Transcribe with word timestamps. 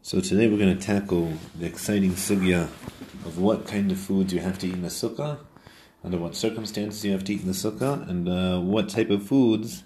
So 0.00 0.20
today 0.20 0.48
we're 0.48 0.58
going 0.58 0.78
to 0.78 0.86
tackle 0.86 1.32
the 1.58 1.66
exciting 1.66 2.12
sugya 2.12 2.62
of 3.26 3.38
what 3.38 3.66
kind 3.66 3.90
of 3.90 3.98
foods 3.98 4.32
you 4.32 4.38
have 4.38 4.56
to 4.60 4.68
eat 4.68 4.74
in 4.74 4.82
the 4.82 4.88
sukkah, 4.88 5.40
under 6.04 6.16
what 6.16 6.36
circumstances 6.36 7.04
you 7.04 7.10
have 7.10 7.24
to 7.24 7.34
eat 7.34 7.40
in 7.40 7.48
the 7.48 7.52
sukkah, 7.52 8.08
and 8.08 8.28
uh, 8.28 8.60
what 8.60 8.88
type 8.88 9.10
of 9.10 9.26
foods 9.26 9.82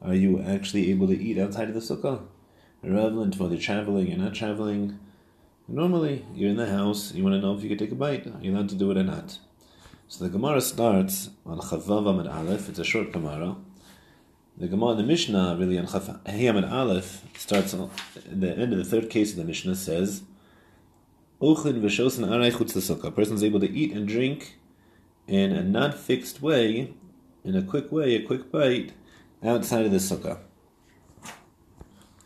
are 0.00 0.14
you 0.14 0.40
actually 0.40 0.90
able 0.90 1.08
to 1.08 1.20
eat 1.20 1.38
outside 1.38 1.68
of 1.68 1.74
the 1.74 1.80
sukkah. 1.80 2.22
Relevant 2.84 3.36
whether 3.36 3.54
you're 3.54 3.62
traveling, 3.62 4.06
you're 4.06 4.16
not 4.16 4.32
traveling. 4.32 5.00
Normally, 5.66 6.24
you're 6.34 6.50
in 6.50 6.56
the 6.56 6.70
house, 6.70 7.12
you 7.12 7.24
want 7.24 7.34
to 7.34 7.40
know 7.40 7.54
if 7.54 7.62
you 7.62 7.68
can 7.68 7.78
take 7.78 7.92
a 7.92 7.96
bite, 7.96 8.26
you're 8.40 8.54
allowed 8.54 8.68
to 8.70 8.76
do 8.76 8.90
it 8.92 8.96
or 8.96 9.02
not. 9.02 9.38
So 10.06 10.24
the 10.24 10.30
Gemara 10.30 10.60
starts 10.60 11.30
on 11.44 11.58
Chavav 11.58 12.08
Amid 12.08 12.28
Aleph, 12.28 12.68
it's 12.68 12.78
a 12.78 12.84
short 12.84 13.12
Gemara. 13.12 13.56
The 14.58 14.66
Gemara 14.66 14.90
in 14.92 14.96
the 14.96 15.04
Mishnah, 15.04 15.56
really 15.56 15.78
on 15.78 15.86
Hayam 15.86 16.68
Aleph, 16.68 17.22
starts 17.36 17.74
at 17.74 18.40
the 18.40 18.50
end 18.50 18.72
of 18.72 18.78
the 18.78 18.84
third 18.84 19.08
case 19.08 19.30
of 19.30 19.36
the 19.36 19.44
Mishnah, 19.44 19.76
says, 19.76 20.22
Uchin 21.40 21.80
v'shosin 21.80 22.28
aray 22.28 22.50
chutz. 22.50 23.04
A 23.04 23.10
person 23.12 23.36
is 23.36 23.44
able 23.44 23.60
to 23.60 23.70
eat 23.70 23.92
and 23.92 24.08
drink 24.08 24.58
in 25.28 25.52
a 25.52 25.62
not 25.62 25.96
fixed 25.96 26.42
way, 26.42 26.92
in 27.44 27.54
a 27.54 27.62
quick 27.62 27.92
way, 27.92 28.16
a 28.16 28.22
quick 28.22 28.50
bite, 28.50 28.94
outside 29.44 29.86
of 29.86 29.92
the 29.92 29.98
sukkah. 29.98 30.40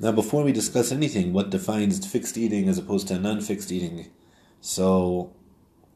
Now, 0.00 0.12
before 0.12 0.42
we 0.42 0.52
discuss 0.52 0.90
anything, 0.90 1.34
what 1.34 1.50
defines 1.50 2.04
fixed 2.06 2.38
eating 2.38 2.66
as 2.66 2.78
opposed 2.78 3.08
to 3.08 3.18
non-fixed 3.18 3.70
eating, 3.70 4.06
so 4.62 5.34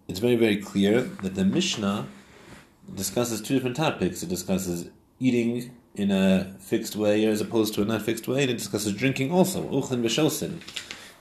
it's 0.06 0.18
very, 0.18 0.36
very 0.36 0.58
clear 0.58 1.00
that 1.00 1.34
the 1.34 1.46
Mishnah 1.46 2.06
discusses 2.94 3.40
two 3.40 3.54
different 3.54 3.76
topics. 3.76 4.22
It 4.22 4.28
discusses 4.28 4.90
eating 5.18 5.74
in 5.96 6.10
a 6.10 6.54
fixed 6.58 6.94
way 6.94 7.24
as 7.24 7.40
opposed 7.40 7.74
to 7.74 7.82
a 7.82 7.84
not 7.84 8.02
fixed 8.02 8.28
way, 8.28 8.42
and 8.42 8.50
it 8.50 8.58
discusses 8.58 8.92
drinking 8.92 9.32
also, 9.32 9.62
uchlin 9.68 10.02
b'shosin. 10.02 10.60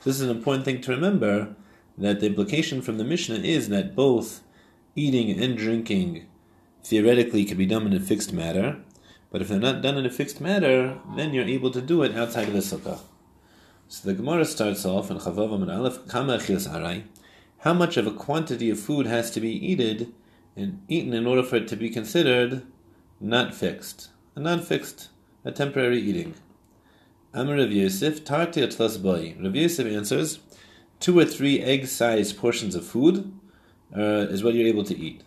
This 0.04 0.16
is 0.16 0.22
an 0.22 0.30
important 0.30 0.66
thing 0.66 0.82
to 0.82 0.92
remember, 0.92 1.56
that 1.98 2.20
the 2.20 2.28
implication 2.28 2.82
from 2.82 2.98
the 2.98 3.06
Mishnah 3.06 3.40
is 3.40 3.70
that 3.70 3.96
both 3.96 4.42
eating 4.96 5.32
and 5.42 5.58
drinking 5.58 6.26
theoretically 6.84 7.46
can 7.46 7.58
be 7.58 7.66
done 7.66 7.88
in 7.88 7.94
a 7.94 8.00
fixed 8.00 8.34
matter, 8.34 8.78
but 9.32 9.42
if 9.42 9.48
they're 9.48 9.60
not 9.60 9.82
done 9.82 9.98
in 9.98 10.06
a 10.06 10.10
fixed 10.10 10.42
matter, 10.42 11.00
then 11.16 11.34
you're 11.34 11.46
able 11.46 11.72
to 11.72 11.82
do 11.82 12.04
it 12.04 12.16
outside 12.16 12.48
of 12.48 12.54
the 12.54 12.60
sukkah. 12.60 13.00
So 13.88 14.08
the 14.08 14.16
Gemara 14.16 14.46
starts 14.46 14.86
off 14.86 15.10
in 15.10 15.18
Chavav 15.18 15.54
and 15.54 15.72
Aleph, 15.72 16.08
Kama 16.08 16.38
Aray, 16.38 17.04
how 17.60 17.74
much 17.74 17.98
of 17.98 18.08
a 18.08 18.12
quantity 18.12 18.70
of 18.70 18.80
food 18.80 19.06
has 19.06 19.32
to 19.32 19.40
be 19.40 19.52
eaten 19.52 20.14
and 20.56 20.82
eaten 20.88 21.14
in 21.14 21.26
order 21.26 21.44
for 21.44 21.58
it 21.58 21.68
to 21.70 21.76
be 21.76 21.90
considered 21.90 22.64
not 23.20 23.54
fixed 23.54 24.10
a 24.36 24.40
non-fixed, 24.42 25.08
a 25.46 25.52
temporary 25.52 26.02
eating. 26.02 26.34
Amr 27.34 27.56
Rav 27.56 27.72
Yosef, 27.72 28.26
Tarti 28.26 28.62
Atlas 28.62 28.98
Boy. 28.98 29.34
Rav 29.42 29.56
Yosef 29.56 29.88
answers, 29.88 30.40
two 31.00 31.18
or 31.18 31.26
three 31.26 31.62
egg-sized 31.62 32.38
portions 32.38 32.76
of 32.76 32.86
food 32.86 33.32
uh, 33.96 34.28
is 34.30 34.44
what 34.44 34.54
you're 34.54 34.68
able 34.68 34.84
to 34.84 34.98
eat. 34.98 35.24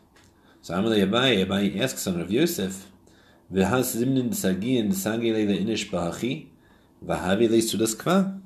So 0.61 0.75
Amr 0.75 0.91
Abaye, 0.91 1.47
Abaye 1.47 1.81
asks 1.81 2.07
on 2.07 2.19
Rav 2.19 2.31
Yosef, 2.31 2.87
V'has 3.51 3.97
zimnin 3.97 4.29
sagin 4.31 4.89
sagele 4.89 5.47
le'inish 5.47 5.89
ba'achi, 5.89 6.49
v'havi 7.03 7.49
le'sudas 7.49 7.97
kva? 7.97 8.39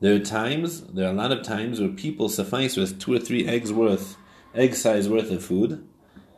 There 0.00 0.14
are 0.14 0.18
times, 0.18 0.82
there 0.88 1.06
are 1.06 1.12
a 1.12 1.16
lot 1.16 1.32
of 1.32 1.42
times 1.42 1.80
where 1.80 1.88
people 1.88 2.28
suffice 2.28 2.76
with 2.76 3.00
two 3.00 3.14
or 3.14 3.18
three 3.18 3.46
eggs 3.48 3.72
worth, 3.72 4.18
egg 4.54 4.74
size 4.74 5.08
worth 5.08 5.30
of 5.30 5.42
food, 5.42 5.88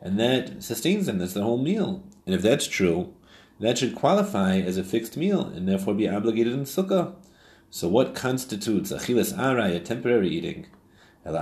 and 0.01 0.21
that 0.21 0.63
sustains 0.63 1.07
them. 1.07 1.19
That's 1.19 1.35
their 1.35 1.43
whole 1.43 1.59
meal. 1.59 2.05
And 2.25 2.37
if 2.37 2.43
that's 2.43 2.69
true, 2.69 3.15
that 3.61 3.79
should 3.79 3.95
qualify 3.95 4.59
as 4.59 4.77
a 4.77 4.85
fixed 4.85 5.17
meal 5.17 5.47
and 5.47 5.69
therefore 5.69 5.95
be 5.95 6.09
obligated 6.09 6.53
in 6.53 6.65
sukkah. 6.65 7.15
So 7.71 7.89
what 7.89 8.15
constitutes 8.15 8.93
achilas 8.93 9.37
aray, 9.37 9.77
a 9.77 9.81
temporary 9.81 10.29
eating? 10.29 10.67
As 11.27 11.35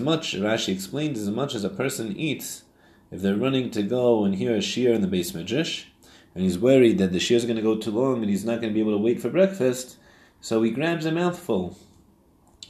much, 0.00 0.34
Rashi 0.34 0.72
explains, 0.72 1.18
as 1.18 1.30
much 1.30 1.54
as 1.54 1.64
a 1.64 1.70
person 1.70 2.16
eats, 2.16 2.64
if 3.10 3.22
they're 3.22 3.36
running 3.36 3.70
to 3.70 3.82
go 3.82 4.24
and 4.24 4.34
hear 4.34 4.54
a 4.54 4.60
shear 4.60 4.92
in 4.92 5.00
the 5.00 5.06
beis 5.06 5.32
medrash, 5.32 5.84
and 6.34 6.42
he's 6.42 6.58
worried 6.58 6.98
that 6.98 7.12
the 7.12 7.20
shear 7.20 7.36
is 7.36 7.44
going 7.44 7.56
to 7.56 7.62
go 7.62 7.76
too 7.76 7.92
long 7.92 8.20
and 8.20 8.28
he's 8.28 8.44
not 8.44 8.60
going 8.60 8.72
to 8.72 8.74
be 8.74 8.80
able 8.80 8.92
to 8.92 9.02
wait 9.02 9.20
for 9.20 9.30
breakfast, 9.30 9.96
so 10.40 10.62
he 10.62 10.70
grabs 10.70 11.06
a 11.06 11.12
mouthful. 11.12 11.78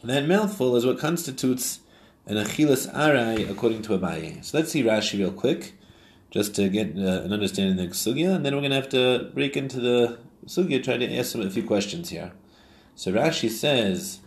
that 0.05 0.29
mouthful 0.29 0.77
is 0.77 0.85
what 0.85 0.99
constitutes 0.99 1.81
and 2.27 2.39
achilas 2.39 2.93
arai 2.95 3.49
according 3.51 3.83
to 3.83 3.99
Abaye. 3.99 4.45
So 4.45 4.59
let's 4.59 4.73
see 4.73 4.83
Rashi 4.83 5.19
real 5.19 5.33
quick, 5.33 5.75
just 6.31 6.55
to 6.57 6.69
get 6.69 6.97
uh, 6.97 7.23
an 7.23 7.33
understanding 7.33 7.79
of 7.79 7.91
the 7.91 7.95
sugya, 7.95 8.35
and 8.35 8.45
then 8.45 8.55
we're 8.55 8.61
going 8.61 8.71
to 8.71 8.77
have 8.77 8.89
to 8.91 9.31
break 9.35 9.57
into 9.57 9.81
the 9.81 10.19
sugya, 10.47 10.83
try 10.83 10.97
to 10.97 11.17
ask 11.17 11.35
a 11.35 11.51
few 11.51 11.63
questions 11.65 12.11
here. 12.11 12.33
So 12.95 13.13
Rashi 13.13 13.51
says, 13.51 14.21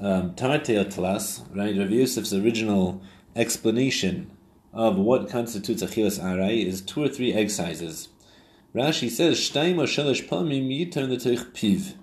um, 0.00 0.34
Tarte 0.34 0.78
Atlas, 0.78 1.42
right? 1.54 1.76
Rav 1.76 1.88
Yosef's 1.88 2.32
original 2.32 3.02
explanation 3.34 4.30
of 4.72 4.96
what 4.96 5.30
constitutes 5.30 5.82
achilas 5.82 6.20
arai 6.20 6.64
is 6.64 6.80
two 6.82 7.02
or 7.02 7.08
three 7.08 7.32
egg 7.32 7.50
sizes. 7.50 8.08
Rashi 8.74 9.08
says, 9.08 9.38
Shtaim 9.38 9.78
or 9.78 9.84
shelish 9.84 10.28
palmim 10.28 10.68
yitar 10.68 11.08
piv. 11.52 11.94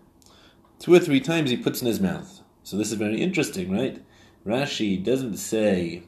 Two 0.80 0.94
or 0.94 1.00
three 1.00 1.20
times 1.20 1.52
he 1.52 1.58
puts 1.58 1.82
in 1.82 1.88
his 1.88 2.00
mouth. 2.00 2.42
So 2.64 2.78
this 2.78 2.92
is 2.92 2.98
very 2.98 3.22
interesting, 3.22 3.72
right? 3.72 4.04
Rashi 4.46 5.04
doesn't 5.04 5.38
say 5.38 6.04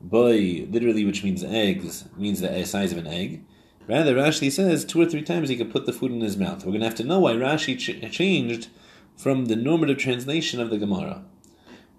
boy 0.00 0.66
literally, 0.70 1.04
which 1.04 1.24
means 1.24 1.42
eggs, 1.42 2.04
means 2.16 2.40
the 2.40 2.64
size 2.64 2.92
of 2.92 2.98
an 2.98 3.06
egg. 3.06 3.44
Rather, 3.86 4.14
Rashi 4.14 4.50
says 4.50 4.84
two 4.84 5.00
or 5.00 5.06
three 5.06 5.22
times 5.22 5.48
he 5.48 5.56
could 5.56 5.70
put 5.70 5.86
the 5.86 5.92
food 5.92 6.12
in 6.12 6.20
his 6.20 6.36
mouth. 6.36 6.64
We're 6.64 6.72
going 6.72 6.80
to 6.80 6.86
have 6.86 6.94
to 6.96 7.04
know 7.04 7.20
why 7.20 7.34
Rashi 7.34 7.78
ch- 7.78 8.12
changed 8.12 8.68
from 9.16 9.46
the 9.46 9.56
normative 9.56 9.98
translation 9.98 10.60
of 10.60 10.70
the 10.70 10.78
Gemara. 10.78 11.24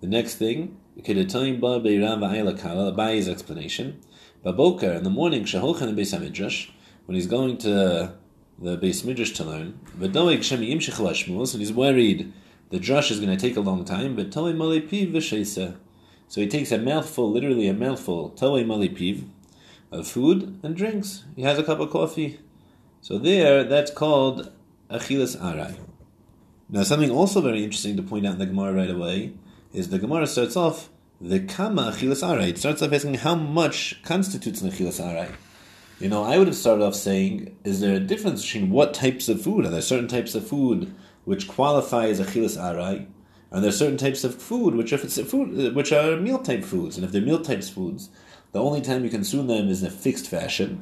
The 0.02 0.08
next 0.08 0.36
thing, 0.36 0.78
Abaye's 0.98 3.28
explanation. 3.28 4.02
Baboker 4.44 4.98
in 4.98 5.04
the 5.04 5.10
morning, 5.10 5.44
Shahochan 5.44 5.90
and 5.90 5.98
Beis 5.98 6.68
when 7.06 7.16
he's 7.16 7.28
going 7.28 7.58
to 7.60 8.14
the 8.60 8.78
Beis 8.78 9.06
Midrash 9.06 9.32
to 9.34 9.44
learn, 9.44 9.80
and 10.02 11.62
he's 11.62 11.74
worried 11.74 12.34
the 12.70 12.80
drush 12.80 13.12
is 13.12 13.20
going 13.20 13.36
to 13.36 13.38
take 13.38 13.58
a 13.58 13.62
long 13.62 13.86
time, 13.86 14.16
but 14.16 14.32
Tole 14.32 14.54
Mali 14.54 14.82
Piv 14.82 15.12
V'Sheisa. 15.12 15.76
So 16.28 16.42
he 16.42 16.48
takes 16.48 16.72
a 16.72 16.78
mouthful, 16.78 17.32
literally 17.32 17.68
a 17.68 17.74
mouthful, 17.74 18.30
Tole 18.30 18.64
Mali 18.64 18.90
Piv, 18.90 19.28
of 19.92 20.08
food 20.08 20.60
and 20.64 20.76
drinks. 20.76 21.24
He 21.36 21.44
has 21.44 21.60
a 21.60 21.64
cup 21.64 21.80
of 21.80 21.92
coffee. 21.92 22.40
So 23.02 23.18
there, 23.18 23.64
that's 23.64 23.92
called 23.92 24.52
Achilas 24.90 25.40
Arai. 25.40 25.78
Now, 26.68 26.84
something 26.84 27.12
also 27.12 27.42
very 27.42 27.64
interesting 27.64 27.96
to 27.98 28.04
point 28.04 28.26
out 28.26 28.34
in 28.34 28.40
the 28.40 28.48
Gemara 28.48 28.74
right 28.74 28.90
away 28.90 29.34
is 29.72 29.90
the 29.90 30.00
Gemara 30.00 30.26
starts 30.26 30.56
off 30.56 30.90
the 31.22 31.40
Kama 31.40 31.92
Achilas 31.92 32.24
Arai. 32.24 32.50
It 32.50 32.58
starts 32.58 32.82
off 32.82 32.92
asking 32.92 33.16
how 33.16 33.36
much 33.36 34.02
constitutes 34.04 34.62
an 34.62 34.72
Achilas 34.72 35.02
Arai. 35.02 35.32
You 36.00 36.10
know, 36.10 36.24
I 36.24 36.38
would 36.38 36.48
have 36.48 36.56
started 36.56 36.84
off 36.84 36.96
saying, 36.96 37.56
is 37.64 37.80
there 37.80 37.96
a 37.96 38.00
difference 38.00 38.44
between 38.44 38.70
what 38.70 38.94
types 38.94 39.30
of 39.30 39.42
food? 39.42 39.66
Are 39.66 39.70
there 39.70 39.82
certain 39.82 40.08
types 40.08 40.36
of 40.36 40.48
food 40.48 40.94
which 41.26 41.48
qualify 41.48 42.08
as 42.08 42.22
achilas 42.22 42.58
arai, 42.58 43.08
and 43.52 43.64
there 43.64 43.70
are 43.70 43.74
certain 43.74 43.98
types 43.98 44.24
of 44.24 44.42
food 44.42 44.76
which, 44.76 44.94
if 44.94 45.04
it's 45.04 45.20
food, 45.22 45.76
which 45.76 45.92
are 45.92 46.18
meal 46.18 46.40
type 46.40 46.64
foods, 46.64 46.98
and 46.98 47.06
if 47.06 47.12
they're 47.12 47.22
meal 47.22 47.42
types 47.42 47.70
foods, 47.70 48.10
the 48.52 48.62
only 48.62 48.82
time 48.82 49.04
you 49.04 49.10
consume 49.10 49.48
them 49.48 49.68
is 49.68 49.82
in 49.82 49.88
a 49.88 49.92
fixed 49.92 50.28
fashion. 50.28 50.82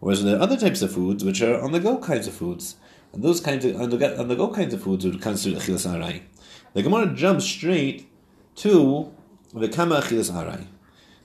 Whereas 0.00 0.22
there 0.22 0.36
are 0.36 0.42
other 0.42 0.56
types 0.56 0.82
of 0.82 0.92
foods 0.92 1.24
which 1.24 1.40
are 1.40 1.60
on 1.60 1.72
the 1.72 1.80
go 1.80 1.98
kinds 1.98 2.26
of 2.26 2.34
foods, 2.34 2.76
and 3.12 3.22
those 3.22 3.40
kinds 3.40 3.64
of 3.64 3.80
on 3.80 3.90
the, 3.90 4.20
on 4.20 4.28
the 4.28 4.36
go 4.36 4.48
kinds 4.48 4.74
of 4.74 4.82
foods 4.82 5.04
would 5.04 5.22
constitute 5.22 5.58
achilas 5.58 5.88
arai. 5.88 6.22
The 6.74 6.82
Gemara 6.82 7.14
jumps 7.14 7.44
straight 7.44 8.10
to 8.56 9.12
the 9.54 9.68
kama 9.68 10.00
achilas 10.00 10.30
arai. 10.30 10.66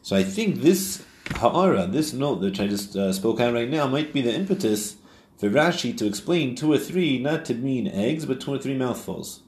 So 0.01 0.15
I 0.15 0.23
think 0.23 0.61
this 0.61 1.03
ha'ara, 1.35 1.87
this 1.87 2.13
note 2.13 2.41
that 2.41 2.59
I 2.59 2.67
just 2.67 2.95
uh, 2.95 3.11
spoke 3.11 3.39
out 3.39 3.53
right 3.53 3.69
now, 3.69 3.87
might 3.87 4.13
be 4.13 4.21
the 4.21 4.33
impetus 4.33 4.95
for 5.39 5.49
Rashi 5.49 5.97
to 5.97 6.05
explain 6.05 6.53
two 6.53 6.71
or 6.71 6.77
three 6.77 7.17
not 7.17 7.45
to 7.45 7.53
mean 7.53 7.87
eggs, 7.87 8.25
but 8.25 8.41
two 8.41 8.53
or 8.53 8.59
three 8.59 8.77
mouthfuls. 8.77 9.41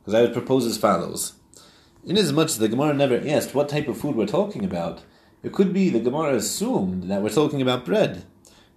Because 0.00 0.14
I 0.14 0.22
would 0.22 0.32
propose 0.32 0.64
as 0.64 0.78
follows. 0.78 1.32
Inasmuch 2.06 2.46
as 2.46 2.58
the 2.58 2.68
Gemara 2.68 2.94
never 2.94 3.20
asked 3.26 3.54
what 3.54 3.68
type 3.68 3.88
of 3.88 3.98
food 3.98 4.14
we're 4.14 4.26
talking 4.26 4.64
about, 4.64 5.02
it 5.42 5.52
could 5.52 5.72
be 5.72 5.90
the 5.90 5.98
Gemara 5.98 6.36
assumed 6.36 7.10
that 7.10 7.20
we're 7.20 7.30
talking 7.30 7.60
about 7.60 7.84
bread. 7.84 8.24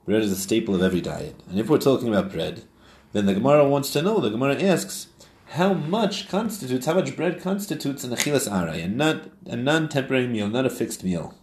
Bread 0.05 0.23
is 0.23 0.31
a 0.31 0.35
staple 0.35 0.73
of 0.73 0.81
every 0.81 1.01
diet. 1.01 1.35
And 1.47 1.59
if 1.59 1.69
we're 1.69 1.77
talking 1.77 2.07
about 2.07 2.31
bread, 2.31 2.63
then 3.11 3.27
the 3.27 3.35
Gemara 3.35 3.67
wants 3.67 3.91
to 3.91 4.01
know, 4.01 4.19
the 4.19 4.29
Gemara 4.29 4.59
asks, 4.59 5.07
how 5.51 5.73
much 5.73 6.27
constitutes, 6.27 6.87
how 6.87 6.95
much 6.95 7.15
bread 7.15 7.39
constitutes 7.39 8.03
an 8.03 8.11
achilas 8.11 8.51
aray, 8.51 8.81
and 8.81 8.97
not 8.97 9.29
a 9.45 9.55
non-temporary 9.55 10.27
meal, 10.27 10.47
not 10.47 10.65
a 10.65 10.69
fixed 10.69 11.03
meal. 11.03 11.35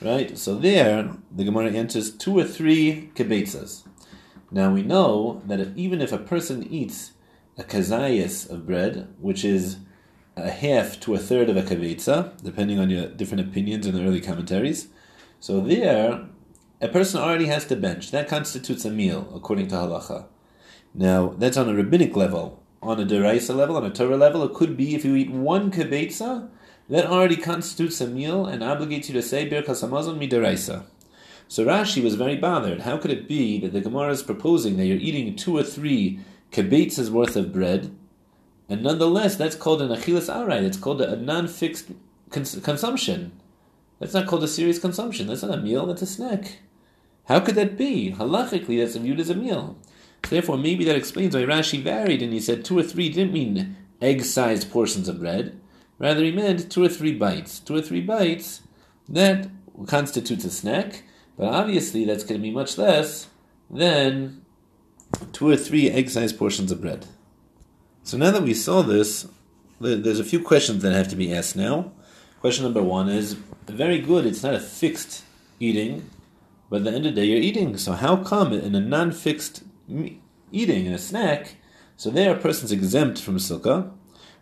Right? 0.00 0.36
So 0.36 0.56
there, 0.56 1.16
the 1.30 1.44
Gemara 1.44 1.70
answers 1.70 2.10
two 2.10 2.38
or 2.38 2.44
three 2.44 3.10
kibetzas. 3.14 3.84
Now 4.52 4.70
we 4.70 4.82
know 4.82 5.40
that 5.46 5.60
if, 5.60 5.74
even 5.76 6.02
if 6.02 6.12
a 6.12 6.18
person 6.18 6.66
eats 6.70 7.12
a 7.56 7.64
kazayas 7.64 8.50
of 8.50 8.66
bread, 8.66 9.08
which 9.18 9.44
is 9.44 9.78
a 10.36 10.50
half 10.50 11.00
to 11.00 11.14
a 11.14 11.18
third 11.18 11.48
of 11.48 11.56
a 11.56 11.62
kavetza, 11.62 12.42
depending 12.42 12.78
on 12.78 12.90
your 12.90 13.08
different 13.08 13.48
opinions 13.48 13.86
in 13.86 13.94
the 13.94 14.04
early 14.04 14.20
commentaries, 14.20 14.88
so 15.40 15.60
there 15.60 16.26
a 16.82 16.88
person 16.88 17.20
already 17.20 17.46
has 17.46 17.64
to 17.66 17.76
bench. 17.76 18.10
That 18.10 18.28
constitutes 18.28 18.84
a 18.84 18.90
meal 18.90 19.32
according 19.34 19.68
to 19.68 19.76
halacha. 19.76 20.26
Now, 20.94 21.28
that's 21.38 21.56
on 21.56 21.70
a 21.70 21.74
rabbinic 21.74 22.14
level. 22.14 22.62
On 22.82 23.00
a 23.00 23.06
deraisa 23.06 23.56
level, 23.56 23.76
on 23.76 23.86
a 23.86 23.90
Torah 23.90 24.16
level, 24.16 24.44
it 24.44 24.52
could 24.52 24.76
be 24.76 24.94
if 24.94 25.04
you 25.04 25.14
eat 25.14 25.30
one 25.30 25.70
kibetza, 25.70 26.50
that 26.90 27.06
already 27.06 27.36
constitutes 27.36 28.00
a 28.00 28.06
meal 28.06 28.44
and 28.44 28.60
obligates 28.60 29.08
you 29.08 29.14
to 29.14 29.22
say 29.22 29.48
Birkas 29.48 29.88
Hamazon 29.88 30.18
midaraisa. 30.18 30.84
So 31.52 31.66
Rashi 31.66 32.02
was 32.02 32.14
very 32.14 32.36
bothered. 32.36 32.80
How 32.80 32.96
could 32.96 33.10
it 33.10 33.28
be 33.28 33.60
that 33.60 33.74
the 33.74 33.82
Gemara 33.82 34.12
is 34.12 34.22
proposing 34.22 34.78
that 34.78 34.86
you're 34.86 34.96
eating 34.96 35.36
two 35.36 35.54
or 35.54 35.62
three 35.62 36.18
kibetzas 36.50 37.10
worth 37.10 37.36
of 37.36 37.52
bread, 37.52 37.94
and 38.70 38.82
nonetheless 38.82 39.36
that's 39.36 39.54
called 39.54 39.82
an 39.82 39.90
achilas 39.90 40.34
arai. 40.34 40.62
It's 40.62 40.78
called 40.78 41.02
a, 41.02 41.14
non-fixed 41.14 41.90
cons- 42.30 42.58
consumption. 42.64 43.32
That's 43.98 44.14
not 44.14 44.28
called 44.28 44.44
a 44.44 44.48
serious 44.48 44.78
consumption. 44.78 45.26
That's 45.26 45.42
not 45.42 45.58
a 45.58 45.60
meal. 45.60 45.84
That's 45.84 46.00
a 46.00 46.06
snack. 46.06 46.60
How 47.26 47.38
could 47.40 47.56
that 47.56 47.76
be? 47.76 48.14
Halachically, 48.16 48.78
that's 48.78 48.96
viewed 48.96 49.20
as 49.20 49.28
a 49.28 49.34
meal. 49.34 49.76
So 50.24 50.30
therefore, 50.30 50.56
maybe 50.56 50.86
that 50.86 50.96
explains 50.96 51.36
why 51.36 51.42
Rashi 51.42 51.82
varied 51.82 52.22
and 52.22 52.32
he 52.32 52.40
said 52.40 52.64
two 52.64 52.78
or 52.78 52.82
three 52.82 53.10
didn't 53.10 53.34
mean 53.34 53.76
egg-sized 54.00 54.70
portions 54.70 55.06
of 55.06 55.20
bread. 55.20 55.60
Rather, 55.98 56.24
he 56.24 56.32
meant 56.32 56.72
two 56.72 56.82
or 56.82 56.88
three 56.88 57.12
bites. 57.12 57.60
Two 57.60 57.76
or 57.76 57.82
three 57.82 58.00
bites, 58.00 58.62
that 59.06 59.50
constitutes 59.86 60.46
a 60.46 60.50
snack, 60.50 61.02
but 61.36 61.46
obviously 61.46 62.04
that's 62.04 62.24
going 62.24 62.40
to 62.40 62.42
be 62.42 62.50
much 62.50 62.78
less 62.78 63.28
than 63.70 64.44
two 65.32 65.48
or 65.48 65.56
three 65.56 65.90
egg-sized 65.90 66.38
portions 66.38 66.70
of 66.70 66.80
bread. 66.80 67.06
So 68.02 68.16
now 68.16 68.30
that 68.32 68.42
we 68.42 68.54
saw 68.54 68.82
this, 68.82 69.26
there's 69.80 70.20
a 70.20 70.24
few 70.24 70.42
questions 70.42 70.82
that 70.82 70.92
have 70.92 71.08
to 71.08 71.16
be 71.16 71.32
asked 71.34 71.56
now. 71.56 71.92
Question 72.40 72.64
number 72.64 72.82
one 72.82 73.08
is 73.08 73.36
very 73.66 73.98
good. 73.98 74.26
It's 74.26 74.42
not 74.42 74.54
a 74.54 74.60
fixed 74.60 75.24
eating, 75.60 76.10
but 76.68 76.78
at 76.78 76.84
the 76.84 76.90
end 76.92 77.06
of 77.06 77.14
the 77.14 77.20
day, 77.20 77.26
you're 77.26 77.38
eating. 77.38 77.76
So 77.76 77.92
how 77.92 78.16
come 78.16 78.52
in 78.52 78.74
a 78.74 78.80
non-fixed 78.80 79.62
eating 80.50 80.86
in 80.86 80.92
a 80.92 80.98
snack, 80.98 81.56
so 81.96 82.10
there 82.10 82.34
a 82.34 82.38
person's 82.38 82.72
exempt 82.72 83.20
from 83.20 83.36
sukkah, 83.36 83.92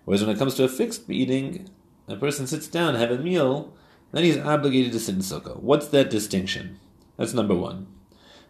whereas 0.05 0.23
when 0.25 0.35
it 0.35 0.39
comes 0.39 0.55
to 0.55 0.65
a 0.65 0.69
fixed 0.69 1.09
eating, 1.11 1.69
a 2.09 2.17
person 2.17 2.47
sits 2.47 2.67
down, 2.69 2.95
have 2.95 3.11
a 3.11 3.19
meal, 3.19 3.73
then 4.13 4.25
he's 4.25 4.39
obligated 4.39 4.93
to 4.93 5.01
sit 5.01 5.15
in 5.15 5.21
sukkah. 5.21 5.61
What's 5.61 5.89
that 5.89 6.11
distinction? 6.11 6.79
That's 7.17 7.35
number 7.35 7.55
one. 7.55 7.87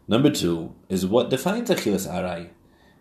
Number 0.08 0.30
two 0.30 0.74
is 0.88 1.06
what 1.06 1.30
defines 1.30 1.70
achilas 1.70 2.10
arai. 2.10 2.50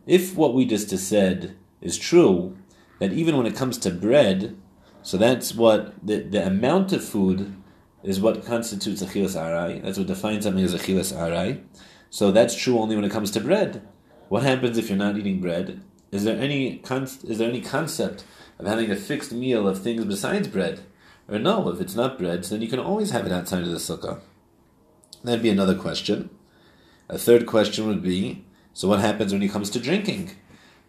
If 0.05 0.35
what 0.35 0.53
we 0.53 0.65
just 0.65 0.89
said 0.89 1.55
is 1.81 1.97
true, 1.97 2.57
that 2.99 3.13
even 3.13 3.37
when 3.37 3.45
it 3.45 3.55
comes 3.55 3.77
to 3.79 3.89
bread, 3.89 4.57
so 5.01 5.17
that's 5.17 5.55
what 5.55 5.93
the, 6.05 6.19
the 6.19 6.45
amount 6.45 6.91
of 6.91 7.03
food 7.03 7.55
is 8.03 8.19
what 8.19 8.45
constitutes 8.45 9.01
achilas 9.01 9.35
arai. 9.35 9.81
That's 9.83 9.97
what 9.97 10.07
defines 10.07 10.43
something 10.43 10.63
as 10.63 10.75
achilas 10.75 11.13
arai. 11.13 11.63
So 12.09 12.31
that's 12.31 12.55
true 12.55 12.79
only 12.79 12.95
when 12.95 13.05
it 13.05 13.11
comes 13.11 13.31
to 13.31 13.39
bread. 13.39 13.87
What 14.29 14.43
happens 14.43 14.77
if 14.77 14.89
you're 14.89 14.97
not 14.97 15.17
eating 15.17 15.39
bread? 15.41 15.81
Is 16.11 16.23
there 16.23 16.39
any 16.39 16.77
con- 16.77 17.03
is 17.03 17.37
there 17.37 17.49
any 17.49 17.61
concept 17.61 18.23
of 18.57 18.67
having 18.67 18.91
a 18.91 18.95
fixed 18.95 19.31
meal 19.31 19.67
of 19.67 19.81
things 19.81 20.05
besides 20.05 20.47
bread? 20.47 20.81
Or 21.29 21.37
no, 21.37 21.69
if 21.69 21.79
it's 21.79 21.95
not 21.95 22.17
bread, 22.17 22.43
then 22.45 22.61
you 22.61 22.67
can 22.67 22.79
always 22.79 23.11
have 23.11 23.25
it 23.25 23.31
outside 23.31 23.63
of 23.63 23.69
the 23.69 23.75
sukkah. 23.75 24.19
That'd 25.23 25.43
be 25.43 25.49
another 25.49 25.75
question. 25.75 26.29
A 27.07 27.17
third 27.17 27.45
question 27.45 27.87
would 27.87 28.01
be, 28.01 28.45
so 28.73 28.87
what 28.87 28.99
happens 28.99 29.31
when 29.31 29.43
it 29.43 29.51
comes 29.51 29.69
to 29.71 29.79
drinking? 29.79 30.31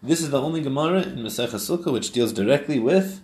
This 0.01 0.21
is 0.21 0.31
the 0.31 0.41
only 0.41 0.61
Gemara 0.61 1.03
in 1.03 1.17
Masech 1.17 1.49
Sukkah 1.49 1.93
which 1.93 2.11
deals 2.11 2.33
directly 2.33 2.79
with 2.79 3.21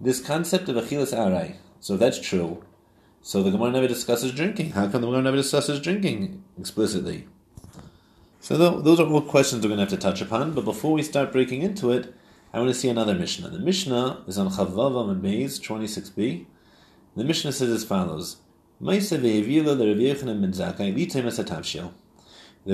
this 0.00 0.20
concept 0.20 0.68
of 0.68 0.76
achilas 0.76 1.12
arai. 1.12 1.56
So 1.80 1.96
that's 1.98 2.18
true. 2.18 2.64
So 3.20 3.42
the 3.42 3.50
Gemara 3.50 3.72
never 3.72 3.88
discusses 3.88 4.32
drinking. 4.32 4.70
How 4.70 4.88
come 4.88 5.02
the 5.02 5.06
Gemara 5.08 5.22
never 5.22 5.36
discusses 5.36 5.80
drinking 5.80 6.42
explicitly? 6.58 7.26
So 8.40 8.56
those 8.80 9.00
are 9.00 9.06
all 9.06 9.22
questions 9.22 9.62
we're 9.62 9.74
going 9.74 9.78
to 9.78 9.90
have 9.90 9.90
to 9.90 9.96
touch 9.96 10.20
upon. 10.22 10.52
But 10.52 10.64
before 10.64 10.92
we 10.92 11.02
start 11.02 11.32
breaking 11.32 11.62
into 11.62 11.90
it, 11.90 12.14
I 12.52 12.58
want 12.58 12.68
to 12.68 12.74
see 12.74 12.88
another 12.88 13.14
Mishnah. 13.14 13.48
The 13.48 13.58
Mishnah 13.58 14.24
is 14.26 14.38
on 14.38 14.50
Chavav 14.50 15.10
and 15.10 15.22
Beis 15.22 15.60
26b. 15.60 16.46
The 17.16 17.24
Mishnah 17.24 17.52
says 17.52 17.70
as 17.70 17.84
follows: 17.84 18.38
There 18.80 18.96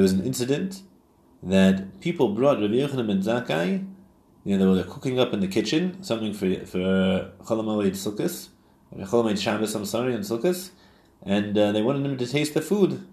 was 0.02 0.12
an 0.12 0.24
incident 0.24 0.82
that 1.42 2.00
people 2.00 2.34
brought 2.34 2.60
Rabbi 2.60 2.74
Yochanan 2.74 3.06
ben 3.06 3.22
Zakkai. 3.22 3.86
You 4.44 4.56
know, 4.56 4.74
they 4.74 4.82
were 4.82 4.88
cooking 4.88 5.18
up 5.18 5.34
in 5.34 5.40
the 5.40 5.48
kitchen 5.48 6.02
something 6.02 6.32
for 6.32 6.54
for 6.64 6.78
Chol 6.78 7.62
Hamoed 7.62 7.92
Sukkot, 7.92 8.48
Chol 8.94 9.24
Hamoed 9.24 9.38
Shabbos. 9.38 9.74
I'm 9.74 9.84
sorry, 9.84 10.14
and 10.14 10.24
Sukkot, 10.24 10.70
and 11.22 11.58
uh, 11.58 11.72
they 11.72 11.82
wanted 11.82 12.06
him 12.06 12.16
to 12.16 12.26
taste 12.26 12.54
the 12.54 12.62
food. 12.62 13.06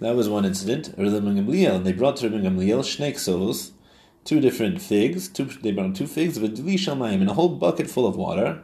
That 0.00 0.16
was 0.16 0.28
one 0.28 0.44
incident. 0.44 0.88
And 0.98 1.86
they 1.86 1.92
brought 1.92 2.16
to 2.16 2.28
Rabbi 2.28 2.44
Gamliel 2.44 2.82
shnei 2.82 3.70
two 4.24 4.40
different 4.40 4.80
figs. 4.80 5.28
Two, 5.28 5.44
they 5.44 5.72
brought 5.72 5.94
two 5.94 6.06
figs 6.06 6.38
shamayim 6.38 7.20
and 7.20 7.30
a 7.30 7.34
whole 7.34 7.50
bucket 7.50 7.88
full 7.88 8.06
of 8.06 8.16
water. 8.16 8.62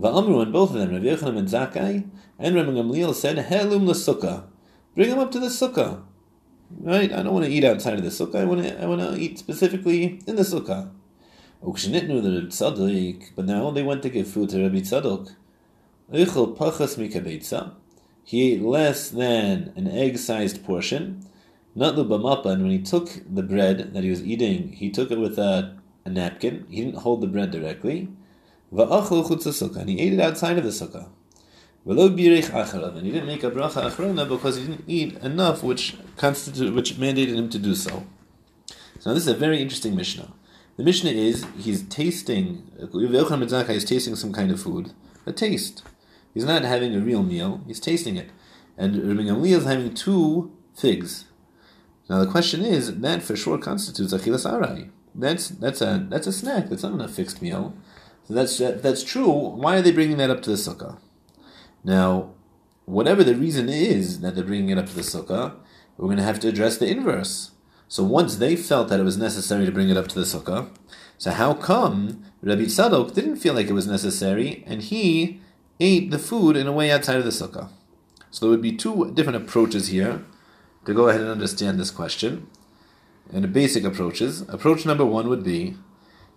Va'amru 0.00 0.42
and 0.42 0.52
both 0.52 0.70
of 0.70 0.76
them, 0.76 0.92
Rabbi 0.92 1.06
Yochanan 1.06 1.34
ben 1.34 1.46
Zakkai, 1.46 2.08
and 2.38 2.54
Rabbi 2.54 2.70
Gamliel 2.70 3.14
said, 3.14 3.36
"Helum 3.36 3.86
sukkah, 3.88 4.44
bring 4.94 5.10
them 5.10 5.18
up 5.18 5.32
to 5.32 5.40
the 5.40 5.48
sukkah." 5.48 6.02
Right? 6.80 7.12
I 7.12 7.22
don't 7.22 7.32
want 7.32 7.46
to 7.46 7.50
eat 7.50 7.64
outside 7.64 7.94
of 7.94 8.04
the 8.04 8.10
sukkah. 8.10 8.36
I 8.36 8.44
want 8.44 8.62
to. 8.62 8.82
I 8.82 8.86
want 8.86 9.00
to 9.00 9.16
eat 9.16 9.38
specifically 9.38 10.20
in 10.26 10.36
the 10.36 10.42
sukkah. 10.42 10.90
Ukshnitnu 11.64 12.22
the 12.22 12.46
Tzadok, 12.46 13.30
but 13.34 13.44
now 13.44 13.70
they 13.72 13.82
went 13.82 14.02
to 14.02 14.10
give 14.10 14.28
food 14.28 14.50
to 14.50 14.62
Rabbi 14.62 14.78
Tzadok. 14.78 15.34
Eichel 16.12 16.56
pachas 16.56 16.96
mikabetza. 16.96 17.72
He 18.22 18.52
ate 18.52 18.62
less 18.62 19.10
than 19.10 19.72
an 19.74 19.88
egg-sized 19.88 20.64
portion. 20.64 21.26
Not 21.74 21.96
lubamapa, 21.96 22.46
and 22.46 22.62
when 22.62 22.70
he 22.70 22.78
took 22.78 23.22
the 23.28 23.42
bread 23.42 23.92
that 23.94 24.04
he 24.04 24.10
was 24.10 24.22
eating, 24.22 24.72
he 24.72 24.90
took 24.90 25.10
it 25.10 25.18
with 25.18 25.38
a, 25.38 25.76
a 26.04 26.10
napkin. 26.10 26.66
He 26.68 26.84
didn't 26.84 27.00
hold 27.00 27.22
the 27.22 27.26
bread 27.26 27.50
directly. 27.50 28.08
And 28.70 29.88
he 29.88 30.00
ate 30.00 30.12
it 30.12 30.20
outside 30.20 30.58
of 30.58 30.64
the 30.64 30.70
sukkah. 30.70 31.08
And 31.86 33.06
he 33.06 33.12
didn't 33.12 33.26
make 33.26 33.42
a 33.44 33.50
bracha 33.50 33.90
achrona 33.90 34.28
because 34.28 34.56
he 34.56 34.66
didn't 34.66 34.84
eat 34.86 35.16
enough, 35.18 35.62
which 35.62 35.96
constituted, 36.16 36.74
which 36.74 36.94
mandated 36.94 37.34
him 37.34 37.48
to 37.48 37.58
do 37.58 37.74
so. 37.74 38.06
So 38.98 39.10
now 39.10 39.14
this 39.14 39.22
is 39.22 39.28
a 39.28 39.34
very 39.34 39.62
interesting 39.62 39.96
Mishnah. 39.96 40.32
The 40.76 40.84
Mishnah 40.84 41.10
is 41.10 41.46
he's 41.58 41.82
tasting. 41.84 42.70
Yochanan 42.78 43.70
is 43.70 43.84
tasting 43.84 44.16
some 44.16 44.32
kind 44.32 44.50
of 44.50 44.60
food, 44.60 44.92
a 45.24 45.32
taste. 45.32 45.82
He's 46.34 46.44
not 46.44 46.62
having 46.62 46.94
a 46.94 47.00
real 47.00 47.22
meal; 47.22 47.62
he's 47.66 47.80
tasting 47.80 48.16
it. 48.16 48.30
And 48.76 48.96
Rabbi 48.96 49.28
Gamliel 49.28 49.58
is 49.58 49.64
having 49.64 49.94
two 49.94 50.52
figs. 50.76 51.24
Now 52.08 52.22
the 52.24 52.30
question 52.30 52.64
is 52.64 53.00
that 53.00 53.22
for 53.22 53.34
sure 53.34 53.58
constitutes 53.58 54.12
achilas 54.12 54.46
arai. 54.48 54.90
That's 55.14 55.48
that's 55.48 55.80
a 55.80 56.06
that's 56.08 56.26
a 56.26 56.32
snack. 56.32 56.68
That's 56.68 56.82
not 56.82 57.00
a 57.00 57.08
fixed 57.08 57.42
meal. 57.42 57.74
That's 58.28 58.58
that, 58.58 58.82
that's 58.82 59.02
true. 59.02 59.30
Why 59.30 59.76
are 59.76 59.82
they 59.82 59.92
bringing 59.92 60.18
that 60.18 60.30
up 60.30 60.42
to 60.42 60.50
the 60.50 60.56
sukkah? 60.56 60.98
Now, 61.82 62.32
whatever 62.84 63.24
the 63.24 63.34
reason 63.34 63.68
is 63.68 64.20
that 64.20 64.34
they're 64.34 64.44
bringing 64.44 64.70
it 64.70 64.78
up 64.78 64.86
to 64.86 64.94
the 64.94 65.02
sukkah, 65.02 65.54
we're 65.96 66.06
going 66.06 66.18
to 66.18 66.22
have 66.22 66.40
to 66.40 66.48
address 66.48 66.76
the 66.78 66.88
inverse. 66.88 67.52
So 67.88 68.04
once 68.04 68.36
they 68.36 68.54
felt 68.54 68.88
that 68.88 69.00
it 69.00 69.04
was 69.04 69.16
necessary 69.16 69.64
to 69.64 69.72
bring 69.72 69.88
it 69.88 69.96
up 69.96 70.08
to 70.08 70.14
the 70.14 70.26
sukkah, 70.26 70.70
so 71.16 71.30
how 71.30 71.54
come 71.54 72.24
Rabbi 72.42 72.62
Tzadok 72.62 73.14
didn't 73.14 73.36
feel 73.36 73.54
like 73.54 73.66
it 73.66 73.72
was 73.72 73.86
necessary 73.86 74.62
and 74.66 74.82
he 74.82 75.40
ate 75.80 76.10
the 76.10 76.18
food 76.18 76.56
in 76.56 76.66
a 76.66 76.72
way 76.72 76.90
outside 76.90 77.16
of 77.16 77.24
the 77.24 77.30
sukkah? 77.30 77.70
So 78.30 78.44
there 78.44 78.50
would 78.50 78.62
be 78.62 78.76
two 78.76 79.10
different 79.12 79.42
approaches 79.42 79.88
here 79.88 80.24
to 80.84 80.94
go 80.94 81.08
ahead 81.08 81.22
and 81.22 81.30
understand 81.30 81.80
this 81.80 81.90
question. 81.90 82.46
And 83.32 83.44
the 83.44 83.48
basic 83.48 83.84
approaches. 83.84 84.42
Approach 84.42 84.86
number 84.86 85.04
one 85.04 85.28
would 85.28 85.42
be 85.42 85.76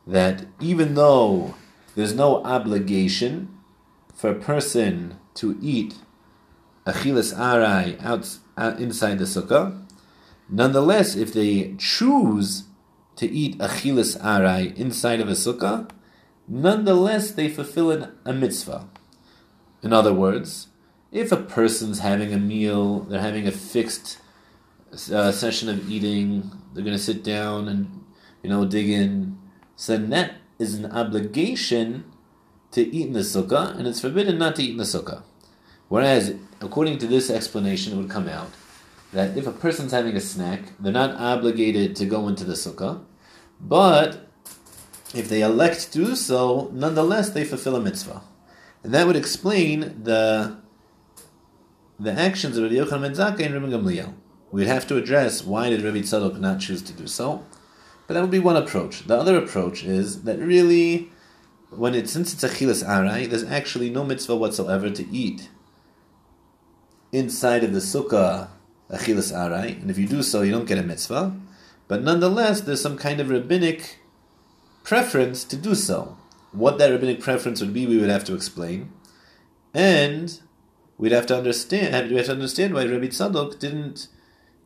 that 0.07 0.45
even 0.59 0.95
though 0.95 1.55
there's 1.95 2.13
no 2.13 2.43
obligation 2.43 3.49
for 4.13 4.29
a 4.29 4.39
person 4.39 5.17
to 5.35 5.57
eat 5.61 5.95
achilas 6.85 7.35
arai 7.35 8.01
out, 8.03 8.37
out 8.57 8.79
inside 8.79 9.19
the 9.19 9.25
sukkah. 9.25 9.85
Nonetheless, 10.49 11.15
if 11.15 11.33
they 11.33 11.75
choose 11.77 12.65
to 13.15 13.29
eat 13.29 13.57
achilas 13.59 14.19
arai 14.21 14.75
inside 14.75 15.19
of 15.19 15.27
a 15.27 15.33
sukkah, 15.33 15.89
nonetheless 16.47 17.31
they 17.31 17.49
fulfill 17.49 17.91
an, 17.91 18.11
a 18.25 18.33
mitzvah. 18.33 18.87
In 19.83 19.93
other 19.93 20.13
words, 20.13 20.67
if 21.11 21.31
a 21.31 21.37
person's 21.37 21.99
having 21.99 22.33
a 22.33 22.37
meal, 22.37 23.01
they're 23.01 23.21
having 23.21 23.47
a 23.47 23.51
fixed 23.51 24.17
uh, 25.11 25.31
session 25.31 25.69
of 25.69 25.89
eating, 25.89 26.51
they're 26.73 26.83
going 26.83 26.95
to 26.95 27.03
sit 27.03 27.23
down 27.23 27.67
and 27.67 28.03
you 28.43 28.49
know 28.49 28.65
dig 28.65 28.89
in. 28.89 29.37
So 29.75 29.93
then 29.93 30.09
that 30.09 30.35
is 30.61 30.75
an 30.75 30.91
obligation 30.91 32.05
to 32.71 32.81
eat 32.81 33.07
in 33.07 33.13
the 33.13 33.19
sukkah, 33.19 33.75
and 33.75 33.87
it's 33.87 33.99
forbidden 33.99 34.37
not 34.37 34.55
to 34.55 34.63
eat 34.63 34.71
in 34.71 34.77
the 34.77 34.83
sukkah. 34.83 35.23
Whereas, 35.89 36.35
according 36.61 36.99
to 36.99 37.07
this 37.07 37.29
explanation, 37.29 37.93
it 37.93 37.97
would 37.97 38.09
come 38.09 38.29
out 38.29 38.51
that 39.11 39.37
if 39.37 39.45
a 39.45 39.51
person's 39.51 39.91
having 39.91 40.15
a 40.15 40.21
snack, 40.21 40.61
they're 40.79 40.93
not 40.93 41.15
obligated 41.15 41.95
to 41.97 42.05
go 42.05 42.27
into 42.27 42.45
the 42.45 42.53
sukkah, 42.53 43.03
but 43.59 44.27
if 45.13 45.27
they 45.27 45.41
elect 45.41 45.91
to 45.91 46.05
do 46.05 46.15
so, 46.15 46.69
nonetheless 46.73 47.31
they 47.31 47.43
fulfill 47.43 47.75
a 47.75 47.81
mitzvah. 47.81 48.21
And 48.83 48.93
that 48.93 49.05
would 49.07 49.15
explain 49.15 50.03
the 50.03 50.57
the 51.99 52.11
actions 52.11 52.57
of 52.57 52.63
Rabbi 52.63 52.75
Yochanan 52.75 53.01
ben 53.01 53.13
Zakkai 53.13 53.45
and 53.45 53.53
Rabbi 53.53 53.67
Gamliel. 53.67 54.13
We'd 54.51 54.65
have 54.65 54.87
to 54.87 54.97
address 54.97 55.43
why 55.43 55.69
did 55.69 55.83
Rabbi 55.83 55.99
Tzadok 55.99 56.39
not 56.39 56.59
choose 56.59 56.81
to 56.83 56.93
do 56.93 57.05
so. 57.05 57.43
But 58.11 58.15
that 58.15 58.21
would 58.23 58.29
be 58.31 58.39
one 58.39 58.57
approach. 58.57 59.03
The 59.07 59.15
other 59.15 59.37
approach 59.37 59.85
is 59.85 60.23
that 60.23 60.37
really, 60.37 61.09
when 61.69 61.95
it 61.95 62.09
since 62.09 62.33
it's 62.33 62.43
achilas 62.43 62.85
arai, 62.85 63.25
there's 63.29 63.45
actually 63.45 63.89
no 63.89 64.03
mitzvah 64.03 64.35
whatsoever 64.35 64.89
to 64.89 65.09
eat 65.15 65.47
inside 67.13 67.63
of 67.63 67.71
the 67.71 67.79
sukkah 67.79 68.49
achilas 68.89 69.31
arai, 69.31 69.81
and 69.81 69.89
if 69.89 69.97
you 69.97 70.09
do 70.09 70.23
so, 70.23 70.41
you 70.41 70.51
don't 70.51 70.67
get 70.67 70.77
a 70.77 70.83
mitzvah. 70.83 71.39
But 71.87 72.03
nonetheless, 72.03 72.59
there's 72.59 72.81
some 72.81 72.97
kind 72.97 73.21
of 73.21 73.29
rabbinic 73.29 73.99
preference 74.83 75.45
to 75.45 75.55
do 75.55 75.73
so. 75.73 76.17
What 76.51 76.79
that 76.79 76.91
rabbinic 76.91 77.21
preference 77.21 77.61
would 77.61 77.73
be, 77.73 77.87
we 77.87 77.97
would 77.97 78.09
have 78.09 78.25
to 78.25 78.35
explain, 78.35 78.91
and 79.73 80.37
we'd 80.97 81.13
have 81.13 81.27
to 81.27 81.37
understand. 81.37 82.09
We 82.09 82.17
have 82.17 82.25
to 82.25 82.33
understand 82.33 82.73
why 82.73 82.83
Rabbi 82.83 83.05
Tzadok 83.05 83.57
didn't 83.57 84.09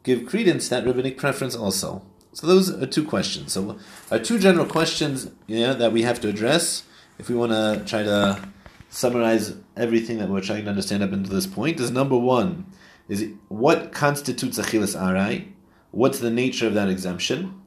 give 0.02 0.26
credence 0.26 0.68
that 0.70 0.88
rabbinic 0.88 1.20
preference 1.20 1.56
also. 1.56 2.02
So 2.36 2.48
those 2.48 2.70
are 2.70 2.86
two 2.86 3.06
questions. 3.06 3.54
So 3.54 3.78
are 4.12 4.20
two 4.20 4.40
general 4.40 4.66
questions 4.66 5.32
yeah, 5.48 5.72
that 5.72 5.94
we 5.94 6.02
have 6.02 6.20
to 6.20 6.28
address 6.28 6.84
if 7.18 7.30
we 7.30 7.36
want 7.36 7.54
to 7.54 7.82
try 7.86 8.04
to 8.04 8.50
summarize 8.90 9.56
everything 9.78 10.18
that 10.18 10.28
we're 10.28 10.42
trying 10.42 10.66
to 10.66 10.70
understand 10.70 11.02
up 11.02 11.14
until 11.14 11.34
this 11.34 11.48
point. 11.48 11.80
Is 11.80 11.92
number 11.92 12.18
one 12.18 12.66
is 13.08 13.30
what 13.48 13.94
constitutes 13.94 14.60
achilas 14.60 15.00
arai? 15.00 15.54
What's 15.92 16.20
the 16.20 16.30
nature 16.30 16.68
of 16.68 16.74
that 16.74 16.90
exemption? 16.90 17.62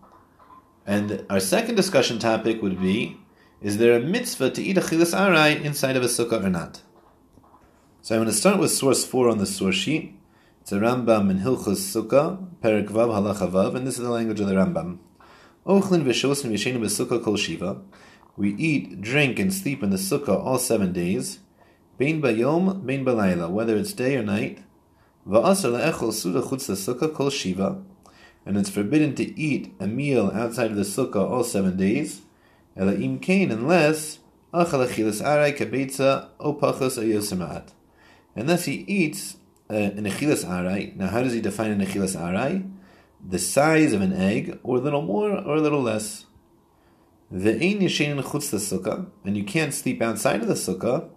And 0.84 1.24
our 1.30 1.40
second 1.40 1.76
discussion 1.76 2.18
topic 2.18 2.60
would 2.60 2.78
be: 2.78 3.16
Is 3.62 3.78
there 3.78 3.96
a 3.96 4.00
mitzvah 4.00 4.50
to 4.50 4.62
eat 4.62 4.76
achilas 4.76 5.16
arai 5.16 5.64
inside 5.64 5.96
of 5.96 6.02
a 6.02 6.08
sukkah 6.08 6.44
or 6.44 6.50
not? 6.50 6.82
So 8.02 8.14
I'm 8.14 8.20
going 8.20 8.30
to 8.30 8.36
start 8.36 8.58
with 8.58 8.70
source 8.70 9.06
four 9.06 9.30
on 9.30 9.38
the 9.38 9.46
source 9.46 9.76
sheet. 9.76 10.17
It's 10.68 10.74
a 10.74 10.80
Rambam 10.80 11.30
in 11.30 11.38
Hilchos 11.38 11.80
Sukkah, 11.80 12.46
Perek 12.60 12.88
Vav 12.88 13.08
Halacha 13.08 13.50
Vav, 13.50 13.74
and 13.74 13.86
this 13.86 13.96
is 13.96 14.04
the 14.04 14.10
language 14.10 14.38
of 14.38 14.48
the 14.48 14.52
Rambam. 14.52 14.98
Ochlin 15.64 16.04
v'shosim 16.04 16.52
yeshenu 16.52 16.78
b'sukkah 16.78 17.24
kol 17.24 17.38
shiva. 17.38 17.80
We 18.36 18.54
eat, 18.56 19.00
drink, 19.00 19.38
and 19.38 19.50
sleep 19.50 19.82
in 19.82 19.88
the 19.88 19.96
sukkah 19.96 20.44
all 20.44 20.58
seven 20.58 20.92
days. 20.92 21.38
Bein 21.96 22.20
bayom, 22.20 22.84
bein 22.84 23.02
balayla, 23.02 23.48
whether 23.48 23.78
it's 23.78 23.94
day 23.94 24.16
or 24.16 24.22
night. 24.22 24.58
Va'asar 25.26 25.72
le'echol 25.72 26.12
suda 26.12 26.42
chutz 26.42 26.68
sukkah 26.68 27.14
kol 27.14 27.30
shiva. 27.30 27.80
And 28.44 28.58
it's 28.58 28.68
forbidden 28.68 29.14
to 29.14 29.40
eat 29.40 29.74
a 29.80 29.86
meal 29.86 30.30
outside 30.34 30.70
of 30.70 30.76
the 30.76 30.82
sukkah 30.82 31.30
all 31.30 31.44
seven 31.44 31.78
days. 31.78 32.20
Ela 32.76 32.92
im 32.92 33.20
kain, 33.20 33.50
unless 33.50 34.18
achal 34.52 34.86
achilas 34.86 35.22
arai 35.22 35.56
kabetza 35.56 36.28
o 36.38 36.52
pachos 36.52 36.98
o 36.98 37.62
Unless 38.36 38.66
he 38.66 38.84
eats 38.86 39.37
an 39.68 40.04
echilas 40.04 40.44
arai. 40.44 40.96
Now, 40.96 41.08
how 41.08 41.22
does 41.22 41.32
he 41.32 41.40
define 41.40 41.70
an 41.70 41.80
echilas 41.80 42.16
arai? 42.16 42.70
The 43.26 43.38
size 43.38 43.92
of 43.92 44.00
an 44.00 44.12
egg, 44.12 44.58
or 44.62 44.76
a 44.76 44.80
little 44.80 45.02
more, 45.02 45.30
or 45.30 45.56
a 45.56 45.60
little 45.60 45.82
less. 45.82 46.26
The 47.30 47.54
ein 47.54 47.80
yeshein 47.80 48.22
chutz 48.22 48.50
the 48.50 48.56
sukkah, 48.56 49.06
and 49.24 49.36
you 49.36 49.44
can't 49.44 49.74
sleep 49.74 50.00
outside 50.00 50.40
of 50.40 50.48
the 50.48 50.54
sukkah. 50.54 51.10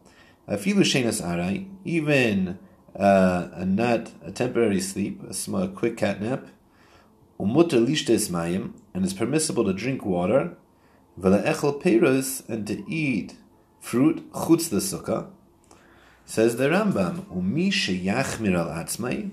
Afilu 0.50 0.82
shenas 0.82 1.22
arai, 1.22 1.70
even 1.86 2.60
uh, 3.00 3.48
a 3.54 3.66
nut, 3.66 4.12
a 4.26 4.32
temporary 4.32 4.82
sleep, 4.82 5.24
a 5.24 5.34
small, 5.34 5.68
quick 5.68 5.96
cat 5.96 6.22
nap. 6.22 6.48
Lishtes 7.40 8.30
mayim, 8.30 8.74
and 8.94 9.06
it's 9.06 9.14
permissible 9.14 9.64
to 9.64 9.74
drink 9.74 10.06
water. 10.06 10.58
Vela 11.16 11.42
echel 11.44 11.82
peros, 11.82 12.48
and 12.50 12.68
to 12.68 12.84
eat 12.92 13.38
fruit 13.80 14.32
chutz 14.34 14.70
the 14.70 14.78
sukkah. 14.78 15.30
Says 16.32 16.56
the 16.56 16.70
Rambam, 16.70 17.26
Umi 17.36 17.70
sheyachmir 17.72 18.58
al 18.58 18.68
atzmai, 18.68 19.32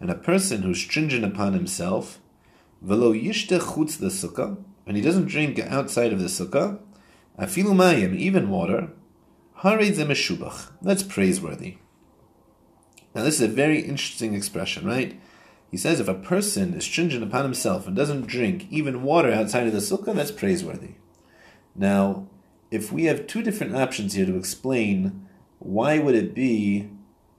and 0.00 0.10
a 0.10 0.14
person 0.14 0.62
who's 0.62 0.80
stringent 0.80 1.22
upon 1.22 1.52
himself, 1.52 2.20
velo 2.80 3.12
yishte 3.12 3.60
chutz 3.60 3.98
the 3.98 4.06
sukkah, 4.06 4.56
and 4.86 4.96
he 4.96 5.02
doesn't 5.02 5.26
drink 5.26 5.58
outside 5.58 6.10
of 6.10 6.20
the 6.20 6.24
sukkah, 6.24 6.78
afilu 7.38 7.74
mayim, 7.74 8.16
even 8.16 8.48
water, 8.48 8.88
hared 9.56 9.80
meshubach. 9.80 10.72
That's 10.80 11.02
praiseworthy. 11.02 11.76
Now 13.14 13.24
this 13.24 13.34
is 13.34 13.42
a 13.42 13.48
very 13.48 13.80
interesting 13.80 14.32
expression, 14.32 14.86
right? 14.86 15.20
He 15.70 15.76
says 15.76 16.00
if 16.00 16.08
a 16.08 16.14
person 16.14 16.72
is 16.72 16.84
stringent 16.84 17.22
upon 17.22 17.44
himself 17.44 17.86
and 17.86 17.94
doesn't 17.94 18.26
drink 18.26 18.66
even 18.70 19.02
water 19.02 19.30
outside 19.30 19.66
of 19.66 19.74
the 19.74 19.80
sukkah, 19.80 20.14
that's 20.14 20.30
praiseworthy. 20.30 20.92
Now, 21.76 22.26
if 22.70 22.90
we 22.90 23.04
have 23.04 23.26
two 23.26 23.42
different 23.42 23.76
options 23.76 24.14
here 24.14 24.24
to 24.24 24.38
explain 24.38 25.27
why 25.58 25.98
would 25.98 26.14
it 26.14 26.34
be 26.34 26.90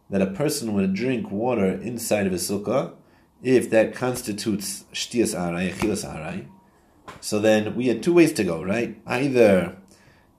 that 0.09 0.21
a 0.21 0.27
person 0.27 0.73
would 0.73 0.93
drink 0.93 1.31
water 1.31 1.67
inside 1.67 2.27
of 2.27 2.33
a 2.33 2.37
sukkah 2.37 2.93
if 3.41 3.69
that 3.69 3.95
constitutes 3.95 4.85
shtias 4.93 5.35
arai, 5.35 5.71
chilas 5.73 6.05
arai? 6.05 6.47
So 7.21 7.39
then 7.39 7.75
we 7.75 7.87
had 7.87 8.03
two 8.03 8.13
ways 8.13 8.33
to 8.33 8.43
go, 8.43 8.63
right? 8.63 8.99
Either 9.05 9.77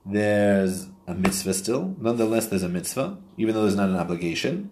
there's 0.04 0.88
a 1.06 1.14
mitzvah 1.14 1.54
still, 1.54 1.96
nonetheless 1.98 2.46
there's 2.46 2.62
a 2.62 2.68
mitzvah, 2.68 3.18
even 3.36 3.54
though 3.54 3.62
there's 3.62 3.76
not 3.76 3.88
an 3.88 3.96
obligation, 3.96 4.70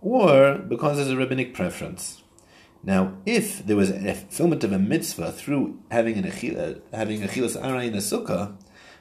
or 0.00 0.58
because 0.58 0.96
there's 0.96 1.10
a 1.10 1.16
rabbinic 1.16 1.54
preference. 1.54 2.22
Now, 2.82 3.18
if 3.26 3.66
there 3.66 3.76
was 3.76 3.90
a 3.90 4.14
fulfillment 4.14 4.64
of 4.64 4.72
a 4.72 4.78
mitzvah 4.78 5.32
through 5.32 5.80
having 5.90 6.16
an 6.16 6.24
achila, 6.24 6.80
having 6.92 7.22
a 7.22 7.26
chilas 7.26 7.60
arai 7.60 7.88
in 7.88 7.94
a 7.94 7.98
sukkah, 7.98 8.56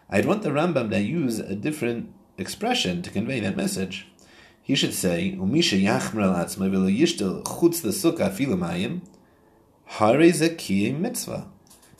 I'd 0.10 0.26
want 0.26 0.42
the 0.44 0.50
Rambam 0.50 0.90
to 0.90 1.00
use 1.00 1.40
a 1.40 1.56
different 1.56 2.14
expression 2.40 3.02
to 3.02 3.10
convey 3.10 3.40
that 3.42 3.58
message. 3.58 4.08
He 4.64 4.76
should 4.76 4.94
say, 4.94 5.36
"Umisha 5.38 5.82
yachmer 5.82 6.46
v'lo 6.70 6.90
yishtel 6.96 7.44
chutz 7.44 7.82
harei 9.92 11.00
mitzvah." 11.00 11.48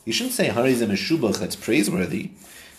He 0.04 0.12
shouldn't 0.12 0.34
say 0.34 0.48
harei 0.48 0.74
meshubach 0.74 1.38
that's 1.38 1.56
praiseworthy. 1.56 2.30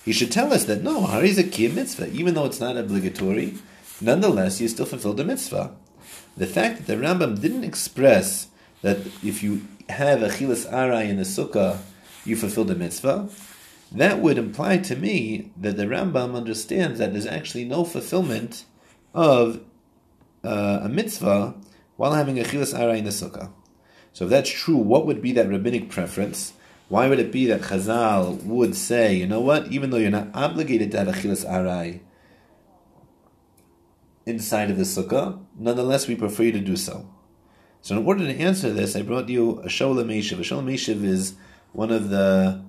He 0.03 0.13
should 0.13 0.31
tell 0.31 0.51
us 0.53 0.65
that 0.65 0.81
no, 0.81 1.05
harei 1.05 1.33
zekiyim 1.35 1.75
mitzvah, 1.75 2.09
even 2.11 2.33
though 2.33 2.45
it's 2.45 2.59
not 2.59 2.77
obligatory, 2.77 3.55
nonetheless 3.99 4.59
you 4.59 4.67
still 4.67 4.85
fulfilled 4.85 5.17
the 5.17 5.25
mitzvah. 5.25 5.75
The 6.37 6.47
fact 6.47 6.77
that 6.77 6.87
the 6.87 6.95
Rambam 6.95 7.41
didn't 7.41 7.65
express 7.65 8.47
that 8.81 8.97
if 9.23 9.43
you 9.43 9.67
have 9.89 10.23
a 10.23 10.29
chilas 10.29 10.69
arai 10.71 11.09
in 11.09 11.17
the 11.17 11.23
sukkah, 11.23 11.79
you 12.25 12.35
fulfilled 12.35 12.69
the 12.69 12.75
mitzvah, 12.75 13.29
that 13.91 14.19
would 14.19 14.38
imply 14.38 14.77
to 14.77 14.95
me 14.95 15.51
that 15.57 15.77
the 15.77 15.83
Rambam 15.83 16.36
understands 16.36 17.00
that 17.00 17.12
there's 17.12 17.25
actually 17.25 17.65
no 17.65 17.83
fulfillment 17.83 18.65
of 19.13 19.62
uh, 20.43 20.79
a 20.83 20.89
mitzvah 20.89 21.55
while 21.98 22.13
having 22.13 22.39
a 22.39 22.43
chilas 22.43 22.74
arai 22.74 23.00
in 23.00 23.03
the 23.03 23.12
sukkah. 23.12 23.51
So 24.13 24.25
if 24.25 24.31
that's 24.31 24.50
true, 24.50 24.77
what 24.77 25.05
would 25.05 25.21
be 25.21 25.33
that 25.33 25.50
rabbinic 25.50 25.89
preference? 25.89 26.53
Why 26.88 27.07
would 27.07 27.19
it 27.19 27.31
be 27.31 27.45
that 27.48 27.62
Chazal 27.62 28.43
would 28.43 28.75
say, 28.75 29.15
you 29.15 29.27
know 29.27 29.39
what, 29.39 29.67
even 29.67 29.89
though 29.89 29.98
you're 29.98 30.10
not 30.10 30.29
obligated 30.33 30.91
to 30.91 30.98
have 30.98 31.07
a 31.07 31.13
chilas 31.13 31.45
arai 31.45 32.01
inside 34.25 34.69
of 34.69 34.77
the 34.77 34.83
sukkah, 34.83 35.39
nonetheless 35.57 36.07
we 36.07 36.15
prefer 36.15 36.43
you 36.43 36.51
to 36.53 36.60
do 36.60 36.75
so. 36.75 37.10
So 37.81 37.98
in 37.98 38.05
order 38.05 38.25
to 38.25 38.39
answer 38.39 38.71
this, 38.71 38.95
I 38.95 39.01
brought 39.01 39.29
you 39.29 39.60
a 39.60 39.67
Shoel 39.67 40.03
U'Meshiv. 40.03 40.39
A 40.39 40.41
Shoel 40.41 40.63
U'Meshiv 40.63 41.03
is 41.03 41.33
one 41.74 41.91
of 41.91 42.10
the 42.10 42.63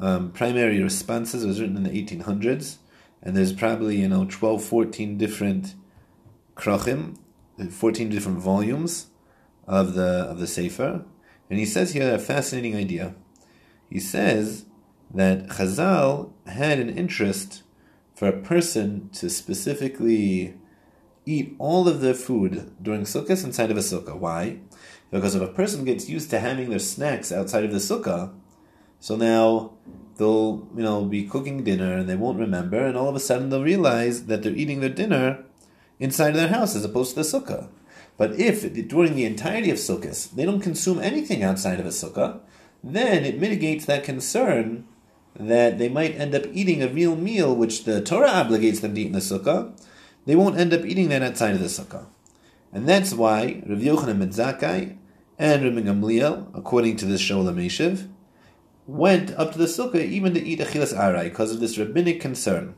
um, 0.00 0.32
primary 0.32 0.82
responses. 0.82 1.46
Was 1.46 1.60
written 1.60 1.76
in 1.76 1.82
the 1.84 1.90
1800s, 1.90 2.78
and 3.22 3.36
there's 3.36 3.52
probably 3.52 4.00
you 4.00 4.08
know 4.08 4.26
12, 4.28 4.64
14 4.64 5.18
different 5.18 5.74
krachim, 6.54 7.18
14 7.70 8.08
different 8.08 8.38
volumes 8.38 9.08
of 9.66 9.94
the 9.94 10.26
of 10.28 10.38
the 10.38 10.46
sefer. 10.46 11.04
And 11.48 11.58
he 11.58 11.66
says 11.66 11.92
here 11.92 12.14
a 12.14 12.18
fascinating 12.18 12.76
idea. 12.76 13.14
He 13.88 13.98
says 13.98 14.66
that 15.12 15.48
Chazal 15.48 16.32
had 16.46 16.78
an 16.78 16.88
interest 16.88 17.62
for 18.14 18.28
a 18.28 18.40
person 18.40 19.10
to 19.14 19.28
specifically 19.28 20.54
eat 21.26 21.54
all 21.58 21.88
of 21.88 22.00
their 22.00 22.14
food 22.14 22.72
during 22.80 23.02
sukkahs 23.02 23.44
inside 23.44 23.70
of 23.70 23.76
a 23.76 23.80
sukkah. 23.80 24.16
Why? 24.16 24.60
Because 25.10 25.34
if 25.34 25.42
a 25.42 25.48
person 25.48 25.84
gets 25.84 26.08
used 26.08 26.30
to 26.30 26.38
having 26.38 26.70
their 26.70 26.78
snacks 26.78 27.32
outside 27.32 27.64
of 27.64 27.72
the 27.72 27.78
sukkah, 27.78 28.32
so 29.00 29.16
now 29.16 29.72
they'll, 30.16 30.68
you 30.76 30.82
know, 30.82 31.04
be 31.04 31.24
cooking 31.24 31.64
dinner 31.64 31.96
and 31.96 32.08
they 32.08 32.14
won't 32.14 32.38
remember, 32.38 32.78
and 32.86 32.96
all 32.96 33.08
of 33.08 33.16
a 33.16 33.20
sudden 33.20 33.48
they'll 33.48 33.64
realize 33.64 34.26
that 34.26 34.42
they're 34.42 34.54
eating 34.54 34.80
their 34.80 34.90
dinner 34.90 35.42
inside 35.98 36.30
of 36.30 36.36
their 36.36 36.48
house 36.48 36.76
as 36.76 36.84
opposed 36.84 37.10
to 37.10 37.16
the 37.16 37.22
sukkah. 37.22 37.68
But 38.16 38.38
if 38.38 38.62
during 38.88 39.14
the 39.14 39.24
entirety 39.24 39.70
of 39.70 39.78
sukkahs 39.78 40.30
they 40.34 40.44
don't 40.44 40.60
consume 40.60 41.00
anything 41.00 41.42
outside 41.42 41.80
of 41.80 41.86
a 41.86 41.90
sukkah, 41.90 42.40
then 42.84 43.24
it 43.24 43.40
mitigates 43.40 43.86
that 43.86 44.04
concern 44.04 44.86
that 45.34 45.78
they 45.78 45.88
might 45.88 46.16
end 46.16 46.34
up 46.34 46.44
eating 46.52 46.82
a 46.82 46.88
real 46.88 47.16
meal 47.16 47.54
which 47.54 47.84
the 47.84 48.02
Torah 48.02 48.28
obligates 48.28 48.80
them 48.80 48.94
to 48.94 49.00
eat 49.00 49.06
in 49.06 49.12
the 49.12 49.20
sukkah. 49.20 49.72
They 50.26 50.36
won't 50.36 50.58
end 50.58 50.74
up 50.74 50.84
eating 50.84 51.08
that 51.08 51.22
outside 51.22 51.54
of 51.54 51.60
the 51.60 51.66
sukkah. 51.66 52.06
And 52.72 52.86
that's 52.86 53.14
why 53.14 53.62
Rav 53.66 53.78
Yochanan 53.78 54.18
ben 54.18 54.30
Zakkai 54.30 54.96
and 55.38 55.64
Rabbi 55.64 55.88
Gamliel, 55.88 56.48
according 56.54 56.96
to 56.98 57.06
this 57.06 57.22
Shoel 57.22 57.50
U'Meshiv, 57.50 58.08
went 58.90 59.30
up 59.38 59.52
to 59.52 59.58
the 59.58 59.66
sukkah 59.66 60.04
even 60.04 60.34
to 60.34 60.42
eat 60.42 60.58
achilas 60.58 60.92
arai 60.92 61.24
because 61.24 61.52
of 61.52 61.60
this 61.60 61.78
rabbinic 61.78 62.20
concern. 62.20 62.74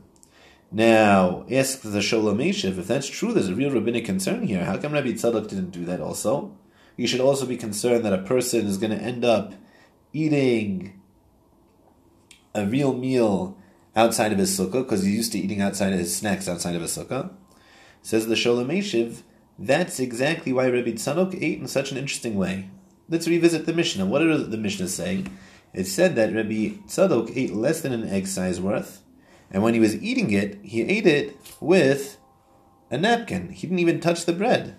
Now, 0.71 1.45
ask 1.51 1.81
the 1.81 1.99
Shoel 1.99 2.33
U'Meshiv, 2.33 2.77
if 2.77 2.87
that's 2.87 3.07
true, 3.07 3.33
there's 3.33 3.49
a 3.49 3.55
real 3.55 3.71
rabbinic 3.71 4.05
concern 4.05 4.47
here. 4.47 4.63
How 4.65 4.77
come 4.77 4.93
Rabbi 4.93 5.09
Tzadok 5.09 5.47
didn't 5.47 5.71
do 5.71 5.85
that 5.85 5.99
also? 5.99 6.55
You 6.97 7.07
should 7.07 7.19
also 7.19 7.45
be 7.45 7.57
concerned 7.57 8.05
that 8.05 8.13
a 8.13 8.19
person 8.19 8.67
is 8.67 8.77
going 8.77 8.95
to 8.95 9.03
end 9.03 9.25
up 9.25 9.53
eating 10.13 10.99
a 12.53 12.65
real 12.65 12.93
meal 12.93 13.57
outside 13.95 14.31
of 14.31 14.37
his 14.37 14.57
sukkah 14.57 14.83
because 14.83 15.03
he's 15.03 15.15
used 15.15 15.31
to 15.31 15.39
eating 15.39 15.61
outside 15.61 15.93
of 15.93 15.99
his 15.99 16.15
snacks 16.15 16.47
outside 16.47 16.75
of 16.75 16.81
his 16.81 16.95
sukkah. 16.95 17.31
Says 18.03 18.27
the 18.27 18.35
Shoel 18.35 18.65
U'Meshiv, 18.65 19.21
that's 19.57 19.99
exactly 19.99 20.53
why 20.53 20.69
Rabbi 20.69 20.91
Tzadok 20.91 21.35
ate 21.41 21.59
in 21.59 21.67
such 21.67 21.91
an 21.91 21.97
interesting 21.97 22.35
way. 22.35 22.69
Let's 23.09 23.27
revisit 23.27 23.65
the 23.65 23.73
Mishnah. 23.73 24.05
What 24.05 24.19
did 24.19 24.51
the 24.51 24.57
Mishnah 24.57 24.87
say? 24.87 25.23
It 25.73 25.85
said 25.85 26.15
that 26.15 26.33
Rabbi 26.33 26.77
Tzadok 26.87 27.35
ate 27.35 27.53
less 27.53 27.81
than 27.81 27.93
an 27.93 28.07
egg 28.07 28.27
size 28.27 28.61
worth, 28.61 29.01
and 29.49 29.63
when 29.63 29.73
he 29.73 29.79
was 29.79 30.01
eating 30.01 30.31
it, 30.31 30.59
he 30.63 30.81
ate 30.81 31.07
it 31.07 31.37
with 31.59 32.17
a 32.91 32.97
napkin. 32.97 33.49
He 33.49 33.67
didn't 33.67 33.79
even 33.79 33.99
touch 33.99 34.25
the 34.25 34.33
bread. 34.33 34.75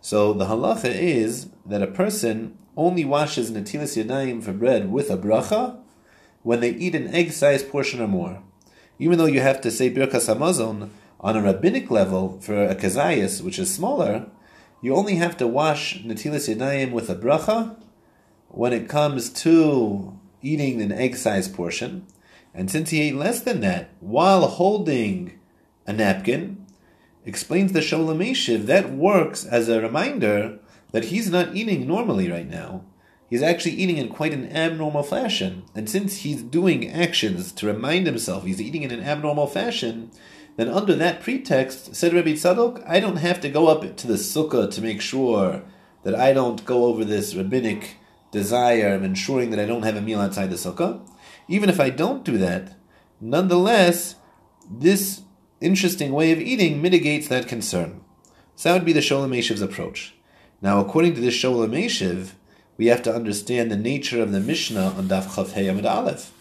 So 0.00 0.32
the 0.32 0.46
halacha 0.46 0.94
is 0.94 1.48
that 1.66 1.82
a 1.82 1.86
person 1.86 2.58
only 2.76 3.04
washes 3.04 3.50
natilas 3.50 4.02
yadayim 4.02 4.42
for 4.42 4.52
bread 4.52 4.92
with 4.92 5.10
a 5.10 5.16
bracha 5.16 5.80
when 6.42 6.60
they 6.60 6.70
eat 6.70 6.94
an 6.94 7.12
egg-sized 7.14 7.70
portion 7.70 8.00
or 8.00 8.06
more. 8.06 8.42
Even 8.98 9.18
though 9.18 9.26
you 9.26 9.40
have 9.40 9.60
to 9.62 9.70
say 9.70 9.90
birkas 9.90 10.32
hamazon 10.32 10.90
on 11.20 11.36
a 11.36 11.42
rabbinic 11.42 11.90
level 11.90 12.38
for 12.40 12.64
a 12.64 12.74
kazayas, 12.74 13.42
which 13.42 13.58
is 13.58 13.74
smaller, 13.74 14.26
you 14.80 14.94
only 14.94 15.16
have 15.16 15.36
to 15.38 15.46
wash 15.46 16.02
natilas 16.02 16.54
yadayim 16.54 16.92
with 16.92 17.10
a 17.10 17.16
bracha 17.16 17.76
when 18.48 18.72
it 18.72 18.88
comes 18.88 19.30
to 19.30 20.17
eating 20.42 20.80
an 20.80 20.92
egg-sized 20.92 21.54
portion. 21.54 22.06
And 22.54 22.70
since 22.70 22.90
he 22.90 23.00
ate 23.00 23.14
less 23.14 23.40
than 23.40 23.60
that 23.60 23.90
while 24.00 24.46
holding 24.46 25.38
a 25.86 25.92
napkin, 25.92 26.66
explains 27.24 27.72
the 27.72 27.80
Shoel 27.80 28.14
U'Meshiv, 28.14 28.66
that 28.66 28.92
works 28.92 29.44
as 29.44 29.68
a 29.68 29.80
reminder 29.80 30.58
that 30.92 31.06
he's 31.06 31.30
not 31.30 31.54
eating 31.54 31.86
normally 31.86 32.30
right 32.30 32.48
now. 32.48 32.84
He's 33.28 33.42
actually 33.42 33.72
eating 33.72 33.98
in 33.98 34.08
quite 34.08 34.32
an 34.32 34.50
abnormal 34.50 35.02
fashion. 35.02 35.64
And 35.74 35.88
since 35.88 36.18
he's 36.18 36.42
doing 36.42 36.90
actions 36.90 37.52
to 37.52 37.66
remind 37.66 38.06
himself 38.06 38.44
he's 38.44 38.60
eating 38.60 38.82
in 38.82 38.90
an 38.90 39.02
abnormal 39.02 39.46
fashion, 39.46 40.10
then 40.56 40.68
under 40.68 40.94
that 40.94 41.20
pretext, 41.20 41.94
said 41.94 42.14
Rabbi 42.14 42.32
Tzadok, 42.32 42.82
I 42.88 43.00
don't 43.00 43.16
have 43.16 43.40
to 43.42 43.50
go 43.50 43.68
up 43.68 43.96
to 43.96 44.06
the 44.06 44.14
sukkah 44.14 44.70
to 44.70 44.82
make 44.82 45.00
sure 45.02 45.62
that 46.02 46.14
I 46.14 46.32
don't 46.32 46.64
go 46.64 46.86
over 46.86 47.04
this 47.04 47.34
rabbinic 47.34 47.96
desire 48.30 48.94
of 48.94 49.02
ensuring 49.02 49.50
that 49.50 49.60
I 49.60 49.66
don't 49.66 49.82
have 49.82 49.96
a 49.96 50.00
meal 50.00 50.20
outside 50.20 50.50
the 50.50 50.56
sukkah. 50.56 51.00
Even 51.48 51.68
if 51.68 51.80
I 51.80 51.90
don't 51.90 52.24
do 52.24 52.38
that, 52.38 52.74
nonetheless, 53.20 54.16
this 54.70 55.22
interesting 55.60 56.12
way 56.12 56.32
of 56.32 56.40
eating 56.40 56.82
mitigates 56.82 57.28
that 57.28 57.48
concern. 57.48 58.00
So 58.54 58.68
that 58.68 58.74
would 58.74 58.84
be 58.84 58.92
the 58.92 59.00
Shoel 59.00 59.26
U'Meshiv's 59.28 59.62
approach. 59.62 60.14
Now, 60.60 60.80
according 60.80 61.14
to 61.14 61.20
this 61.20 61.34
Shoel 61.34 61.66
U'Meshiv, 61.68 62.32
we 62.76 62.86
have 62.86 63.02
to 63.02 63.14
understand 63.14 63.70
the 63.70 63.76
nature 63.76 64.22
of 64.22 64.32
the 64.32 64.40
Mishnah 64.40 64.94
on 64.96 65.08
Daf 65.08 65.26
Chav 65.26 65.52
Hey 65.52 65.68
Amid 65.68 65.86
Aleph. 65.86 66.32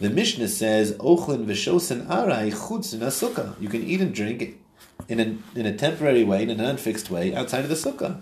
The 0.00 0.10
Mishnah 0.10 0.48
says, 0.48 0.92
"Ochlin 0.92 1.44
v'shosen 1.46 2.06
arai 2.06 2.52
chutz 2.52 2.94
sukkah." 2.94 3.60
You 3.60 3.68
can 3.68 3.82
eat 3.82 4.00
and 4.00 4.14
drink 4.14 4.58
in 5.08 5.18
a 5.18 5.58
in 5.58 5.66
a 5.66 5.76
temporary 5.76 6.24
way, 6.24 6.42
in 6.42 6.50
an 6.50 6.60
unfixed 6.60 7.10
way, 7.10 7.34
outside 7.34 7.64
of 7.64 7.68
the 7.68 7.74
sukkah. 7.74 8.20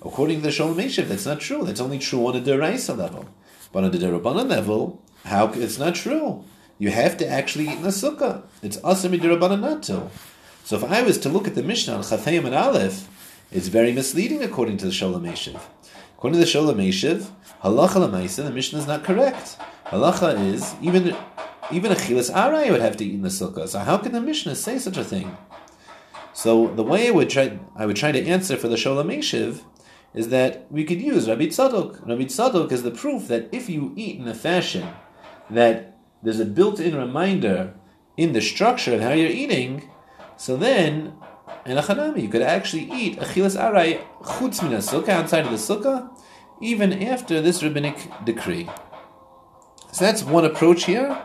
According 0.00 0.42
to 0.42 0.42
the 0.42 0.48
Eshiv, 0.50 1.08
that's 1.08 1.26
not 1.26 1.40
true. 1.40 1.64
That's 1.64 1.80
only 1.80 1.98
true 1.98 2.26
on 2.26 2.36
a 2.36 2.40
deraisa 2.40 2.96
level, 2.96 3.26
but 3.72 3.84
on 3.84 3.90
the 3.90 3.98
derabanan 3.98 4.48
level, 4.48 5.02
how 5.24 5.48
it's 5.52 5.78
not 5.78 5.94
true. 5.94 6.44
You 6.78 6.90
have 6.90 7.16
to 7.16 7.28
actually 7.28 7.64
eat 7.64 7.78
in 7.78 7.84
a 7.84 7.88
sukkah. 7.88 8.42
It's 8.62 8.76
asam 8.78 9.18
derabanan 9.18 9.60
not 9.60 9.82
to. 9.84 10.08
So 10.64 10.76
if 10.76 10.84
I 10.84 11.02
was 11.02 11.18
to 11.20 11.28
look 11.28 11.48
at 11.48 11.54
the 11.54 11.62
Mishnah 11.62 11.96
on 11.96 12.02
Hey 12.04 12.36
Amid 12.36 12.54
Aleph, 12.54 13.08
it's 13.50 13.68
very 13.68 13.92
misleading 13.92 14.42
according 14.42 14.76
to 14.78 14.86
the 14.86 14.92
Eshiv. 14.92 15.60
According 16.16 16.38
to 16.38 16.44
the 16.44 16.50
Shoel 16.50 16.72
U'Meshiv, 16.74 17.30
halacha 17.64 18.06
lemaisa, 18.06 18.44
the 18.44 18.50
Mishnah 18.50 18.78
is 18.80 18.86
not 18.86 19.02
correct. 19.02 19.56
Halacha 19.86 20.38
is 20.52 20.74
even 20.82 21.16
even 21.72 21.90
a 21.90 21.94
chilas 21.94 22.30
aray 22.30 22.70
would 22.70 22.80
have 22.80 22.96
to 22.98 23.04
eat 23.04 23.14
in 23.14 23.22
the 23.22 23.28
sukkah. 23.28 23.66
So 23.66 23.80
how 23.80 23.98
can 23.98 24.12
the 24.12 24.20
Mishnah 24.20 24.54
say 24.54 24.78
such 24.78 24.96
a 24.96 25.04
thing? 25.04 25.36
So 26.34 26.68
the 26.68 26.82
way 26.82 27.08
I 27.08 27.10
would 27.10 27.30
try 27.30 27.58
I 27.74 27.86
would 27.86 27.96
try 27.96 28.12
to 28.12 28.24
answer 28.26 28.56
for 28.56 28.68
the 28.68 28.76
Sholem 28.76 29.06
is 30.14 30.28
that 30.28 30.66
we 30.70 30.84
could 30.84 31.00
use 31.00 31.28
Rabbi 31.28 31.46
Tzadok. 31.46 32.06
Rabbi 32.06 32.24
Tzadok 32.24 32.72
is 32.72 32.82
the 32.82 32.90
proof 32.90 33.28
that 33.28 33.48
if 33.52 33.68
you 33.68 33.92
eat 33.96 34.18
in 34.18 34.28
a 34.28 34.34
fashion 34.34 34.88
that 35.50 35.96
there's 36.22 36.40
a 36.40 36.44
built-in 36.44 36.96
reminder 36.96 37.74
in 38.16 38.32
the 38.32 38.40
structure 38.40 38.94
of 38.94 39.00
how 39.00 39.12
you're 39.12 39.30
eating, 39.30 39.88
so 40.36 40.56
then 40.56 41.14
in 41.64 41.78
a 41.78 41.82
chanami. 41.82 42.22
You 42.22 42.28
could 42.28 42.42
actually 42.42 42.90
eat 42.90 43.18
achilas 43.18 43.56
aray 43.56 44.00
chutz 44.22 44.62
min 44.62 44.72
sukkah 44.78 45.10
outside 45.10 45.44
of 45.44 45.50
the 45.50 45.56
sukkah, 45.56 46.10
even 46.60 47.02
after 47.02 47.40
this 47.40 47.62
rabbinic 47.62 47.96
decree. 48.24 48.68
So 49.92 50.04
that's 50.04 50.22
one 50.22 50.44
approach 50.44 50.84
here. 50.84 51.20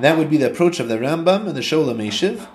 That 0.00 0.16
would 0.16 0.30
be 0.30 0.36
the 0.36 0.50
approach 0.50 0.80
of 0.80 0.88
the 0.88 0.98
Rambam 0.98 1.46
and 1.46 1.56
the 1.56 1.60
Shoel 1.60 1.92
U'Meshiv, 1.92 2.46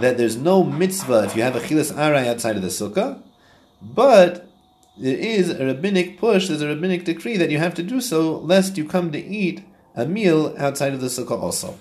that 0.00 0.18
there's 0.18 0.36
no 0.36 0.62
mitzvah 0.62 1.24
if 1.24 1.36
you 1.36 1.42
have 1.42 1.56
a 1.56 1.60
achilas 1.60 1.96
aray 1.96 2.28
outside 2.28 2.56
of 2.56 2.62
the 2.62 2.68
sukkah, 2.68 3.22
but 3.80 4.50
there 4.96 5.16
is 5.16 5.50
a 5.50 5.66
rabbinic 5.66 6.18
push, 6.18 6.48
there's 6.48 6.62
a 6.62 6.68
rabbinic 6.68 7.04
decree 7.04 7.36
that 7.36 7.50
you 7.50 7.58
have 7.58 7.74
to 7.74 7.82
do 7.82 8.00
so 8.00 8.38
lest 8.38 8.76
you 8.76 8.84
come 8.84 9.10
to 9.12 9.18
eat 9.18 9.64
a 9.94 10.06
meal 10.06 10.54
outside 10.58 10.92
of 10.92 11.00
the 11.00 11.08
sukkah 11.08 11.40
also. 11.40 11.78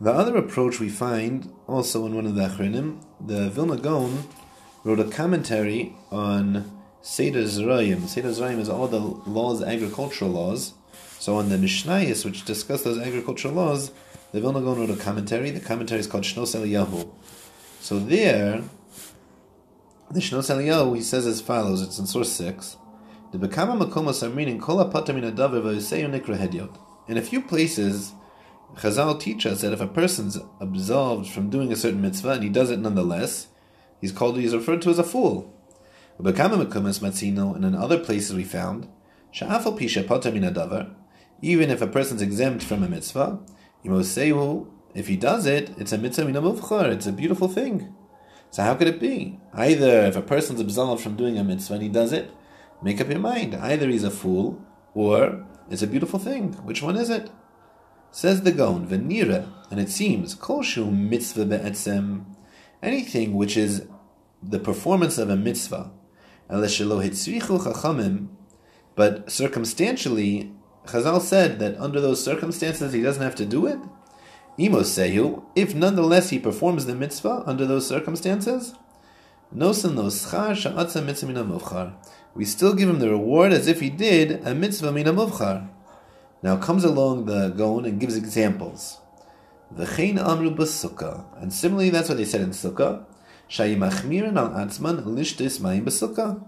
The 0.00 0.12
other 0.12 0.36
approach 0.36 0.78
we 0.78 0.88
find 0.88 1.52
also 1.66 2.04
in 2.06 2.14
one 2.14 2.26
of 2.26 2.34
the 2.34 2.42
Achronim, 2.42 3.02
the 3.20 3.48
Vilna 3.48 3.76
Gaon 3.78 4.24
wrote 4.84 5.00
a 5.00 5.04
commentary 5.04 5.96
on 6.10 6.70
Seder 7.00 7.44
Zerayim. 7.44 8.06
Seder 8.06 8.28
Zerayim 8.28 8.60
is 8.60 8.68
all 8.68 8.88
the 8.88 9.00
laws, 9.00 9.62
agricultural 9.62 10.30
laws. 10.30 10.74
So 11.18 11.36
on 11.36 11.48
the 11.48 11.56
Mishnayos, 11.56 12.24
which 12.24 12.44
discuss 12.44 12.82
those 12.82 12.98
agricultural 12.98 13.54
laws, 13.54 13.90
the 14.32 14.40
Vilna 14.40 14.60
Gaon 14.60 14.78
wrote 14.78 14.90
a 14.90 14.96
commentary. 14.96 15.50
The 15.50 15.60
commentary 15.60 16.00
is 16.00 16.06
called 16.06 16.24
Shnos 16.24 16.54
Eliyahu. 16.54 17.10
So 17.80 17.98
there, 17.98 18.62
the 20.10 20.20
Shnos 20.20 20.54
Eliyahu, 20.54 20.96
he 20.96 21.02
says 21.02 21.26
as 21.26 21.40
follows, 21.40 21.82
it's 21.82 21.98
in 21.98 22.06
source 22.06 22.32
6, 22.32 22.76
the 23.32 23.38
Bekama 23.38 23.76
Makomos 23.76 24.22
are 24.22 24.30
meaning 24.30 24.60
Kol 24.60 24.78
Nikra 24.78 26.62
In 27.08 27.16
a 27.16 27.22
few 27.22 27.42
places, 27.42 28.12
Chazal 28.76 29.18
teach 29.18 29.46
us 29.46 29.62
that 29.62 29.72
if 29.72 29.80
a 29.80 29.86
person's 29.86 30.38
absolved 30.60 31.28
from 31.28 31.50
doing 31.50 31.72
a 31.72 31.76
certain 31.76 32.00
mitzvah 32.00 32.32
and 32.32 32.44
he 32.44 32.48
does 32.48 32.70
it 32.70 32.78
nonetheless, 32.78 33.48
he's 34.00 34.12
called 34.12 34.36
he's 34.36 34.54
referred 34.54 34.82
to 34.82 34.90
as 34.90 34.98
a 34.98 35.04
fool. 35.04 35.52
And 36.18 37.64
in 37.64 37.74
other 37.74 37.98
places 37.98 38.34
we 38.34 38.44
found, 38.44 38.88
even 41.42 41.70
if 41.70 41.82
a 41.82 41.86
person's 41.86 42.22
exempt 42.22 42.62
from 42.62 42.82
a 42.82 42.88
mitzvah, 42.88 43.38
if 44.94 45.08
he 45.08 45.16
does 45.16 45.46
it, 45.46 45.70
it's 45.78 45.92
a 45.92 45.98
mitzvah 45.98 46.24
mina 46.24 46.90
it's 46.90 47.06
a 47.06 47.12
beautiful 47.12 47.48
thing. 47.48 47.94
So 48.56 48.62
how 48.62 48.74
could 48.74 48.88
it 48.88 48.98
be? 48.98 49.38
Either 49.52 50.06
if 50.06 50.16
a 50.16 50.22
person's 50.22 50.62
absolved 50.62 51.02
from 51.02 51.14
doing 51.14 51.36
a 51.36 51.44
mitzvah 51.44 51.74
and 51.74 51.82
he 51.82 51.90
does 51.90 52.10
it, 52.10 52.30
make 52.80 53.02
up 53.02 53.10
your 53.10 53.18
mind. 53.18 53.54
Either 53.54 53.86
he's 53.86 54.02
a 54.02 54.10
fool 54.10 54.64
or 54.94 55.44
it's 55.68 55.82
a 55.82 55.86
beautiful 55.86 56.18
thing. 56.18 56.54
Which 56.64 56.80
one 56.80 56.96
is 56.96 57.10
it? 57.10 57.28
Says 58.10 58.40
the 58.40 58.52
Gaon, 58.52 58.88
Venira, 58.88 59.52
and 59.70 59.78
it 59.78 59.90
seems, 59.90 60.34
Kolshu 60.34 60.90
mitzvah 60.90 61.44
be'etzem, 61.44 62.24
anything 62.82 63.34
which 63.34 63.58
is 63.58 63.88
the 64.42 64.58
performance 64.58 65.18
of 65.18 65.28
a 65.28 65.36
mitzvah, 65.36 65.90
but 68.94 69.30
circumstantially, 69.30 70.52
Chazal 70.86 71.20
said 71.20 71.58
that 71.58 71.76
under 71.78 72.00
those 72.00 72.24
circumstances 72.24 72.94
he 72.94 73.02
doesn't 73.02 73.22
have 73.22 73.34
to 73.34 73.44
do 73.44 73.66
it. 73.66 73.78
Imosehu, 74.58 75.44
if 75.54 75.74
nonetheless 75.74 76.30
he 76.30 76.38
performs 76.38 76.86
the 76.86 76.94
mitzvah 76.94 77.42
under 77.46 77.66
those 77.66 77.86
circumstances, 77.86 78.74
we 79.52 79.64
still 82.44 82.74
give 82.74 82.88
him 82.88 82.98
the 82.98 83.10
reward 83.10 83.52
as 83.52 83.66
if 83.66 83.80
he 83.80 83.90
did 83.90 84.46
a 84.46 84.54
mitzvah 84.54 84.92
mina 84.92 85.12
muvchar. 85.12 85.68
Now 86.42 86.56
comes 86.56 86.84
along 86.84 87.26
the 87.26 87.48
Gaon 87.50 87.84
and 87.84 88.00
gives 88.00 88.16
examples. 88.16 88.98
V'chein 89.74 90.18
amru 90.18 90.54
b'sukkah. 90.54 91.24
And 91.40 91.52
similarly, 91.52 91.90
that's 91.90 92.08
what 92.08 92.18
they 92.18 92.24
said 92.24 92.40
in 92.40 92.50
Sukkah. 92.50 93.04
Shayimachmirin 93.48 94.36
al 94.36 94.50
atzman 94.50 95.04
lishtis 95.04 95.60
mayim 95.60 95.84
b'sukkah. 95.84 96.44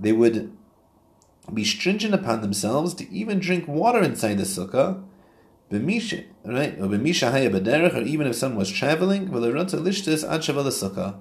They 0.00 0.12
would 0.12 0.52
be 1.52 1.64
stringent 1.64 2.14
upon 2.14 2.40
themselves 2.40 2.94
to 2.94 3.10
even 3.10 3.38
drink 3.38 3.66
water 3.68 4.02
inside 4.02 4.38
the 4.38 4.44
Sukkah. 4.44 5.04
B'misha, 5.70 6.24
right? 6.44 6.78
Or 6.78 6.86
b'misha 6.86 7.30
haya 7.30 7.50
or 7.50 8.02
even 8.02 8.26
if 8.26 8.36
someone 8.36 8.58
was 8.58 8.70
traveling, 8.70 9.28
v'lerotza 9.28 9.80
lishtis 9.80 10.28
ad 10.28 10.40
shava. 10.40 11.18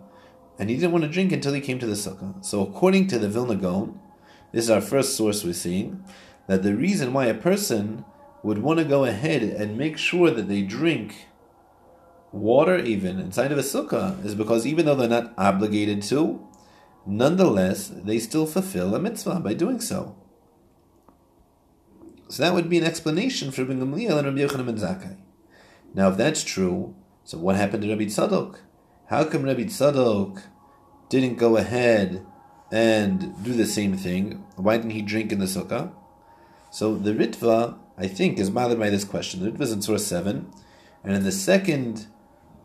And 0.59 0.69
he 0.69 0.75
didn't 0.75 0.91
want 0.91 1.03
to 1.03 1.09
drink 1.09 1.31
until 1.31 1.53
he 1.53 1.61
came 1.61 1.79
to 1.79 1.85
the 1.85 1.93
Sukkah. 1.93 2.43
So 2.43 2.61
according 2.61 3.07
to 3.09 3.19
the 3.19 3.29
Vilna 3.29 3.55
Gaon, 3.55 3.99
this 4.51 4.63
is 4.63 4.69
our 4.69 4.81
first 4.81 5.15
source 5.15 5.43
we're 5.43 5.53
seeing, 5.53 6.03
that 6.47 6.63
the 6.63 6.75
reason 6.75 7.13
why 7.13 7.25
a 7.25 7.33
person 7.33 8.05
would 8.41 8.59
want 8.59 8.79
to 8.79 8.85
go 8.85 9.03
ahead 9.03 9.43
and 9.43 9.77
make 9.77 9.97
sure 9.97 10.31
that 10.31 10.47
they 10.47 10.61
drink 10.61 11.27
water 12.31 12.77
even 12.77 13.19
inside 13.19 13.51
of 13.51 13.57
a 13.57 13.61
sukkah 13.61 14.23
is 14.25 14.35
because 14.35 14.65
even 14.65 14.85
though 14.85 14.95
they're 14.95 15.09
not 15.09 15.33
obligated 15.37 16.01
to, 16.01 16.45
nonetheless 17.05 17.89
they 17.89 18.19
still 18.19 18.45
fulfill 18.45 18.95
a 18.95 18.99
mitzvah 18.99 19.39
by 19.39 19.53
doing 19.53 19.79
so. 19.79 20.15
So 22.29 22.43
that 22.43 22.53
would 22.53 22.69
be 22.69 22.77
an 22.77 22.83
explanation 22.83 23.51
for 23.51 23.63
Rabbi 23.63 23.79
Gamliel 23.79 24.17
and 24.17 24.27
Rabbi 24.27 24.39
Yochanan 24.39 24.65
ben 24.65 24.77
Zakkai. 24.77 25.17
Now, 25.93 26.09
if 26.09 26.17
that's 26.17 26.43
true, 26.43 26.95
so 27.23 27.37
what 27.37 27.55
happened 27.55 27.83
to 27.83 27.89
Rabbi 27.89 28.03
Tzadok? 28.03 28.57
How 29.07 29.23
come 29.23 29.43
Rabbi 29.43 29.63
Tzadok 29.63 30.41
didn't 31.09 31.37
go 31.37 31.55
ahead 31.55 32.25
and 32.71 33.33
do 33.43 33.53
the 33.53 33.65
same 33.65 33.95
thing? 33.95 34.43
Why 34.57 34.75
didn't 34.75 34.91
he 34.91 35.01
drink 35.01 35.31
in 35.31 35.39
the 35.39 35.45
sukkah? 35.45 35.93
So 36.69 36.95
the 36.95 37.13
Ritva, 37.13 37.77
I 37.97 38.07
think, 38.07 38.39
is 38.39 38.49
bothered 38.49 38.79
by 38.79 38.89
this 38.89 39.05
question. 39.05 39.41
The 39.41 39.51
Ritva 39.51 39.61
is 39.61 39.71
in 39.71 39.81
Surah 39.81 39.97
7, 39.97 40.51
and 41.03 41.15
in 41.15 41.23
the 41.23 41.31
second 41.31 42.07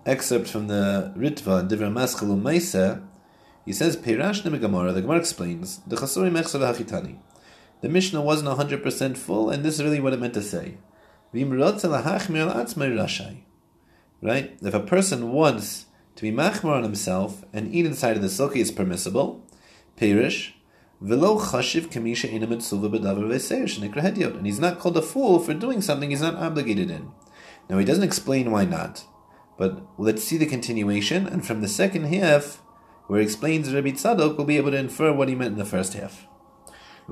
excerpt 0.04 0.48
from 0.48 0.66
the 0.66 1.14
Ritva, 1.16 1.68
Divra 1.68 1.92
Maschel 1.92 2.40
Maisa, 2.40 3.06
he 3.64 3.72
says, 3.72 3.96
Peirash 3.96 4.42
Gemara, 4.42 4.92
the 4.92 5.02
Gemara 5.02 5.18
explains, 5.18 5.78
the 5.86 5.94
Chasuri 5.94 6.30
Mechsar 6.32 6.60
Hachitani. 6.60 7.18
The 7.82 7.88
Mishnah 7.88 8.22
wasn't 8.22 8.56
100% 8.56 9.16
full, 9.16 9.50
and 9.50 9.64
this 9.64 9.74
is 9.74 9.82
really 9.82 10.00
what 10.00 10.12
it 10.12 10.20
meant 10.20 10.34
to 10.34 10.42
say. 10.42 10.78
Right? 14.22 14.56
If 14.62 14.72
a 14.72 14.80
person 14.80 15.32
wants 15.32 15.86
to 16.14 16.22
be 16.22 16.30
machmar 16.30 16.76
on 16.76 16.84
himself 16.84 17.44
and 17.52 17.74
eat 17.74 17.84
inside 17.84 18.16
of 18.16 18.22
the 18.22 18.28
sukkah, 18.28 18.58
it's 18.58 18.70
permissible. 18.70 19.44
Perish. 19.96 20.54
And 21.00 21.20
he's 24.46 24.60
not 24.60 24.78
called 24.78 24.96
a 24.96 25.02
fool 25.02 25.40
for 25.40 25.52
doing 25.52 25.80
something 25.80 26.10
he's 26.10 26.22
not 26.22 26.36
obligated 26.36 26.88
in. 26.88 27.10
Now 27.68 27.78
he 27.78 27.84
doesn't 27.84 28.04
explain 28.04 28.52
why 28.52 28.64
not. 28.64 29.04
But 29.58 29.82
let's 29.98 30.22
see 30.22 30.36
the 30.36 30.46
continuation, 30.46 31.26
and 31.26 31.44
from 31.44 31.60
the 31.60 31.68
second 31.68 32.04
half, 32.04 32.62
where 33.08 33.18
he 33.18 33.24
explains 33.24 33.74
Rabbi 33.74 33.90
Tzadok, 33.90 34.36
we'll 34.36 34.46
be 34.46 34.56
able 34.56 34.70
to 34.70 34.76
infer 34.76 35.12
what 35.12 35.28
he 35.28 35.34
meant 35.34 35.54
in 35.54 35.58
the 35.58 35.64
first 35.64 35.94
half. 35.94 36.28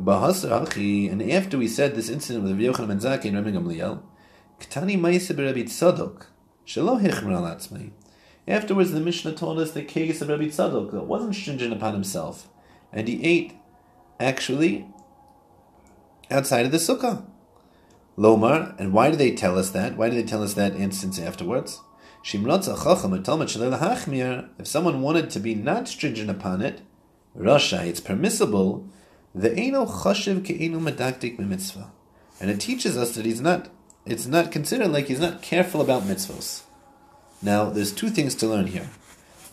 And 0.06 1.22
after 1.30 1.58
we 1.58 1.68
said 1.68 1.94
this 1.94 2.08
incident 2.08 2.44
with 2.44 2.52
Rabbi 2.52 2.64
Yochanan 2.64 2.88
ben 2.88 3.00
Zakkai 3.00 3.26
and 3.26 3.36
Rabbi 3.36 3.50
Gamliel, 3.50 4.00
Ktani 4.58 4.98
Maisa 4.98 5.36
Rabbi 5.36 5.62
Tzadok, 5.62 6.24
Shelo 6.66 7.00
Hichmer 7.00 7.34
al 7.34 7.46
Afterwards, 8.48 8.92
the 8.92 9.00
Mishnah 9.00 9.34
told 9.34 9.58
us 9.58 9.72
the 9.72 9.82
case 9.82 10.22
of 10.22 10.28
Rabbi 10.28 10.44
Tzadok 10.44 10.92
that 10.92 11.04
wasn't 11.04 11.34
stringent 11.34 11.74
upon 11.74 11.92
himself, 11.92 12.48
and 12.92 13.08
he 13.08 13.22
ate 13.22 13.52
actually 14.18 14.86
outside 16.30 16.64
of 16.64 16.72
the 16.72 16.78
sukkah. 16.78 17.24
Lomar, 18.16 18.74
and 18.78 18.92
why 18.92 19.10
do 19.10 19.16
they 19.16 19.32
tell 19.32 19.58
us 19.58 19.70
that? 19.70 19.96
Why 19.96 20.08
do 20.08 20.16
they 20.16 20.22
tell 20.24 20.42
us 20.42 20.54
that 20.54 20.76
instance 20.76 21.18
afterwards? 21.18 21.80
If 22.22 22.40
someone 24.66 25.00
wanted 25.00 25.30
to 25.30 25.40
be 25.40 25.54
not 25.54 25.88
stringent 25.88 26.30
upon 26.30 26.60
it, 26.62 26.82
Rasha, 27.36 27.86
it's 27.86 28.00
permissible. 28.00 28.88
The 29.34 29.54
eno 29.54 29.86
chashiv 29.86 30.44
ke'enu 30.44 30.80
medaktik 30.80 31.38
mitzvah, 31.38 31.92
and 32.40 32.50
it 32.50 32.58
teaches 32.58 32.96
us 32.96 33.14
that 33.14 33.24
he's 33.24 33.40
not. 33.40 33.68
It's 34.04 34.26
not 34.26 34.50
considered 34.50 34.88
like 34.88 35.06
he's 35.06 35.20
not 35.20 35.42
careful 35.42 35.80
about 35.80 36.02
mitzvahs. 36.02 36.62
Now, 37.42 37.70
there's 37.70 37.92
two 37.92 38.10
things 38.10 38.34
to 38.36 38.48
learn 38.48 38.66
here. 38.66 38.88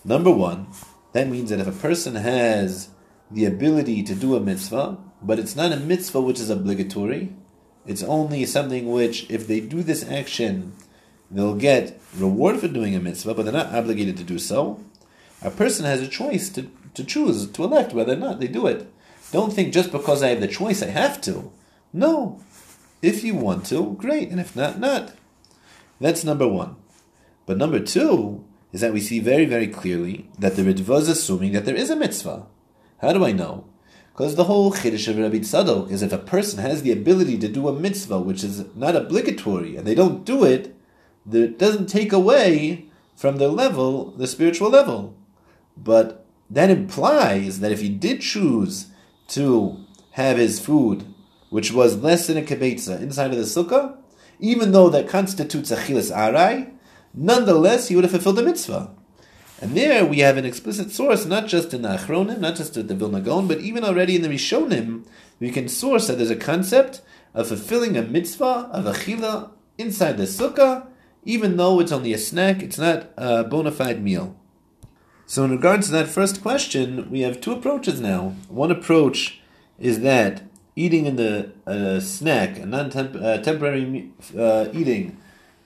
Number 0.03 0.31
one, 0.31 0.67
that 1.13 1.27
means 1.27 1.49
that 1.49 1.59
if 1.59 1.67
a 1.67 1.71
person 1.71 2.15
has 2.15 2.89
the 3.29 3.45
ability 3.45 4.03
to 4.03 4.15
do 4.15 4.35
a 4.35 4.39
mitzvah, 4.39 4.97
but 5.21 5.37
it's 5.37 5.55
not 5.55 5.71
a 5.71 5.77
mitzvah 5.77 6.21
which 6.21 6.39
is 6.39 6.49
obligatory, 6.49 7.33
it's 7.85 8.03
only 8.03 8.45
something 8.45 8.91
which, 8.91 9.29
if 9.29 9.47
they 9.47 9.59
do 9.59 9.83
this 9.83 10.09
action, 10.09 10.73
they'll 11.29 11.55
get 11.55 12.01
reward 12.15 12.59
for 12.59 12.67
doing 12.67 12.95
a 12.95 12.99
mitzvah, 12.99 13.33
but 13.33 13.43
they're 13.43 13.53
not 13.53 13.73
obligated 13.73 14.17
to 14.17 14.23
do 14.23 14.39
so. 14.39 14.83
A 15.41 15.51
person 15.51 15.85
has 15.85 16.01
a 16.01 16.07
choice 16.07 16.49
to, 16.49 16.71
to 16.93 17.03
choose, 17.03 17.47
to 17.51 17.63
elect 17.63 17.93
whether 17.93 18.13
or 18.13 18.17
not 18.17 18.39
they 18.39 18.47
do 18.47 18.65
it. 18.65 18.91
Don't 19.31 19.51
think 19.53 19.73
just 19.73 19.91
because 19.91 20.23
I 20.23 20.29
have 20.29 20.41
the 20.41 20.47
choice 20.47 20.81
I 20.81 20.87
have 20.87 21.19
to. 21.21 21.51
No. 21.93 22.41
If 23.01 23.23
you 23.23 23.35
want 23.35 23.65
to, 23.67 23.95
great, 23.99 24.29
and 24.29 24.39
if 24.39 24.55
not, 24.55 24.79
not. 24.79 25.13
That's 25.99 26.23
number 26.23 26.47
one. 26.47 26.75
But 27.45 27.57
number 27.57 27.79
two 27.79 28.45
is 28.71 28.81
that 28.81 28.93
we 28.93 29.01
see 29.01 29.19
very, 29.19 29.45
very 29.45 29.67
clearly 29.67 30.29
that 30.39 30.55
the 30.55 30.63
Ritva 30.63 30.99
is 30.99 31.09
assuming 31.09 31.51
that 31.53 31.65
there 31.65 31.75
is 31.75 31.89
a 31.89 31.95
mitzvah. 31.95 32.45
How 33.01 33.13
do 33.13 33.25
I 33.25 33.31
know? 33.31 33.65
Because 34.11 34.35
the 34.35 34.45
whole 34.45 34.71
Chiddush 34.71 35.07
of 35.07 35.17
Rabbi 35.17 35.37
Tzadok 35.37 35.91
is 35.91 36.01
if 36.01 36.11
a 36.11 36.17
person 36.17 36.59
has 36.59 36.81
the 36.81 36.91
ability 36.91 37.37
to 37.37 37.47
do 37.47 37.67
a 37.67 37.79
mitzvah 37.79 38.19
which 38.19 38.43
is 38.43 38.65
not 38.75 38.95
obligatory 38.95 39.77
and 39.77 39.85
they 39.85 39.93
don't 39.93 40.25
do 40.25 40.43
it, 40.43 40.75
it 41.31 41.59
doesn't 41.59 41.87
take 41.87 42.11
away 42.11 42.85
from 43.15 43.37
their 43.37 43.49
level, 43.49 44.11
the 44.11 44.25
spiritual 44.25 44.69
level. 44.69 45.15
But 45.75 46.25
that 46.49 46.71
implies 46.71 47.59
that 47.59 47.71
if 47.71 47.81
he 47.81 47.89
did 47.89 48.21
choose 48.21 48.87
to 49.29 49.77
have 50.11 50.37
his 50.37 50.59
food, 50.59 51.05
which 51.49 51.71
was 51.71 51.97
less 51.97 52.27
than 52.27 52.37
a 52.37 52.41
kibetza, 52.41 53.01
inside 53.01 53.31
of 53.31 53.37
the 53.37 53.43
sukkah, 53.43 53.97
even 54.39 54.71
though 54.71 54.89
that 54.89 55.07
constitutes 55.07 55.71
a 55.71 55.77
chilas 55.77 56.11
arai, 56.15 56.71
nonetheless 57.13 57.87
he 57.87 57.95
would 57.95 58.03
have 58.03 58.11
fulfilled 58.11 58.37
the 58.37 58.43
mitzvah. 58.43 58.91
And 59.59 59.75
there 59.75 60.05
we 60.05 60.19
have 60.19 60.37
an 60.37 60.45
explicit 60.45 60.91
source, 60.91 61.25
not 61.25 61.47
just 61.47 61.73
in 61.73 61.81
the 61.81 61.89
Achronim, 61.89 62.39
not 62.39 62.55
just 62.55 62.77
in 62.77 62.87
the 62.87 62.93
Vilna 62.93 63.21
Gaon, 63.21 63.47
but 63.47 63.59
even 63.59 63.83
already 63.83 64.15
in 64.15 64.21
the 64.21 64.29
Rishonim, 64.29 65.05
we 65.39 65.49
can 65.49 65.67
source 65.67 66.07
that 66.07 66.17
there's 66.17 66.29
a 66.29 66.35
concept 66.35 67.01
of 67.33 67.47
fulfilling 67.47 67.97
a 67.97 68.03
mitzvah 68.03 68.69
of 68.71 68.85
achila 68.85 69.51
inside 69.77 70.17
the 70.17 70.23
sukkah, 70.23 70.87
even 71.23 71.57
though 71.57 71.79
it's 71.79 71.91
only 71.91 72.13
a 72.13 72.17
snack, 72.17 72.61
it's 72.61 72.77
not 72.77 73.09
a 73.17 73.43
bona 73.43 73.71
fide 73.71 74.03
meal. 74.03 74.35
So, 75.29 75.43
in 75.43 75.51
regards 75.51 75.87
to 75.87 75.91
that 75.91 76.07
first 76.07 76.41
question, 76.41 77.11
we 77.11 77.19
have 77.19 77.41
two 77.41 77.51
approaches 77.51 77.99
now. 77.99 78.35
One 78.47 78.71
approach 78.71 79.41
is 79.77 79.99
that 79.99 80.43
eating 80.73 81.05
in 81.05 81.17
the 81.17 81.51
uh, 81.67 81.99
snack, 81.99 82.57
a 82.57 82.65
non-temporary 82.65 84.09
uh, 84.39 84.69
eating 84.71 85.17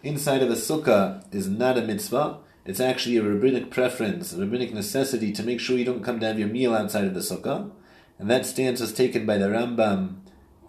inside 0.02 0.42
of 0.42 0.50
a 0.50 0.56
sukkah 0.56 1.24
is 1.32 1.48
not 1.48 1.78
a 1.78 1.84
mitzvah. 1.84 2.40
It's 2.66 2.80
actually 2.80 3.18
a 3.18 3.24
rabbinic 3.24 3.70
preference, 3.70 4.34
a 4.34 4.40
rabbinic 4.40 4.74
necessity 4.74 5.32
to 5.32 5.44
make 5.44 5.60
sure 5.60 5.78
you 5.78 5.86
don't 5.86 6.04
come 6.04 6.20
to 6.22 6.26
have 6.26 6.40
your 6.40 6.48
meal 6.48 6.74
outside 6.74 7.06
of 7.06 7.14
the 7.14 7.20
sukkah. 7.20 7.70
And 8.18 8.32
that 8.32 8.48
stance 8.48 8.82
is 8.82 8.92
taken 8.92 9.28
by 9.28 9.38
the 9.38 9.46
Rambam 9.46 10.22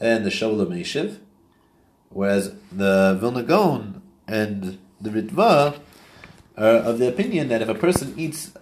and 0.03 0.23
the 0.23 0.31
Shoel 0.31 0.67
U'Meshiv. 0.67 1.17
Whereas 2.11 2.55
the 2.71 3.17
Vilna 3.19 3.43
Gaon 3.43 4.03
and 4.29 4.77
the 5.01 5.09
Ritva 5.09 5.79
are 6.59 6.75
of 6.77 6.99
the 6.99 7.09
opinion 7.09 7.49
that 7.49 7.63
if 7.63 7.71
a 7.71 7.75
person 7.75 8.13
eats 8.19 8.53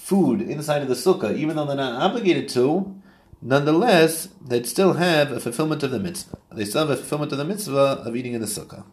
food 0.00 0.40
inside 0.40 0.82
of 0.82 0.88
the 0.88 0.94
sukkah, 0.94 1.36
even 1.36 1.56
though 1.56 1.66
they're 1.66 1.76
not 1.76 2.00
obligated 2.00 2.48
to, 2.48 3.00
nonetheless, 3.42 4.28
they'd 4.44 4.66
still 4.66 4.94
have 4.94 5.30
a 5.30 5.38
fulfillment 5.38 5.82
of 5.82 5.90
the 5.90 6.00
mitzvah. 6.00 6.38
They 6.52 6.64
still 6.64 6.86
have 6.86 6.90
a 6.90 6.96
fulfillment 6.96 7.32
of 7.32 7.38
the 7.38 7.44
mitzvah 7.44 8.02
of 8.04 8.16
eating 8.16 8.32
in 8.32 8.40
the 8.40 8.46
sukkah. 8.46 8.84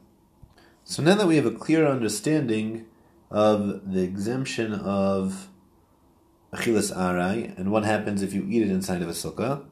So 0.83 1.01
now 1.01 1.15
that 1.15 1.27
we 1.27 1.37
have 1.37 1.45
a 1.45 1.51
clear 1.51 1.87
understanding 1.87 2.85
of 3.31 3.91
the 3.91 4.03
exemption 4.03 4.73
of 4.73 5.49
achilas 6.53 6.95
arai 6.95 7.57
and 7.57 7.71
what 7.71 7.83
happens 7.83 8.21
if 8.21 8.33
you 8.33 8.45
eat 8.49 8.61
it 8.61 8.69
inside 8.69 9.01
of 9.01 9.09
a 9.09 9.13
sukkah, 9.13 9.65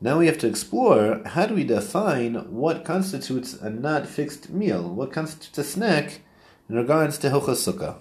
now 0.00 0.18
we 0.18 0.26
have 0.26 0.38
to 0.38 0.46
explore 0.46 1.22
how 1.24 1.46
do 1.46 1.54
we 1.54 1.64
define 1.64 2.34
what 2.50 2.84
constitutes 2.84 3.54
a 3.54 3.70
not 3.70 4.06
fixed 4.06 4.50
meal, 4.50 4.88
what 4.88 5.12
constitutes 5.12 5.58
a 5.58 5.64
snack 5.64 6.20
in 6.68 6.76
regards 6.76 7.18
to 7.18 7.30
hilchos 7.30 7.66
sukkah. 7.66 7.96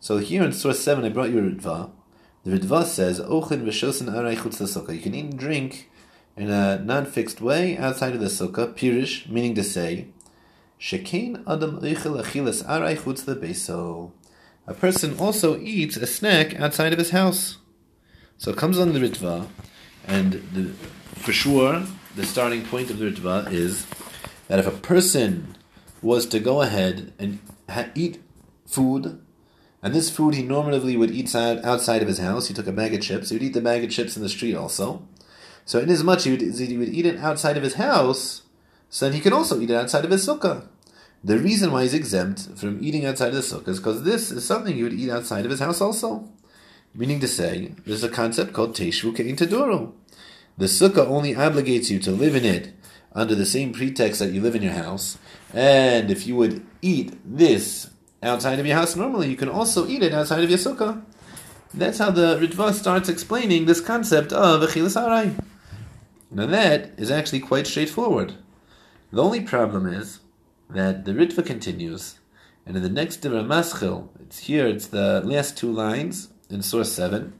So 0.00 0.18
here 0.18 0.42
in 0.42 0.52
source 0.52 0.80
7 0.80 1.04
I 1.04 1.10
brought 1.10 1.30
you 1.30 1.38
a 1.38 1.42
ritva, 1.42 1.90
the 2.44 2.58
Ritva 2.58 2.84
says, 2.84 3.20
Ochin 3.20 3.64
v'shosin 3.64 4.12
aray 4.12 4.36
chutz. 4.36 4.94
You 4.94 5.00
can 5.00 5.14
eat 5.14 5.24
and 5.24 5.38
drink 5.38 5.90
in 6.36 6.50
a 6.50 6.78
non-fixed 6.78 7.40
way 7.40 7.76
outside 7.76 8.14
of 8.14 8.20
the 8.20 8.26
sukkah, 8.26 8.74
pirish, 8.74 9.28
meaning 9.28 9.54
to 9.54 9.62
say, 9.62 10.08
Shekein 10.80 11.44
adam 11.46 11.80
eichel 11.80 12.20
achilas 12.20 12.64
aray 12.68 12.96
chutz. 12.96 14.10
A 14.66 14.74
person 14.74 15.18
also 15.18 15.58
eats 15.58 15.96
a 15.96 16.06
snack 16.06 16.58
outside 16.58 16.92
of 16.92 16.98
his 16.98 17.10
house. 17.10 17.58
So 18.38 18.50
it 18.50 18.56
comes 18.56 18.78
on 18.78 18.92
the 18.92 18.98
Ritva, 18.98 19.46
and 20.06 20.32
the, 20.52 20.72
for 21.20 21.32
sure, 21.32 21.84
the 22.16 22.26
starting 22.26 22.64
point 22.64 22.90
of 22.90 22.98
the 22.98 23.10
Ritva 23.10 23.52
is 23.52 23.86
that 24.48 24.58
if 24.58 24.66
a 24.66 24.72
person 24.72 25.56
was 26.00 26.26
to 26.26 26.40
go 26.40 26.60
ahead 26.60 27.12
and 27.18 27.38
ha- 27.68 27.90
eat 27.94 28.20
food 28.66 29.20
and 29.82 29.92
this 29.92 30.10
food 30.10 30.34
he 30.34 30.42
normally 30.42 30.96
would 30.96 31.10
eat 31.10 31.34
outside 31.34 32.02
of 32.02 32.08
his 32.08 32.18
house. 32.18 32.48
He 32.48 32.54
took 32.54 32.68
a 32.68 32.72
bag 32.72 32.94
of 32.94 33.02
chips. 33.02 33.30
He 33.30 33.34
would 33.34 33.42
eat 33.42 33.54
the 33.54 33.60
bag 33.60 33.82
of 33.82 33.90
chips 33.90 34.16
in 34.16 34.22
the 34.22 34.28
street 34.28 34.54
also. 34.54 35.06
So 35.64 35.80
inasmuch 35.80 36.18
as 36.18 36.24
he 36.24 36.30
would, 36.30 36.40
he 36.40 36.76
would 36.76 36.88
eat 36.88 37.06
it 37.06 37.18
outside 37.18 37.56
of 37.56 37.62
his 37.62 37.74
house, 37.74 38.42
so 38.88 39.06
then 39.06 39.14
he 39.14 39.20
can 39.20 39.32
also 39.32 39.60
eat 39.60 39.70
it 39.70 39.76
outside 39.76 40.04
of 40.04 40.10
his 40.10 40.26
sukkah. 40.26 40.66
The 41.24 41.38
reason 41.38 41.70
why 41.70 41.82
he's 41.82 41.94
exempt 41.94 42.48
from 42.56 42.82
eating 42.82 43.06
outside 43.06 43.28
of 43.28 43.34
the 43.34 43.40
sukkah 43.40 43.68
is 43.68 43.78
because 43.78 44.02
this 44.02 44.30
is 44.30 44.44
something 44.44 44.74
he 44.74 44.82
would 44.82 44.92
eat 44.92 45.10
outside 45.10 45.44
of 45.44 45.50
his 45.50 45.60
house 45.60 45.80
also. 45.80 46.28
Meaning 46.94 47.20
to 47.20 47.28
say, 47.28 47.74
there's 47.86 48.04
a 48.04 48.08
concept 48.08 48.52
called 48.52 48.74
Teshvu 48.74 49.16
Kein 49.16 49.36
Taduru. 49.36 49.92
The 50.58 50.66
sukkah 50.66 51.06
only 51.06 51.34
obligates 51.34 51.90
you 51.90 51.98
to 52.00 52.10
live 52.10 52.34
in 52.34 52.44
it 52.44 52.74
under 53.14 53.34
the 53.34 53.46
same 53.46 53.72
pretext 53.72 54.18
that 54.18 54.32
you 54.32 54.40
live 54.40 54.56
in 54.56 54.62
your 54.62 54.72
house. 54.72 55.16
And 55.54 56.10
if 56.10 56.26
you 56.26 56.36
would 56.36 56.66
eat 56.82 57.16
this 57.24 57.88
outside 58.22 58.58
of 58.58 58.66
your 58.66 58.76
house 58.76 58.96
normally, 58.96 59.28
you 59.28 59.36
can 59.36 59.48
also 59.48 59.86
eat 59.86 60.02
it 60.02 60.14
outside 60.14 60.44
of 60.44 60.50
your 60.50 60.58
sukkah. 60.58 61.02
That's 61.74 61.98
how 61.98 62.10
the 62.10 62.38
Ritva 62.38 62.72
starts 62.74 63.08
explaining 63.08 63.64
this 63.64 63.80
concept 63.80 64.32
of 64.32 64.60
Achilas 64.60 65.00
Arai. 65.00 65.42
Now 66.30 66.46
that 66.46 66.92
is 66.96 67.10
actually 67.10 67.40
quite 67.40 67.66
straightforward. 67.66 68.34
The 69.10 69.22
only 69.22 69.40
problem 69.40 69.86
is 69.86 70.20
that 70.70 71.04
the 71.04 71.12
Ritva 71.12 71.44
continues, 71.44 72.18
and 72.64 72.76
in 72.76 72.82
the 72.82 72.88
next 72.88 73.22
Dibra 73.22 73.44
Maschil, 73.44 74.08
it's 74.20 74.40
here, 74.40 74.66
it's 74.66 74.86
the 74.86 75.22
last 75.24 75.56
two 75.56 75.70
lines 75.70 76.28
in 76.48 76.62
source 76.62 76.92
7. 76.92 77.32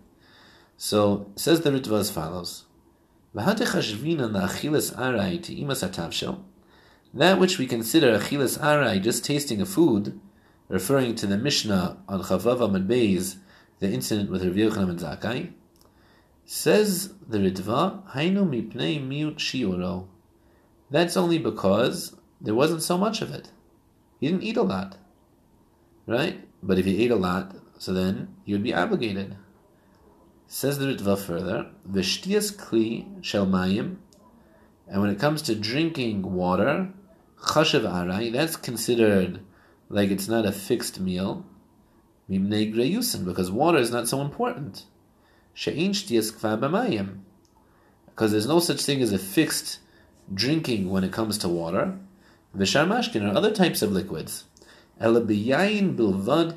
So, 0.77 1.31
says 1.37 1.61
the 1.61 1.71
Ritva 1.71 2.01
as 2.01 2.11
follows. 2.11 2.65
That 3.35 3.59
which 7.39 7.59
we 7.59 7.67
consider 7.67 8.19
achilas 8.19 8.59
arai, 8.59 9.03
just 9.03 9.25
tasting 9.25 9.63
a 9.63 9.67
food, 9.67 10.21
referring 10.69 11.15
to 11.17 11.27
the 11.27 11.37
Mishnah 11.37 12.03
on 12.09 12.23
Chavava 12.23 12.69
Beis, 12.87 13.37
the 13.81 13.91
incident 13.91 14.31
with 14.31 14.45
Rav 14.45 14.55
Yochanan 14.55 14.91
and 14.91 14.99
Zakkai, 14.99 15.53
says 16.45 17.15
the 17.29 17.39
Ritva, 17.39 18.11
Hainu 18.13 18.47
mipnei 18.47 19.01
miut 19.01 19.37
shiuro. 19.37 20.07
That's 20.91 21.17
only 21.17 21.39
because 21.39 22.17
there 22.41 22.55
wasn't 22.55 22.83
so 22.83 22.99
much 22.99 23.23
of 23.23 23.33
it. 23.33 23.51
He 24.21 24.29
didn't 24.29 24.43
eat 24.43 24.57
a 24.57 24.63
lot. 24.63 24.99
Right? 26.07 26.47
But 26.63 26.79
if 26.79 26.85
he 26.85 27.05
ate 27.05 27.11
a 27.11 27.17
lot, 27.17 27.57
so 27.79 27.93
then 27.93 28.35
he 28.45 28.53
would 28.53 28.63
be 28.63 28.75
obligated. 28.75 29.37
Says 30.47 30.79
the 30.79 30.87
Ritva 30.87 31.19
further, 31.19 31.71
Vishtias 31.91 32.55
kli 32.55 33.25
shel 33.25 33.47
mayim, 33.47 33.97
and 34.87 35.01
when 35.01 35.11
it 35.11 35.19
comes 35.19 35.43
to 35.43 35.55
drinking 35.55 36.23
water, 36.35 36.91
chashav 37.41 37.85
arai, 37.85 38.31
that's 38.31 38.57
considered 38.57 39.41
like 39.93 40.11
it's 40.11 40.27
not 40.27 40.47
a 40.47 40.53
fixed 40.53 40.99
meal, 40.99 41.45
because 42.27 43.51
water 43.51 43.79
is 43.79 43.91
not 43.91 44.09
so 44.09 44.23
important. 44.23 44.87
Because 48.07 48.33
there's 48.33 48.47
no 48.47 48.59
such 48.59 48.83
thing 48.83 49.03
as 49.03 49.13
a 49.13 49.19
fixed 49.19 49.81
drinking 50.33 50.89
when 50.91 51.05
it 51.05 51.13
comes 51.13 51.37
to 51.39 51.49
water. 51.49 51.99
Vishar 52.57 52.87
mashkin 52.87 53.31
are 53.31 53.37
other 53.37 53.53
types 53.53 53.83
of 53.83 53.93
liquids. 53.93 54.45
Bilvad 54.99 56.57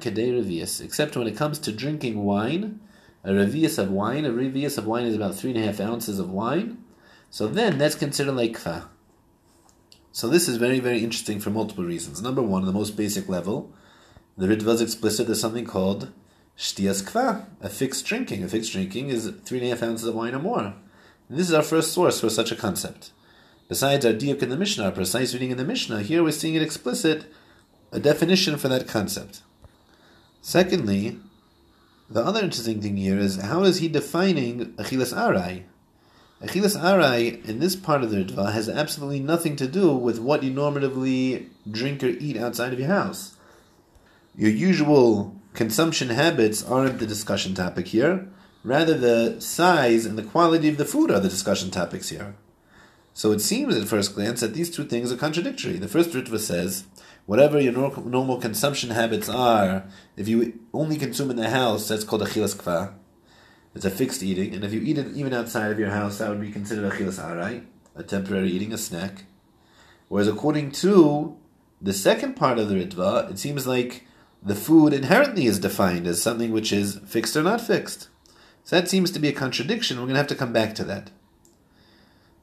except 0.82 1.18
when 1.18 1.28
it 1.28 1.36
comes 1.36 1.60
to 1.60 1.74
drinking 1.74 2.24
wine, 2.24 2.80
a 3.26 3.32
revius 3.32 3.78
of 3.78 3.92
wine. 3.92 4.24
A 4.24 4.30
revius 4.30 4.78
of 4.78 4.88
wine 4.88 5.06
is 5.06 5.16
about 5.16 5.36
three 5.36 5.52
and 5.52 5.60
a 5.60 5.66
half 5.66 5.82
ounces 5.82 6.20
of 6.20 6.30
wine. 6.30 6.78
So 7.30 7.48
then 7.48 7.78
that's 7.78 7.96
considered 7.96 8.36
like 8.38 8.54
kfa. 8.54 8.88
So 10.16 10.30
this 10.30 10.48
is 10.48 10.56
very, 10.56 10.80
very 10.80 11.04
interesting 11.04 11.42
for 11.42 11.50
multiple 11.50 11.84
reasons. 11.84 12.22
Number 12.22 12.42
one, 12.42 12.64
the 12.64 12.72
most 12.72 12.96
basic 12.96 13.28
level, 13.28 13.74
the 14.38 14.48
Ritva 14.48 14.76
is 14.76 14.82
explicit 14.82 15.26
there's 15.26 15.42
something 15.42 15.66
called 15.66 16.10
shtias 16.58 17.04
kva, 17.04 17.48
a 17.60 17.68
fixed 17.68 18.06
drinking. 18.06 18.42
A 18.42 18.48
fixed 18.48 18.72
drinking 18.72 19.10
is 19.10 19.30
three 19.44 19.58
and 19.58 19.68
a 19.68 19.72
half 19.72 19.84
ounces 19.84 20.08
of 20.08 20.16
wine 20.16 20.34
or 20.34 20.40
more. 20.40 20.74
And 21.28 21.38
this 21.38 21.50
is 21.50 21.54
our 21.54 21.62
first 21.62 21.92
source 21.92 22.22
for 22.22 22.30
such 22.30 22.50
a 22.50 22.56
concept. 22.56 23.12
Besides 23.68 24.06
our 24.06 24.14
diuk 24.14 24.42
in 24.42 24.48
the 24.48 24.56
Mishnah, 24.56 24.86
our 24.86 24.92
precise 24.92 25.34
reading 25.34 25.52
in 25.52 25.58
the 25.58 25.66
Mishnah, 25.66 26.04
here 26.04 26.24
we're 26.24 26.32
seeing 26.32 26.56
it 26.56 26.62
explicit, 26.62 27.26
a 27.92 28.00
definition 28.00 28.56
for 28.56 28.70
that 28.70 28.88
concept. 28.88 29.42
Secondly, 30.40 31.20
the 32.10 32.24
other 32.24 32.42
interesting 32.42 32.82
thing 32.82 32.96
here 32.96 33.20
is 33.20 33.42
how 33.42 33.64
is 33.64 33.80
he 33.80 33.90
defining 33.90 34.76
Achilas 34.76 35.14
Arai? 35.14 35.64
Achilas 36.42 36.78
Arai 36.78 37.44
in 37.48 37.60
this 37.60 37.78
part 37.78 38.04
of 38.04 38.12
the 38.12 38.18
Ritva 38.18 38.52
has 38.52 38.68
absolutely 38.68 39.22
nothing 39.22 39.56
to 39.56 39.68
do 39.68 39.96
with 39.96 40.20
what 40.20 40.44
you 40.44 40.52
normatively 40.52 41.48
drink 41.70 42.04
or 42.04 42.08
eat 42.08 42.36
outside 42.36 42.74
of 42.74 42.80
your 42.80 42.90
house. 42.90 43.38
Your 44.36 44.52
usual 44.52 45.34
consumption 45.54 46.10
habits 46.10 46.62
aren't 46.62 47.00
the 47.00 47.08
discussion 47.08 47.56
topic 47.56 47.88
here. 47.88 48.28
Rather, 48.66 48.98
the 48.98 49.40
size 49.40 50.06
and 50.06 50.18
the 50.18 50.24
quality 50.24 50.68
of 50.68 50.78
the 50.78 50.84
food 50.84 51.10
are 51.10 51.22
the 51.22 51.30
discussion 51.30 51.72
topics 51.72 52.10
here. 52.10 52.36
So 53.14 53.32
it 53.32 53.40
seems 53.40 53.78
at 53.78 53.88
first 53.88 54.14
glance 54.14 54.42
that 54.42 54.54
these 54.54 54.70
two 54.70 54.84
things 54.84 55.14
are 55.14 55.18
contradictory. 55.18 55.78
The 55.78 55.88
first 55.88 56.10
Ritva 56.10 56.40
says 56.40 56.84
whatever 57.26 57.62
your 57.62 57.72
normal 57.72 58.42
consumption 58.42 58.90
habits 58.90 59.30
are, 59.30 59.86
if 60.18 60.28
you 60.28 60.60
only 60.74 60.98
consume 60.98 61.32
in 61.32 61.38
the 61.38 61.50
house, 61.50 61.88
that's 61.88 62.04
called 62.04 62.24
achilas 62.24 62.58
kva. 62.58 62.94
It's 63.76 63.84
a 63.84 63.92
fixed 63.92 64.24
eating, 64.24 64.56
and 64.56 64.64
if 64.64 64.74
you 64.74 64.80
eat 64.82 64.98
it 64.98 65.16
even 65.16 65.34
outside 65.34 65.70
of 65.70 65.78
your 65.78 65.90
house, 65.90 66.20
that 66.20 66.30
would 66.30 66.40
be 66.40 66.50
considered 66.50 66.90
achilas 66.90 67.20
arai, 67.22 67.66
a 67.94 68.04
temporary 68.04 68.50
eating, 68.50 68.72
a 68.72 68.78
snack. 68.78 69.26
Whereas 70.08 70.30
according 70.30 70.72
to 70.84 71.38
the 71.82 71.92
second 71.92 72.38
part 72.38 72.58
of 72.58 72.70
the 72.70 72.76
ritva, 72.76 73.30
it 73.30 73.38
seems 73.38 73.68
like 73.68 74.08
the 74.42 74.56
food 74.56 74.94
inherently 74.94 75.46
is 75.46 75.60
defined 75.60 76.08
as 76.08 76.22
something 76.22 76.52
which 76.52 76.72
is 76.72 77.00
fixed 77.06 77.36
or 77.36 77.44
not 77.44 77.60
fixed. 77.60 78.08
So 78.64 78.80
that 78.80 78.90
seems 78.90 79.12
to 79.12 79.20
be 79.20 79.28
a 79.28 79.34
contradiction. 79.34 79.98
We're 79.98 80.04
going 80.04 80.14
to 80.14 80.20
have 80.20 80.28
to 80.28 80.36
come 80.36 80.54
back 80.54 80.74
to 80.76 80.86
that. 80.86 81.12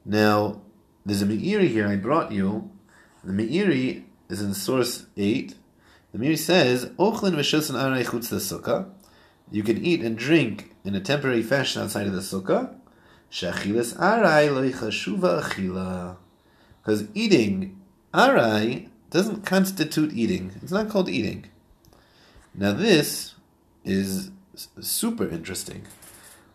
Now, 0.05 0.61
there's 1.03 1.23
a 1.23 1.25
Meiri 1.25 1.67
here 1.67 1.87
I 1.87 1.95
brought 1.95 2.31
you. 2.31 2.69
The 3.23 3.33
Meiri 3.33 4.03
is 4.29 4.41
in 4.41 4.53
source 4.53 5.07
8. 5.17 5.55
The 6.11 6.19
Meiri 6.19 6.37
says, 6.37 6.85
v'shusan 6.85 8.03
chutz. 8.05 8.89
You 9.51 9.63
can 9.63 9.83
eat 9.83 10.01
and 10.01 10.17
drink 10.17 10.72
in 10.83 10.95
a 10.95 10.99
temporary 10.99 11.43
fashion 11.43 11.81
outside 11.81 12.07
of 12.07 12.13
the 12.13 12.21
sukkah. 12.21 12.75
Shachilas 13.31 13.99
aray 13.99 14.49
lo 14.49 14.69
yichashuva 14.69 15.43
achila. 15.43 16.17
Because 16.81 17.07
eating 17.13 17.79
aray 18.13 18.89
doesn't 19.09 19.45
constitute 19.45 20.13
eating. 20.13 20.51
It's 20.61 20.71
not 20.71 20.89
called 20.89 21.09
eating. 21.09 21.45
Now 22.53 22.73
this 22.73 23.35
is 23.83 24.31
super 24.81 25.27
interesting. 25.27 25.85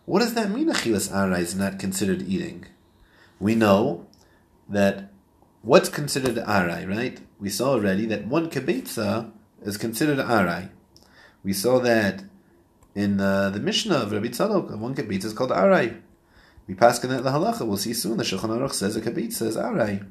What 0.05 0.19
does 0.19 0.33
that 0.35 0.49
mean? 0.49 0.69
Achilas 0.69 1.13
aray 1.13 1.41
is 1.41 1.55
not 1.55 1.79
considered 1.79 2.21
eating. 2.21 2.65
We 3.39 3.55
know 3.55 4.07
that 4.67 5.11
what's 5.61 5.89
considered 5.89 6.37
aray, 6.37 6.85
right? 6.85 7.19
We 7.39 7.49
saw 7.49 7.71
already 7.71 8.05
that 8.07 8.27
one 8.27 8.49
kibetza 8.49 9.31
is 9.61 9.77
considered 9.77 10.19
aray. 10.19 10.69
We 11.43 11.53
saw 11.53 11.79
that 11.79 12.23
in 12.99 13.21
uh, 13.21 13.49
the 13.49 13.61
Mishnah 13.61 13.95
of 13.95 14.11
Rabbi 14.11 14.27
Tzadok, 14.27 14.77
one 14.77 14.93
kibetza 14.93 15.25
is 15.25 15.33
called 15.33 15.51
aray. 15.51 15.95
We 16.67 16.75
pass 16.75 17.01
in 17.01 17.09
the 17.09 17.31
halacha. 17.31 17.65
We'll 17.65 17.77
see 17.77 17.93
soon. 17.93 18.17
The 18.17 18.23
Shulchan 18.23 18.49
Aruch 18.49 18.73
says 18.73 18.97
a 18.97 19.01
kibetza 19.01 19.43
is 19.43 19.57
aray. 19.57 20.01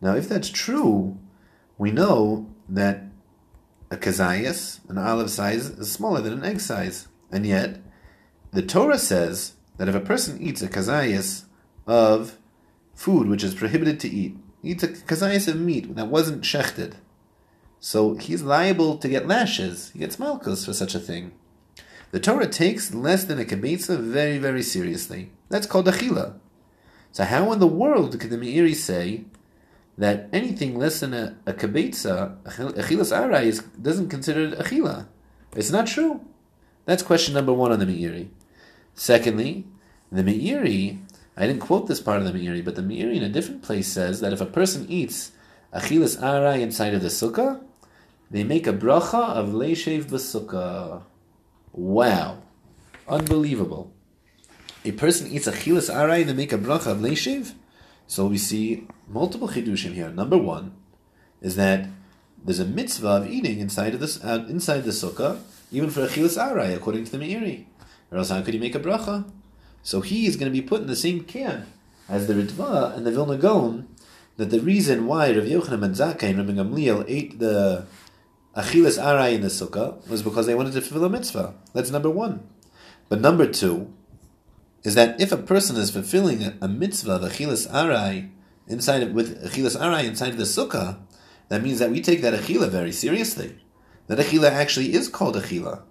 Now, 0.00 0.14
if 0.14 0.28
that's 0.28 0.48
true, 0.48 1.18
we 1.76 1.90
know 1.90 2.48
that 2.68 3.02
a 3.90 3.96
kazayas, 3.96 4.88
an 4.88 4.96
olive 4.96 5.30
size, 5.30 5.66
is 5.70 5.90
smaller 5.90 6.20
than 6.20 6.34
an 6.34 6.44
egg 6.44 6.60
size, 6.60 7.08
and 7.32 7.44
yet 7.44 7.80
the 8.52 8.62
Torah 8.62 8.98
says 8.98 9.54
that 9.78 9.88
if 9.88 9.94
a 9.96 10.00
person 10.00 10.40
eats 10.40 10.62
a 10.62 10.68
kazayas 10.68 11.46
of 11.84 12.38
food 12.94 13.28
which 13.28 13.42
is 13.42 13.56
prohibited 13.56 13.98
to 14.00 14.08
eat, 14.08 14.36
eats 14.62 14.84
a 14.84 14.88
kazayas 14.88 15.48
of 15.48 15.58
meat 15.58 15.96
that 15.96 16.06
wasn't 16.06 16.42
shechted. 16.42 16.94
So 17.80 18.14
he's 18.14 18.42
liable 18.42 18.98
to 18.98 19.08
get 19.08 19.26
lashes. 19.26 19.90
He 19.90 19.98
gets 19.98 20.18
malchus 20.20 20.64
for 20.64 20.72
such 20.72 20.94
a 20.94 21.00
thing. 21.00 21.32
The 22.14 22.20
Torah 22.20 22.46
takes 22.46 22.94
less 22.94 23.24
than 23.24 23.40
a 23.40 23.44
kibetza 23.44 23.98
very, 23.98 24.38
very 24.38 24.62
seriously. 24.62 25.32
That's 25.48 25.66
called 25.66 25.86
achila. 25.86 26.34
So 27.10 27.24
how 27.24 27.52
in 27.52 27.58
the 27.58 27.66
world 27.66 28.20
could 28.20 28.30
the 28.30 28.36
Meiri 28.36 28.76
say 28.76 29.24
that 29.98 30.28
anything 30.32 30.78
less 30.78 31.00
than 31.00 31.12
a, 31.12 31.36
a 31.44 31.52
kibetza, 31.52 32.40
achilas 32.44 33.10
arai, 33.10 33.46
is, 33.46 33.62
doesn't 33.82 34.10
consider 34.10 34.44
it 34.44 34.58
achila? 34.60 35.08
It's 35.56 35.72
not 35.72 35.88
true. 35.88 36.20
That's 36.84 37.02
question 37.02 37.34
number 37.34 37.52
one 37.52 37.72
on 37.72 37.80
the 37.80 37.84
Meiri. 37.84 38.28
Secondly, 38.94 39.66
the 40.12 40.22
Meiri 40.22 41.00
I 41.36 41.48
didn't 41.48 41.62
quote 41.62 41.88
this 41.88 42.00
part 42.00 42.22
of 42.22 42.32
the 42.32 42.38
Meiri, 42.38 42.64
but 42.64 42.76
the 42.76 42.82
Meiri 42.82 43.16
in 43.16 43.24
a 43.24 43.28
different 43.28 43.64
place 43.64 43.88
says 43.88 44.20
that 44.20 44.32
if 44.32 44.40
a 44.40 44.46
person 44.46 44.86
eats 44.88 45.32
achilas 45.74 46.16
arai 46.20 46.60
inside 46.60 46.94
of 46.94 47.02
the 47.02 47.08
sukkah, 47.08 47.60
they 48.30 48.44
make 48.44 48.68
a 48.68 48.72
bracha 48.72 49.30
of 49.30 49.48
leishev 49.48 50.04
b'sukkah. 50.04 51.02
Wow. 51.74 52.42
Unbelievable. 53.08 53.92
A 54.84 54.92
person 54.92 55.30
eats 55.30 55.48
achilas 55.48 55.92
arai 55.92 56.20
and 56.20 56.30
they 56.30 56.34
make 56.34 56.52
a 56.52 56.58
bracha 56.58 56.92
of 56.92 56.98
leishev? 56.98 57.52
So 58.06 58.26
we 58.26 58.38
see 58.38 58.86
multiple 59.08 59.48
chidushim 59.48 59.92
here. 59.92 60.10
Number 60.10 60.38
one 60.38 60.74
is 61.40 61.56
that 61.56 61.88
there's 62.44 62.60
a 62.60 62.64
mitzvah 62.64 63.08
of 63.08 63.30
eating 63.30 63.58
inside 63.58 63.94
of 63.94 64.02
uh, 64.02 64.44
inside 64.48 64.84
the 64.84 64.90
sukkah, 64.90 65.40
even 65.72 65.90
for 65.90 66.06
achilas 66.06 66.38
arai, 66.38 66.74
according 66.76 67.04
to 67.04 67.12
the 67.12 67.18
Meiri. 67.18 67.64
Or 68.12 68.18
else 68.18 68.30
how 68.30 68.40
could 68.42 68.54
he 68.54 68.60
make 68.60 68.74
a 68.74 68.80
bracha? 68.80 69.30
So 69.82 70.00
he 70.00 70.26
is 70.26 70.36
going 70.36 70.52
to 70.52 70.60
be 70.60 70.66
put 70.66 70.80
in 70.80 70.86
the 70.86 70.96
same 70.96 71.24
camp 71.24 71.66
as 72.08 72.26
the 72.26 72.34
Ritva 72.34 72.96
and 72.96 73.06
the 73.06 73.10
Vilna 73.10 73.36
Gaon, 73.36 73.88
that 74.36 74.50
the 74.50 74.60
reason 74.60 75.06
why 75.06 75.28
Rav 75.28 75.44
Yochanan 75.44 75.84
and 75.84 75.94
Zakkai 75.94 76.30
and 76.30 76.38
Rabbi 76.38 76.52
Gamliel 76.52 77.04
ate 77.08 77.38
the 77.38 77.86
Achilas 78.56 79.02
Arai 79.02 79.34
in 79.34 79.40
the 79.40 79.48
Sukkah 79.48 80.06
was 80.08 80.22
because 80.22 80.46
they 80.46 80.54
wanted 80.54 80.72
to 80.74 80.80
fulfill 80.80 81.04
a 81.04 81.10
mitzvah. 81.10 81.54
That's 81.72 81.90
number 81.90 82.10
one. 82.10 82.46
But 83.08 83.20
number 83.20 83.46
two 83.46 83.92
is 84.82 84.94
that 84.94 85.20
if 85.20 85.32
a 85.32 85.36
person 85.36 85.76
is 85.76 85.90
fulfilling 85.90 86.54
a, 86.60 86.68
mitzvah 86.68 87.16
of 87.16 87.22
Achilas 87.22 87.68
Arai 87.70 88.30
inside 88.68 89.02
of, 89.02 89.12
with 89.12 89.42
Achilas 89.44 89.78
Arai 89.78 90.04
inside 90.04 90.30
of 90.30 90.38
the 90.38 90.44
Sukkah, 90.44 90.98
that 91.48 91.62
means 91.62 91.78
that 91.78 91.90
we 91.90 92.00
take 92.00 92.22
that 92.22 92.34
Achila 92.34 92.68
very 92.68 92.92
seriously. 92.92 93.58
That 94.06 94.18
Achila 94.18 94.50
actually 94.50 94.92
is 94.94 95.08
called 95.08 95.36
Achila. 95.36 95.82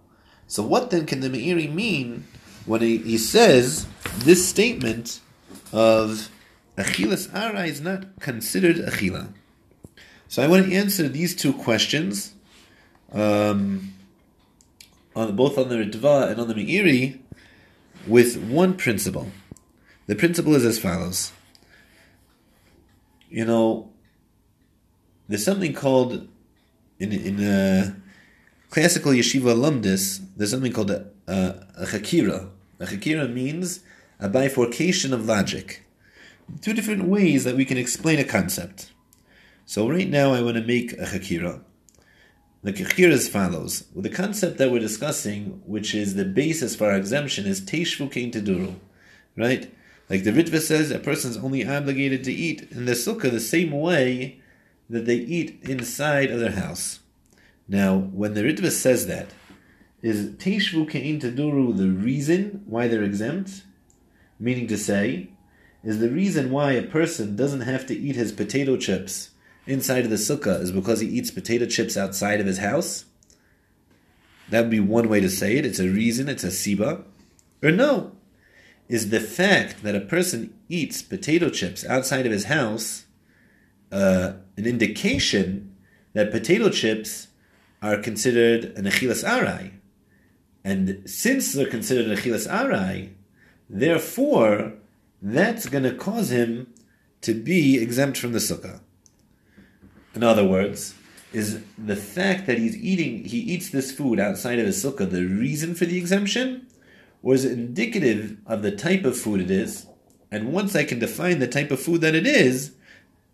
So 0.48 0.64
what 0.64 0.90
then 0.90 1.06
can 1.06 1.20
the 1.20 1.30
Meiri 1.30 1.72
mean 1.72 2.26
when 2.66 2.82
he, 2.82 2.98
he 2.98 3.18
says 3.18 3.88
this 4.20 4.48
statement 4.48 5.20
of 5.72 6.30
Achilas 6.78 7.34
Ara 7.34 7.66
is 7.66 7.82
not 7.82 8.20
considered 8.20 8.78
Achila. 8.78 9.34
So 10.28 10.42
I 10.42 10.48
want 10.48 10.66
to 10.66 10.74
answer 10.74 11.08
these 11.08 11.36
two 11.36 11.54
questions, 11.54 12.33
um, 13.14 13.94
on 15.16 15.36
both 15.36 15.58
on 15.58 15.70
the 15.70 15.76
Ritva 15.76 16.32
and 16.32 16.40
on 16.42 16.48
the 16.48 16.54
Meiri, 16.54 17.20
with 18.08 18.38
one 18.38 18.76
principle. 18.76 19.32
The 20.08 20.16
principle 20.16 20.56
is 20.56 20.66
as 20.66 20.80
follows. 20.80 21.32
You 23.30 23.46
know, 23.46 23.90
there's 25.28 25.46
something 25.46 25.74
called 25.74 26.28
in 27.00 27.12
in 27.12 27.44
a 27.44 27.96
classical 28.70 29.12
yeshiva 29.12 29.56
lumdis. 29.56 30.26
There's 30.36 30.52
something 30.52 30.74
called 30.74 30.92
a, 30.92 31.08
a, 31.28 31.68
a 31.78 31.86
chakira. 31.86 32.50
A 32.80 32.86
chakira 32.86 33.32
means 33.32 33.80
a 34.20 34.28
bifurcation 34.28 35.14
of 35.14 35.26
logic. 35.26 35.86
Two 36.62 36.74
different 36.74 37.06
ways 37.06 37.46
that 37.46 37.56
we 37.56 37.66
can 37.66 37.78
explain 37.78 38.20
a 38.20 38.24
concept. 38.24 38.92
So 39.66 39.90
right 39.90 40.10
now 40.10 40.34
I 40.34 40.42
want 40.42 40.58
to 40.58 40.64
make 40.64 40.94
a 40.94 41.06
chakira. 41.06 41.62
The 42.64 42.72
is 42.98 43.28
follows. 43.28 43.84
With 43.94 44.04
the 44.04 44.10
concept 44.10 44.58
that 44.58 44.72
we're 44.72 44.80
discussing, 44.80 45.62
which 45.66 45.94
is 45.94 46.16
the 46.16 46.24
basis 46.24 46.78
for 46.78 46.90
our 46.90 46.96
exemption, 46.96 47.46
is 47.46 47.60
teishvu 47.60 48.10
kein 48.10 48.32
teduru. 48.32 48.76
Right? 49.36 49.74
Like 50.10 50.24
the 50.24 50.32
Ritva 50.32 50.62
says, 50.62 50.90
a 50.90 51.00
person 51.00 51.32
is 51.32 51.38
only 51.38 51.68
obligated 51.68 52.24
to 52.24 52.32
eat 52.32 52.72
in 52.72 52.86
the 52.86 52.94
sukkah 52.94 53.30
the 53.30 53.42
same 53.42 53.72
way 53.72 54.40
that 54.90 55.06
they 55.06 55.16
eat 55.16 55.60
inside 55.64 56.32
of 56.32 56.40
their 56.40 56.52
house. 56.52 57.00
Now, 57.68 57.98
when 57.98 58.34
the 58.34 58.44
Ritva 58.44 58.72
says 58.72 59.08
that, 59.08 59.28
is 60.02 60.32
Teishvu 60.32 60.90
Ke'in 60.90 61.20
Taduru 61.20 61.76
the 61.76 61.90
reason 61.90 62.64
why 62.66 62.88
they're 62.88 63.04
exempt? 63.04 63.64
Meaning 64.40 64.68
to 64.68 64.78
say, 64.78 65.30
is 65.84 66.00
the 66.00 66.10
reason 66.10 66.50
why 66.50 66.74
a 66.74 66.84
person 66.84 67.36
doesn't 67.36 67.62
have 67.62 67.86
to 67.88 67.98
eat 67.98 68.16
his 68.16 68.32
potato 68.32 68.78
chips 68.78 69.32
inside 69.66 70.06
of 70.06 70.10
the 70.10 70.18
sukkah 70.18 70.62
is 70.62 70.72
because 70.72 71.00
he 71.00 71.08
eats 71.08 71.32
potato 71.32 71.66
chips 71.66 71.98
outside 71.98 72.40
of 72.40 72.46
his 72.46 72.60
house? 72.60 73.06
That 74.50 74.62
would 74.62 74.72
be 74.72 74.80
one 74.80 75.10
way 75.10 75.20
to 75.20 75.30
say 75.30 75.58
it. 75.58 75.66
It's 75.66 75.80
a 75.80 75.90
reason, 75.90 76.30
it's 76.30 76.44
a 76.44 76.48
siba. 76.48 77.04
Or 77.62 77.72
no, 77.72 78.12
is 78.90 79.10
the 79.10 79.20
fact 79.20 79.84
that 79.84 79.96
a 79.96 80.02
person 80.02 80.54
eats 80.68 81.02
potato 81.02 81.50
chips 81.50 81.86
outside 81.86 82.26
of 82.26 82.32
his 82.32 82.46
house 82.46 83.06
uh, 83.92 84.34
an 84.58 84.66
indication 84.66 85.76
that 86.14 86.32
potato 86.32 86.70
chips 86.70 87.28
are 87.82 87.98
considered 87.98 88.66
an 88.76 88.86
achilas 88.86 89.24
arai. 89.24 89.74
And 90.64 91.04
since 91.06 91.54
they're 91.54 91.68
considered 91.68 92.08
an 92.08 92.18
achilas 92.18 92.48
arai, 92.50 93.12
therefore, 93.70 94.74
that's 95.22 95.68
going 95.68 95.84
to 95.84 95.94
cause 95.94 96.32
him 96.32 96.74
to 97.22 97.34
be 97.34 97.82
exempt 97.82 98.18
from 98.18 98.34
the 98.34 98.40
sukkah. 98.40 98.82
In 100.16 100.24
other 100.24 100.46
words, 100.46 100.96
is 101.32 101.62
the 101.78 101.96
fact 101.96 102.46
that 102.46 102.60
he's 102.60 102.78
eating, 102.78 103.26
he 103.26 103.40
eats 103.40 103.70
this 103.70 103.92
food 103.92 104.20
outside 104.20 104.60
of 104.60 104.68
his 104.68 104.84
sukkah 104.84 105.10
the 105.10 105.26
reason 105.26 105.74
for 105.74 105.86
the 105.86 105.98
exemption? 105.98 106.68
Or 107.24 107.34
is 107.34 107.46
it 107.46 107.54
indicative 107.54 108.38
of 108.46 108.62
the 108.62 108.72
type 108.72 109.06
of 109.06 109.18
food 109.18 109.42
it 109.42 109.50
is? 109.50 109.88
And 110.30 110.54
once 110.54 110.76
I 110.76 110.84
can 110.84 111.00
define 111.00 111.40
the 111.40 111.48
type 111.48 111.72
of 111.72 111.80
food 111.80 112.02
that 112.02 112.16
it 112.16 112.28
is, 112.28 112.74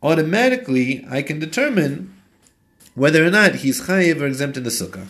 automatically 0.02 1.06
I 1.10 1.22
can 1.22 1.40
determine 1.40 2.16
whether 2.96 3.26
or 3.26 3.32
not 3.32 3.56
he's 3.56 3.82
chayiv 3.82 4.22
or 4.22 4.28
exempt 4.28 4.58
in 4.58 4.64
the 4.64 4.70
sukkah. 4.70 5.08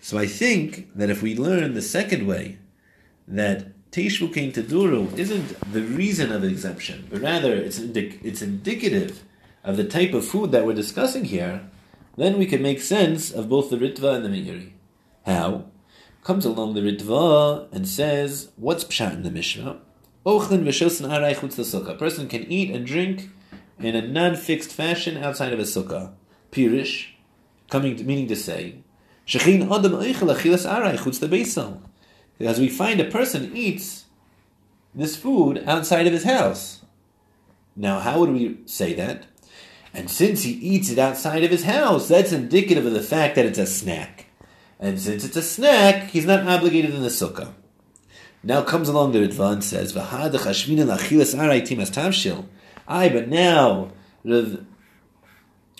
So 0.00 0.18
I 0.18 0.26
think 0.26 0.88
that 0.94 1.10
if 1.10 1.22
we 1.22 1.36
learn 1.36 1.74
the 1.74 1.82
second 1.82 2.26
way, 2.26 2.58
that 3.28 3.90
Teishvu 3.92 4.34
Kein 4.34 4.52
Taduru 4.52 5.16
isn't 5.16 5.72
the 5.72 5.82
reason 5.82 6.32
of 6.32 6.42
the 6.42 6.48
exemption, 6.48 7.06
but 7.10 7.20
rather 7.20 7.54
it's, 7.54 7.78
indic- 7.78 8.18
it's 8.22 8.42
indicative 8.42 9.22
of 9.64 9.76
the 9.76 9.84
type 9.84 10.12
of 10.12 10.26
food 10.26 10.52
that 10.52 10.66
we're 10.66 10.74
discussing 10.74 11.26
here, 11.26 11.68
then 12.16 12.38
we 12.38 12.46
can 12.46 12.62
make 12.62 12.80
sense 12.80 13.30
of 13.30 13.48
both 13.48 13.70
the 13.70 13.76
Ritva 13.76 14.14
and 14.16 14.24
the 14.24 14.28
Meiri. 14.28 14.72
How? 15.24 15.66
Comes 16.24 16.44
along 16.44 16.74
the 16.74 16.80
Ritva 16.80 17.68
and 17.72 17.88
says, 17.88 18.50
what's 18.56 18.84
Pshat 18.84 19.14
in 19.14 19.22
the 19.22 19.30
Mishnah? 19.30 19.80
A 20.24 21.94
person 21.98 22.28
can 22.28 22.42
eat 22.44 22.70
and 22.70 22.86
drink 22.86 23.30
in 23.78 23.96
a 23.96 24.06
non-fixed 24.06 24.72
fashion 24.72 25.16
outside 25.16 25.52
of 25.52 25.58
a 25.58 25.62
sukkah. 25.62 26.12
Pirish, 26.52 27.08
coming 27.70 27.96
to, 27.96 28.04
meaning 28.04 28.28
to 28.28 28.36
say, 28.36 28.82
As 29.24 29.46
we 32.60 32.68
find 32.68 33.00
a 33.00 33.04
person 33.04 33.56
eats 33.56 34.04
this 34.94 35.16
food 35.16 35.64
outside 35.66 36.06
of 36.06 36.12
his 36.12 36.24
house. 36.24 36.82
Now, 37.74 38.00
how 38.00 38.20
would 38.20 38.30
we 38.30 38.58
say 38.66 38.92
that? 38.94 39.26
And 39.94 40.10
since 40.10 40.42
he 40.42 40.52
eats 40.52 40.90
it 40.90 40.98
outside 40.98 41.44
of 41.44 41.50
his 41.50 41.64
house, 41.64 42.08
that's 42.08 42.32
indicative 42.32 42.86
of 42.86 42.94
the 42.94 43.02
fact 43.02 43.34
that 43.36 43.44
it's 43.44 43.58
a 43.58 43.66
snack. 43.66 44.26
And 44.80 44.98
since 44.98 45.24
it's 45.24 45.36
a 45.36 45.42
snack, 45.42 46.10
he's 46.10 46.24
not 46.24 46.46
obligated 46.46 46.94
in 46.94 47.02
the 47.02 47.08
sukkah. 47.08 47.52
Now 48.42 48.62
comes 48.62 48.88
along 48.88 49.12
the 49.12 49.20
Ritva 49.20 49.52
and 49.52 49.62
says, 49.62 49.92
"V'had 49.92 50.32
chashvina 50.32 50.84
lachilas 50.84 51.38
aray 51.38 51.60
timas 51.60 51.90
tavshil." 51.92 52.46
Aye, 52.88 53.10
but 53.10 53.28
now 53.28 53.92
Rav, 54.24 54.64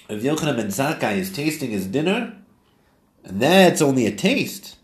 Yochanan 0.09 0.57
ben 0.57 0.69
Zakkai 0.69 1.17
is 1.17 1.33
tasting 1.33 1.71
his 1.71 1.87
dinner, 1.87 2.35
and 3.25 3.41
that's 3.41 3.83
only 3.83 4.07
a 4.07 4.15
taste, 4.15 4.77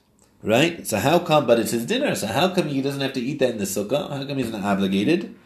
right? 0.43 0.85
So 0.87 0.99
how 0.99 1.21
come? 1.21 1.47
But 1.47 1.61
it's 1.61 1.71
his 1.71 1.87
dinner. 1.87 2.17
So 2.17 2.27
how 2.27 2.49
come 2.53 2.67
he 2.69 2.83
doesn't 2.83 3.01
have 3.01 3.13
to 3.13 3.21
eat 3.21 3.39
that 3.39 3.51
in 3.51 3.59
the 3.59 3.65
sukkah? 3.65 4.11
How 4.11 4.25
come 4.25 4.39
he's 4.39 4.51
not 4.51 4.65
obligated? 4.65 5.37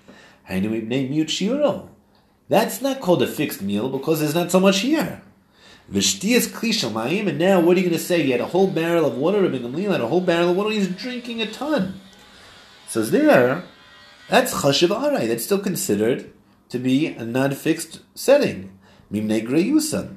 That's 2.52 2.82
not 2.82 3.00
called 3.00 3.22
a 3.22 3.26
fixed 3.26 3.62
meal 3.62 3.88
because 3.88 4.20
there's 4.20 4.34
not 4.34 4.50
so 4.50 4.60
much 4.60 4.80
here. 4.80 5.22
V'shtiyas 5.90 6.48
kli 6.48 7.26
and 7.26 7.38
now 7.38 7.58
what 7.60 7.78
are 7.78 7.80
you 7.80 7.86
going 7.88 7.98
to 7.98 8.04
say? 8.04 8.22
He 8.24 8.30
had 8.32 8.42
a 8.42 8.46
whole 8.48 8.66
barrel 8.66 9.06
of 9.06 9.16
water, 9.16 9.40
Rabbi 9.40 9.56
Gamliel 9.56 9.92
had 9.92 10.02
a 10.02 10.06
whole 10.08 10.20
barrel 10.20 10.50
of 10.50 10.56
water, 10.56 10.68
he's 10.68 10.88
drinking 10.88 11.40
a 11.40 11.50
ton. 11.50 11.98
So 12.88 13.00
there, 13.04 13.64
that's 14.28 14.52
chashiv 14.52 14.90
aray, 14.90 15.26
that's 15.28 15.46
still 15.46 15.60
considered 15.60 16.30
to 16.68 16.78
be 16.78 17.06
a 17.06 17.24
non-fixed 17.24 18.00
setting. 18.14 18.78
Mimne 19.10 19.48
greyusan. 19.48 20.16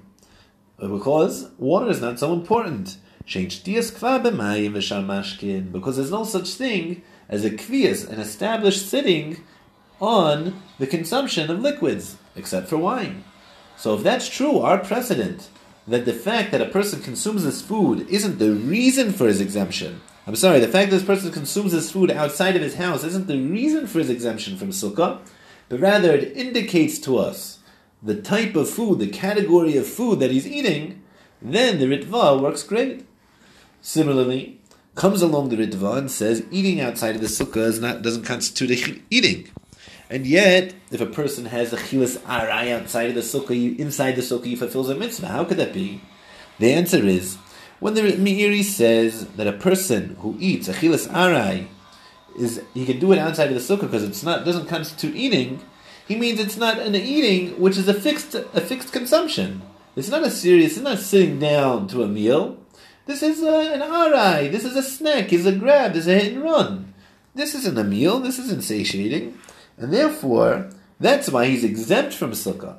Because 0.77 1.51
water 1.57 1.89
is 1.89 2.01
not 2.01 2.19
so 2.19 2.33
important. 2.33 2.97
Because 3.23 3.55
there's 5.95 6.11
no 6.11 6.25
such 6.25 6.49
thing 6.49 7.01
as 7.29 7.45
a 7.45 7.49
kvias, 7.49 8.09
an 8.09 8.19
established 8.19 8.89
sitting 8.89 9.37
on 10.01 10.61
the 10.79 10.87
consumption 10.87 11.49
of 11.49 11.61
liquids, 11.61 12.17
except 12.35 12.67
for 12.67 12.77
wine. 12.77 13.23
So 13.77 13.95
if 13.95 14.03
that's 14.03 14.29
true, 14.29 14.59
our 14.59 14.77
precedent 14.77 15.49
that 15.87 16.05
the 16.05 16.13
fact 16.13 16.51
that 16.51 16.61
a 16.61 16.65
person 16.69 17.01
consumes 17.01 17.43
this 17.43 17.61
food 17.61 18.07
isn't 18.09 18.39
the 18.39 18.51
reason 18.51 19.11
for 19.13 19.27
his 19.27 19.41
exemption. 19.41 20.01
I'm 20.25 20.35
sorry, 20.35 20.59
the 20.59 20.67
fact 20.67 20.89
that 20.89 20.97
this 20.97 21.05
person 21.05 21.31
consumes 21.31 21.71
this 21.71 21.91
food 21.91 22.09
outside 22.09 22.55
of 22.55 22.61
his 22.61 22.75
house 22.75 23.03
isn't 23.03 23.27
the 23.27 23.39
reason 23.39 23.85
for 23.85 23.99
his 23.99 24.09
exemption 24.09 24.57
from 24.57 24.69
sukkah 24.69 25.19
but 25.69 25.79
rather 25.79 26.13
it 26.13 26.35
indicates 26.37 26.99
to 26.99 27.17
us 27.17 27.59
the 28.01 28.21
type 28.21 28.55
of 28.55 28.69
food, 28.69 28.99
the 28.99 29.07
category 29.07 29.77
of 29.77 29.87
food 29.87 30.19
that 30.19 30.31
he's 30.31 30.47
eating, 30.47 31.01
then 31.41 31.79
the 31.79 31.85
Ritva 31.85 32.39
works 32.39 32.63
great. 32.63 33.05
Similarly, 33.81 34.59
comes 34.93 35.21
along 35.21 35.49
the 35.49 35.57
Ritva 35.57 35.97
and 35.97 36.11
says 36.11 36.45
eating 36.51 36.79
outside 36.79 37.15
of 37.15 37.21
the 37.21 37.27
sukkah 37.27 37.65
is 37.67 37.79
not, 37.79 38.01
doesn't 38.01 38.23
constitute 38.23 39.03
eating. 39.09 39.49
And 40.09 40.27
yet, 40.27 40.73
if 40.91 41.01
a 41.01 41.05
person 41.05 41.45
has 41.45 41.73
a 41.73 41.77
chilas 41.77 42.17
arai 42.19 42.71
outside 42.71 43.09
of 43.09 43.15
the 43.15 43.21
sukkah, 43.21 43.79
inside 43.79 44.13
the 44.13 44.21
sukkah, 44.21 44.45
he 44.45 44.55
fulfills 44.55 44.89
a 44.89 44.95
mitzvah. 44.95 45.27
How 45.27 45.43
could 45.43 45.57
that 45.57 45.73
be? 45.73 46.01
The 46.59 46.73
answer 46.73 47.03
is, 47.05 47.37
when 47.79 47.95
the 47.95 48.01
Meiri 48.01 48.63
says 48.63 49.27
that 49.29 49.47
a 49.47 49.53
person 49.53 50.15
who 50.19 50.37
eats 50.39 50.67
a 50.67 50.73
chilas 50.73 51.07
arai 51.09 51.67
is 52.37 52.61
he 52.73 52.85
can 52.85 52.99
do 52.99 53.11
it 53.11 53.19
outside 53.19 53.51
of 53.51 53.55
the 53.55 53.75
sukkah 53.75 53.81
because 53.81 54.03
it's 54.03 54.23
not 54.23 54.45
doesn't 54.45 54.67
constitute 54.67 55.15
eating. 55.15 55.61
He 56.07 56.15
means 56.15 56.39
it's 56.39 56.57
not 56.57 56.79
an 56.79 56.95
eating 56.95 57.59
which 57.59 57.77
is 57.77 57.87
a 57.87 57.93
fixed 57.93 58.35
a 58.35 58.61
fixed 58.61 58.93
consumption. 58.93 59.61
It's 59.95 60.09
not 60.09 60.23
a 60.23 60.29
serious. 60.29 60.73
It's 60.73 60.83
not 60.83 60.99
sitting 60.99 61.39
down 61.39 61.87
to 61.87 62.03
a 62.03 62.07
meal. 62.07 62.57
This 63.05 63.23
is 63.23 63.41
a, 63.41 63.73
an 63.73 63.81
arai. 63.81 64.51
This 64.51 64.65
is 64.65 64.75
a 64.75 64.83
snack. 64.83 65.31
It's 65.31 65.45
a 65.45 65.53
grab. 65.53 65.93
This 65.93 66.07
is 66.07 66.07
a 66.07 66.19
hit 66.19 66.33
and 66.33 66.43
run. 66.43 66.93
This 67.33 67.55
isn't 67.55 67.77
a 67.77 67.83
meal. 67.83 68.19
This 68.19 68.39
isn't 68.39 68.63
satiating, 68.63 69.37
and 69.77 69.93
therefore 69.93 70.69
that's 70.99 71.29
why 71.29 71.47
he's 71.47 71.63
exempt 71.63 72.13
from 72.13 72.31
sukkah. 72.31 72.77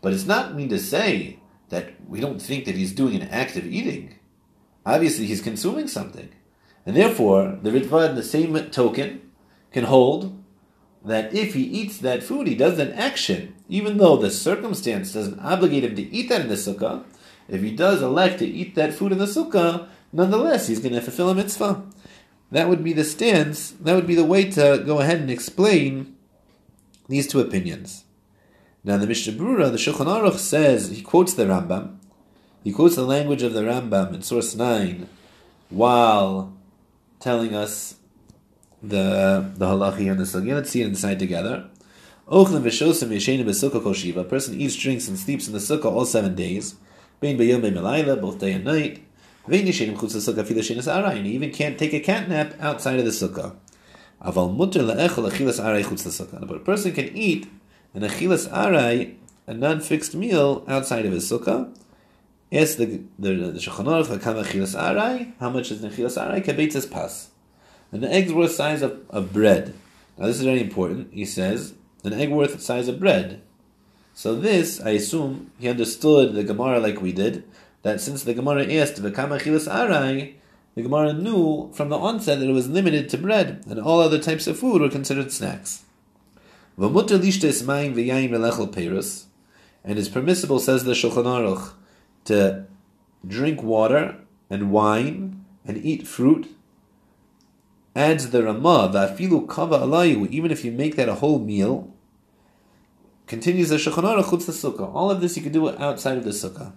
But 0.00 0.12
it's 0.12 0.26
not 0.26 0.54
mean 0.54 0.68
to 0.68 0.78
say 0.78 1.38
that 1.70 1.94
we 2.06 2.20
don't 2.20 2.40
think 2.40 2.66
that 2.66 2.74
he's 2.74 2.92
doing 2.92 3.16
an 3.16 3.28
act 3.28 3.56
of 3.56 3.66
eating. 3.66 4.16
Obviously, 4.84 5.26
he's 5.26 5.40
consuming 5.40 5.88
something. 5.88 6.28
And 6.84 6.94
therefore, 6.94 7.58
the 7.62 7.70
Ritva 7.70 8.10
in 8.10 8.14
the 8.14 8.22
same 8.22 8.54
token 8.70 9.30
can 9.72 9.84
hold 9.84 10.38
that 11.04 11.34
if 11.34 11.54
he 11.54 11.62
eats 11.62 11.98
that 11.98 12.22
food, 12.22 12.46
he 12.46 12.54
does 12.54 12.78
an 12.78 12.92
action, 12.92 13.54
even 13.68 13.96
though 13.96 14.16
the 14.16 14.30
circumstance 14.30 15.12
doesn't 15.12 15.40
obligate 15.40 15.84
him 15.84 15.96
to 15.96 16.02
eat 16.02 16.28
that 16.28 16.42
in 16.42 16.48
the 16.48 16.54
sukkah. 16.54 17.04
If 17.48 17.62
he 17.62 17.74
does 17.74 18.02
elect 18.02 18.38
to 18.38 18.46
eat 18.46 18.74
that 18.74 18.94
food 18.94 19.12
in 19.12 19.18
the 19.18 19.26
sukkah, 19.26 19.88
nonetheless, 20.12 20.66
he's 20.66 20.80
going 20.80 20.94
to 20.94 21.00
fulfill 21.00 21.30
a 21.30 21.34
mitzvah. 21.34 21.82
That 22.50 22.68
would 22.68 22.84
be 22.84 22.92
the 22.92 23.04
stance, 23.04 23.70
that 23.70 23.94
would 23.94 24.06
be 24.06 24.14
the 24.14 24.24
way 24.24 24.50
to 24.50 24.82
go 24.84 25.00
ahead 25.00 25.20
and 25.20 25.30
explain 25.30 26.13
these 27.08 27.26
two 27.26 27.40
opinions. 27.40 28.04
Now 28.82 28.98
the 28.98 29.06
Mishnah 29.06 29.32
Brura, 29.32 29.70
the 29.70 29.78
Shulchan 29.78 30.06
Aruch 30.06 30.38
says 30.38 30.90
he 30.90 31.02
quotes 31.02 31.34
the 31.34 31.44
Rambam. 31.44 31.96
He 32.62 32.72
quotes 32.72 32.96
the 32.96 33.04
language 33.04 33.42
of 33.42 33.52
the 33.52 33.62
Rambam 33.62 34.14
in 34.14 34.22
source 34.22 34.54
nine, 34.54 35.08
while 35.70 36.52
telling 37.20 37.54
us 37.54 37.96
the 38.82 39.52
the 39.56 39.66
halachi 39.66 40.10
and 40.10 40.20
the 40.20 40.24
sugya. 40.24 40.54
Let's 40.54 40.70
see 40.70 40.82
it 40.82 40.88
inside 40.88 41.18
together. 41.18 41.68
A 42.26 42.44
person 42.44 44.60
eats, 44.60 44.76
drinks, 44.76 45.08
and 45.08 45.18
sleeps 45.18 45.46
in 45.46 45.52
the 45.52 45.58
sukkah 45.58 45.92
all 45.92 46.06
seven 46.06 46.34
days, 46.34 46.76
both 47.20 48.38
day 48.38 48.52
and 48.52 48.64
night. 48.64 49.04
And 49.46 51.26
he 51.26 51.34
even 51.34 51.50
can't 51.50 51.78
take 51.78 51.92
a 51.92 52.00
cat 52.00 52.30
nap 52.30 52.54
outside 52.60 52.98
of 52.98 53.04
the 53.04 53.10
sukkah. 53.10 53.56
But 54.20 54.36
a 54.36 54.42
person 56.64 56.92
can 56.92 57.16
eat 57.16 57.46
an 57.94 58.02
achilas 58.02 58.48
arai, 58.50 59.16
a 59.46 59.54
non-fixed 59.54 60.14
meal 60.14 60.64
outside 60.66 61.06
of 61.06 61.12
his 61.12 61.30
sukkah. 61.30 61.76
Yes, 62.50 62.76
the 62.76 63.02
the, 63.18 63.34
the 63.34 63.58
Shulchan 63.58 63.86
Aruch 63.86 64.18
achilas 64.18 64.74
arai. 64.78 65.32
How 65.40 65.50
much 65.50 65.70
is 65.70 65.82
an 65.82 65.90
achilas 65.90 66.16
arai? 66.16 66.44
Kabetzes 66.44 66.90
pas. 66.90 67.30
And 67.92 68.02
the 68.02 68.12
eggs 68.12 68.32
worth 68.32 68.52
size 68.52 68.82
of, 68.82 69.00
of 69.10 69.32
bread. 69.32 69.74
Now 70.18 70.26
this 70.26 70.36
is 70.36 70.44
very 70.44 70.60
important. 70.60 71.12
He 71.12 71.24
says 71.24 71.74
an 72.04 72.12
egg 72.12 72.30
worth 72.30 72.60
size 72.60 72.88
of 72.88 73.00
bread. 73.00 73.42
So 74.14 74.34
this, 74.36 74.80
I 74.80 74.90
assume, 74.90 75.50
he 75.58 75.68
understood 75.68 76.34
the 76.34 76.44
Gemara 76.44 76.78
like 76.78 77.02
we 77.02 77.12
did, 77.12 77.44
that 77.82 78.00
since 78.00 78.22
the 78.22 78.34
Gemara 78.34 78.62
asked 78.72 79.02
V'kama 79.02 79.40
chilas 79.40 79.68
arai, 79.68 80.34
the 80.74 80.82
Gemara 80.82 81.12
knew 81.12 81.70
from 81.72 81.88
the 81.88 81.98
onset 81.98 82.40
that 82.40 82.48
it 82.48 82.52
was 82.52 82.68
limited 82.68 83.08
to 83.10 83.18
bread, 83.18 83.64
and 83.68 83.78
all 83.78 84.00
other 84.00 84.18
types 84.18 84.46
of 84.46 84.58
food 84.58 84.80
were 84.80 84.88
considered 84.88 85.32
snacks. 85.32 85.84
And 86.76 86.96
it's 89.98 90.08
permissible, 90.08 90.58
says 90.58 90.84
the 90.84 90.92
Shulchan 90.92 91.24
Aruch, 91.24 91.72
to 92.24 92.64
drink 93.26 93.62
water 93.62 94.16
and 94.50 94.70
wine 94.70 95.44
and 95.64 95.76
eat 95.84 96.06
fruit. 96.06 96.54
Adds 97.94 98.30
the 98.30 98.42
Ramah, 98.42 98.90
Va'afilu 98.92 99.48
kava 99.48 99.78
alayu, 99.78 100.28
even 100.30 100.50
if 100.50 100.64
you 100.64 100.72
make 100.72 100.96
that 100.96 101.08
a 101.08 101.14
whole 101.14 101.38
meal, 101.38 101.94
Continues 103.26 103.70
the 103.70 103.76
Shulchan 103.76 104.04
Aruch 104.04 104.76
the. 104.76 104.84
All 104.84 105.10
of 105.10 105.20
this 105.20 105.36
you 105.36 105.42
can 105.42 105.52
do 105.52 105.70
outside 105.70 106.18
of 106.18 106.24
the 106.24 106.30
sukkah. 106.30 106.72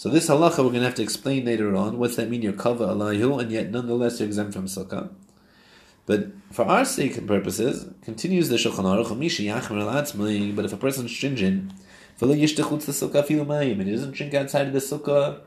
So 0.00 0.08
this 0.08 0.30
halacha 0.30 0.64
we're 0.64 0.70
going 0.70 0.80
to 0.80 0.86
have 0.86 0.94
to 0.94 1.02
explain 1.02 1.44
later 1.44 1.76
on. 1.76 1.98
What's 1.98 2.16
that 2.16 2.30
mean? 2.30 2.40
You're 2.40 2.54
kava 2.54 2.86
alayhu, 2.86 3.38
and 3.38 3.52
yet 3.52 3.70
nonetheless 3.70 4.18
you're 4.18 4.28
exempt 4.28 4.54
from 4.54 4.64
sukkah. 4.64 5.10
But 6.06 6.28
for 6.50 6.64
our 6.64 6.86
sake 6.86 7.18
and 7.18 7.28
purposes, 7.28 7.86
continues 8.00 8.48
the 8.48 8.56
Shulchan 8.56 8.86
Aruch, 8.86 10.56
but 10.56 10.64
if 10.64 10.72
a 10.72 10.78
person's 10.78 11.10
stringent, 11.10 11.72
and 12.18 12.30
he 12.32 13.92
doesn't 13.92 14.12
drink 14.12 14.32
outside 14.32 14.68
of 14.68 14.72
the 14.72 14.78
sukkah, 14.78 15.40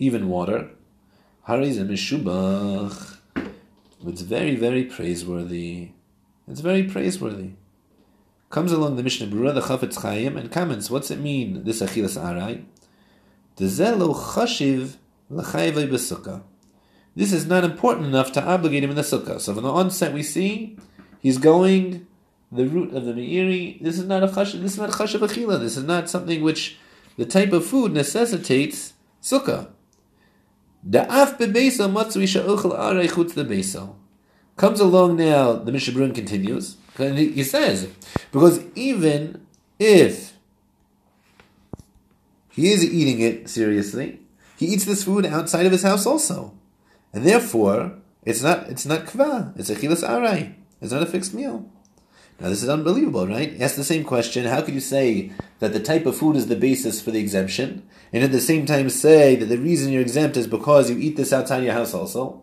even 0.00 0.28
water, 0.28 0.70
it's 4.04 4.22
very, 4.22 4.56
very 4.56 4.84
praiseworthy. 4.86 5.90
It's 6.48 6.60
very 6.60 6.82
praiseworthy. 6.82 7.50
Comes 8.50 8.72
along 8.72 8.96
the 8.96 9.04
Mishnah 9.04 9.28
Brura, 9.28 9.54
the 9.54 9.60
Chafetz 9.60 10.02
Chaim, 10.02 10.36
and 10.36 10.50
comments, 10.50 10.90
what's 10.90 11.12
it 11.12 11.20
mean, 11.20 11.62
this 11.62 11.80
Achilas 11.80 12.20
Arai? 12.20 12.64
Dezelo 13.43 13.43
chashiv 13.43 13.43
l'chayvei 13.43 13.43
b'sukkah. 13.43 13.43
This 13.56 13.78
is 17.32 17.46
not 17.46 17.64
important 17.64 18.06
enough 18.06 18.32
to 18.32 18.44
obligate 18.44 18.82
him 18.82 18.90
in 18.90 18.96
the 18.96 19.02
sukkah. 19.02 19.40
So 19.40 19.54
from 19.54 19.62
the 19.62 19.70
onset 19.70 20.12
we 20.12 20.22
see, 20.22 20.76
he's 21.20 21.38
going 21.38 22.06
the 22.50 22.66
route 22.66 22.92
of 22.94 23.04
the 23.04 23.12
Meiri. 23.12 23.80
This 23.80 23.98
is 23.98 24.06
not 24.06 24.22
a 24.22 24.26
chashiv, 24.26 24.60
this 24.60 24.72
is 24.72 24.78
not 24.78 24.90
chashiv 24.90 25.20
achila. 25.20 25.60
This 25.60 25.76
is 25.76 25.84
not 25.84 26.10
something 26.10 26.42
which 26.42 26.78
the 27.16 27.24
type 27.24 27.52
of 27.52 27.64
food 27.64 27.92
necessitates 27.92 28.94
sukkah. 29.22 29.68
Da'af 30.88 31.38
bebeso 31.38 31.88
matzui 31.90 32.26
sha'ochel 32.26 32.76
arei 32.78 33.08
chutz 33.08 33.32
bebeso. 33.34 33.94
Comes 34.56 34.80
along 34.80 35.16
now, 35.16 35.54
the 35.54 35.72
Mishnah 35.72 36.12
continues, 36.12 36.76
and 36.96 37.18
he 37.18 37.42
says, 37.42 37.88
because 38.30 38.60
even 38.76 39.44
if 39.80 40.33
he 42.54 42.70
is 42.72 42.84
eating 42.84 43.20
it 43.20 43.48
seriously, 43.48 44.20
he 44.56 44.66
eats 44.66 44.84
this 44.84 45.04
food 45.04 45.26
outside 45.26 45.66
of 45.66 45.72
his 45.72 45.82
house 45.82 46.06
also. 46.06 46.54
And 47.12 47.26
therefore, 47.26 47.94
it's 48.22 48.42
not 48.42 48.68
it's 48.68 48.86
not 48.86 49.06
kva, 49.06 49.58
it's 49.58 49.70
a 49.70 49.74
chilas 49.74 50.08
arai. 50.08 50.54
It's 50.80 50.92
not 50.92 51.02
a 51.02 51.06
fixed 51.06 51.34
meal. 51.34 51.68
Now 52.40 52.48
this 52.48 52.62
is 52.62 52.68
unbelievable, 52.68 53.26
right? 53.26 53.60
Ask 53.60 53.76
the 53.76 53.84
same 53.84 54.04
question. 54.04 54.44
How 54.44 54.60
could 54.60 54.74
you 54.74 54.80
say 54.80 55.32
that 55.60 55.72
the 55.72 55.80
type 55.80 56.04
of 56.06 56.16
food 56.16 56.36
is 56.36 56.48
the 56.48 56.56
basis 56.56 57.00
for 57.00 57.10
the 57.10 57.20
exemption, 57.20 57.82
and 58.12 58.22
at 58.24 58.32
the 58.32 58.40
same 58.40 58.66
time 58.66 58.88
say 58.90 59.36
that 59.36 59.46
the 59.46 59.58
reason 59.58 59.92
you're 59.92 60.02
exempt 60.02 60.36
is 60.36 60.46
because 60.46 60.90
you 60.90 60.98
eat 60.98 61.16
this 61.16 61.32
outside 61.32 61.64
your 61.64 61.72
house 61.72 61.94
also? 61.94 62.42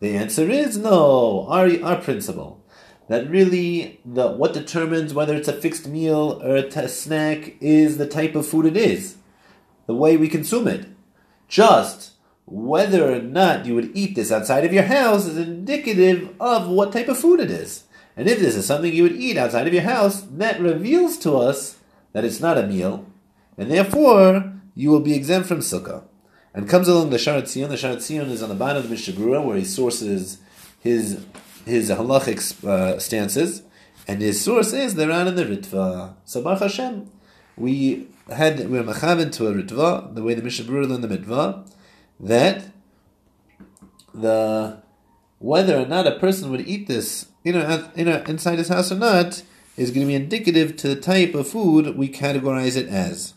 The 0.00 0.16
answer 0.16 0.48
is 0.48 0.78
no. 0.78 1.46
Our, 1.48 1.82
our 1.82 2.00
principle 2.00 2.60
that 3.08 3.28
really 3.28 3.98
the 4.04 4.30
what 4.30 4.54
determines 4.54 5.12
whether 5.12 5.34
it's 5.34 5.48
a 5.48 5.52
fixed 5.52 5.88
meal 5.88 6.40
or 6.44 6.54
a 6.54 6.88
snack 6.88 7.56
is 7.60 7.98
the 7.98 8.06
type 8.06 8.36
of 8.36 8.46
food 8.46 8.66
it 8.66 8.76
is, 8.76 9.16
the 9.90 9.96
way 9.96 10.16
we 10.16 10.28
consume 10.28 10.68
it. 10.68 10.86
Just 11.48 12.12
whether 12.46 13.12
or 13.12 13.20
not 13.20 13.66
you 13.66 13.74
would 13.74 13.90
eat 13.92 14.14
this 14.14 14.30
outside 14.30 14.64
of 14.64 14.72
your 14.72 14.84
house 14.84 15.26
is 15.26 15.36
indicative 15.36 16.32
of 16.38 16.68
what 16.68 16.92
type 16.92 17.08
of 17.08 17.18
food 17.18 17.40
it 17.40 17.50
is. 17.50 17.84
And 18.16 18.28
if 18.28 18.38
this 18.38 18.54
is 18.54 18.66
something 18.66 18.94
you 18.94 19.02
would 19.02 19.16
eat 19.16 19.36
outside 19.36 19.66
of 19.66 19.74
your 19.74 19.82
house, 19.82 20.20
that 20.20 20.60
reveals 20.60 21.18
to 21.18 21.36
us 21.36 21.78
that 22.12 22.24
it's 22.24 22.38
not 22.38 22.56
a 22.56 22.68
meal, 22.68 23.04
and 23.58 23.68
therefore 23.68 24.52
you 24.76 24.90
will 24.90 25.00
be 25.00 25.16
exempt 25.16 25.48
from 25.48 25.58
sukkah 25.58 26.04
and 26.54 26.68
comes 26.68 26.86
along 26.86 27.10
the 27.10 27.18
Shaar 27.18 27.42
HaTziyun. 27.42 27.68
The 27.68 27.76
Shaar 27.76 27.96
HaTziyun 27.96 28.30
is 28.30 28.44
on 28.44 28.48
the 28.48 28.54
bottom 28.54 28.76
of 28.76 28.84
the 28.84 28.90
Mishnah 28.90 29.42
where 29.42 29.56
he 29.56 29.64
sources 29.64 30.38
his 30.78 31.24
his 31.66 31.90
halachic 31.90 32.40
uh, 32.64 33.00
stances, 33.00 33.64
and 34.06 34.22
his 34.22 34.40
source 34.40 34.72
is 34.72 34.94
the 34.94 35.08
Ran 35.08 35.26
and 35.26 35.36
the 35.36 35.46
Ritva. 35.46 36.14
So 36.24 36.42
Baruch 36.42 36.60
Hashem, 36.60 37.10
we 37.56 38.06
had 38.30 38.68
we 38.68 38.78
were 38.78 38.84
machavin 38.84 39.32
to 39.32 39.48
a 39.48 39.54
Ritva, 39.54 40.14
the 40.14 40.22
way 40.22 40.34
the 40.34 40.42
Mishnah 40.42 40.64
Berurah 40.66 40.88
learned 40.88 41.04
the 41.04 41.16
Ritva, 41.16 41.68
that 42.20 42.64
the 44.14 44.82
whether 45.38 45.78
or 45.78 45.86
not 45.86 46.06
a 46.06 46.18
person 46.18 46.50
would 46.50 46.66
eat 46.68 46.86
this 46.86 47.26
you 47.44 47.52
know, 47.52 47.88
in 47.94 48.08
a, 48.08 48.22
inside 48.28 48.58
his 48.58 48.68
house 48.68 48.92
or 48.92 48.96
not 48.96 49.42
is 49.76 49.90
going 49.90 50.06
to 50.06 50.10
be 50.10 50.14
indicative 50.14 50.76
to 50.76 50.88
the 50.88 51.00
type 51.00 51.34
of 51.34 51.48
food 51.48 51.96
we 51.96 52.08
categorize 52.08 52.76
it 52.76 52.88
as. 52.88 53.34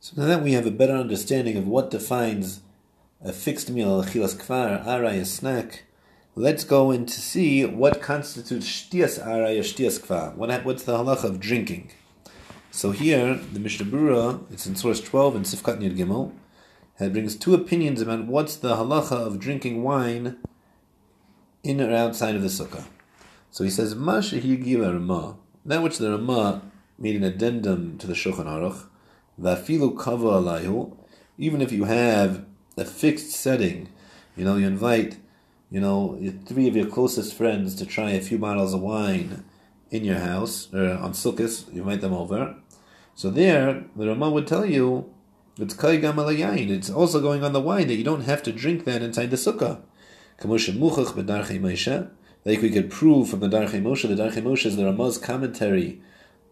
So 0.00 0.20
now 0.20 0.28
that 0.28 0.42
we 0.42 0.52
have 0.52 0.66
a 0.66 0.70
better 0.70 0.94
understanding 0.94 1.56
of 1.56 1.66
what 1.66 1.90
defines 1.90 2.60
a 3.22 3.32
fixed 3.32 3.70
meal, 3.70 4.02
chilas 4.02 4.34
kvar, 4.34 4.84
aray, 4.86 5.18
a 5.18 5.24
snack, 5.24 5.84
let's 6.34 6.64
go 6.64 6.90
in 6.90 7.06
to 7.06 7.20
see 7.20 7.64
what 7.64 8.00
constitutes 8.00 8.66
shtias 8.66 9.24
aray 9.24 9.58
or 9.58 9.62
shtias 9.62 10.00
kvar. 10.00 10.34
What, 10.34 10.64
what's 10.64 10.84
the 10.84 10.96
halacha 10.96 11.24
of 11.24 11.40
drinking? 11.40 11.92
So 12.74 12.92
here, 12.92 13.34
the 13.34 13.60
Mishnah 13.60 13.84
Berurah, 13.84 14.50
it's 14.50 14.66
in 14.66 14.76
source 14.76 14.98
12 15.02 15.36
in 15.36 15.42
Sifkat 15.42 15.78
Nir 15.78 15.90
Gimel, 15.90 16.32
it 16.98 17.12
brings 17.12 17.36
two 17.36 17.52
opinions 17.52 18.00
about 18.00 18.24
what's 18.24 18.56
the 18.56 18.76
halacha 18.76 19.12
of 19.12 19.38
drinking 19.38 19.82
wine 19.82 20.38
in 21.62 21.82
or 21.82 21.94
outside 21.94 22.34
of 22.34 22.40
the 22.40 22.48
sukkah. 22.48 22.84
So 23.50 23.62
he 23.62 23.68
says, 23.68 23.94
Masha 23.94 24.40
Ramah, 24.40 25.36
that 25.66 25.82
which 25.82 25.98
the 25.98 26.12
Ramah 26.12 26.62
made 26.98 27.14
an 27.14 27.24
addendum 27.24 27.98
to 27.98 28.06
the 28.06 28.14
Shulchan 28.14 28.46
Aruch, 28.46 28.86
Vafilu 29.38 29.94
kava 30.00 30.28
alayhu, 30.28 30.96
even 31.36 31.60
if 31.60 31.72
you 31.72 31.84
have 31.84 32.46
a 32.78 32.86
fixed 32.86 33.32
setting, 33.32 33.90
you 34.34 34.46
know, 34.46 34.56
you 34.56 34.66
invite, 34.66 35.18
you 35.70 35.78
know, 35.78 36.18
three 36.46 36.68
of 36.68 36.74
your 36.74 36.86
closest 36.86 37.34
friends 37.34 37.74
to 37.74 37.84
try 37.84 38.12
a 38.12 38.22
few 38.22 38.38
bottles 38.38 38.72
of 38.72 38.80
wine 38.80 39.44
in 39.90 40.04
your 40.04 40.20
house, 40.20 40.72
or 40.72 40.88
on 40.88 41.12
Sukkot, 41.12 41.70
you 41.74 41.82
invite 41.82 42.00
them 42.00 42.14
over. 42.14 42.56
So 43.14 43.30
there, 43.30 43.84
the 43.94 44.08
Rama 44.08 44.30
would 44.30 44.46
tell 44.46 44.64
you, 44.64 45.12
it's 45.58 45.74
kaigam 45.74 46.14
alayayin. 46.14 46.70
It's 46.70 46.90
also 46.90 47.20
going 47.20 47.44
on 47.44 47.52
the 47.52 47.60
wine 47.60 47.88
that 47.88 47.96
you 47.96 48.04
don't 48.04 48.22
have 48.22 48.42
to 48.44 48.52
drink 48.52 48.84
that 48.84 49.02
inside 49.02 49.30
the 49.30 49.36
sukkah. 49.36 49.82
Like 52.44 52.60
we 52.62 52.70
could 52.70 52.90
prove 52.90 53.28
from 53.28 53.40
the 53.40 53.48
Darchei 53.48 53.80
Moshe, 53.80 54.08
the 54.08 54.20
Darchei 54.20 54.42
Moshe 54.42 54.66
is 54.66 54.76
the 54.76 54.84
Ramah's 54.84 55.18
commentary 55.18 56.00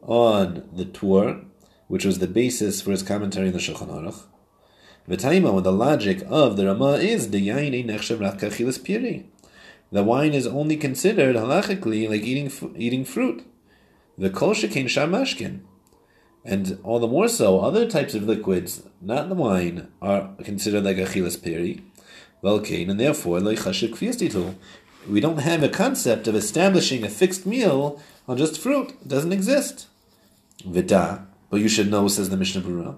on 0.03 0.69
the 0.73 0.85
Tur, 0.85 1.41
which 1.89 2.05
was 2.05 2.21
the 2.21 2.29
basis 2.29 2.81
for 2.81 2.93
his 2.93 3.03
commentary 3.03 3.49
in 3.49 3.53
the 3.53 3.59
Shulchan 3.59 3.89
Aruch. 3.89 4.23
V'taima, 5.09 5.53
when 5.53 5.65
the 5.65 5.73
logic 5.73 6.23
of 6.29 6.57
the 6.57 6.67
Ramah 6.67 6.99
is 6.99 7.31
the 7.31 7.41
piri. 8.85 9.27
The 9.91 10.05
wine 10.05 10.35
is 10.35 10.47
only 10.47 10.77
considered 10.77 11.35
halachically 11.35 12.09
like 12.09 12.23
eating 12.23 12.77
eating 12.77 13.05
fruit. 13.05 13.45
The 14.17 14.31
kol 14.31 14.55
shekin 14.55 14.87
shamashkin. 14.87 15.63
And 16.45 16.79
all 16.83 16.99
the 16.99 17.07
more 17.07 17.29
so, 17.29 17.61
other 17.61 17.87
types 17.89 18.15
of 18.15 18.23
liquids, 18.23 18.83
not 19.01 19.29
the 19.29 19.35
wine, 19.35 19.89
are 20.01 20.31
considered 20.43 20.85
like 20.85 20.97
achilas 20.97 21.43
peri, 21.43 21.83
Velkain, 22.43 22.91
and 22.91 22.99
therefore, 22.99 23.41
like 23.41 23.59
chashik 23.59 24.55
we 25.09 25.21
don't 25.21 25.39
have 25.39 25.63
a 25.63 25.69
concept 25.69 26.27
of 26.29 26.35
establishing 26.35 27.05
a 27.05 27.09
fixed 27.09 27.47
meal 27.47 28.01
on 28.29 28.37
just 28.37 28.61
fruit. 28.61 28.91
It 29.03 29.09
doesn't 29.09 29.33
exist. 29.33 29.87
Vida, 30.65 31.27
but 31.49 31.61
you 31.61 31.69
should 31.69 31.91
know, 31.91 32.09
says 32.09 32.29
the 32.31 32.37
Mishnah 32.37 32.63
Berurah. 32.63 32.97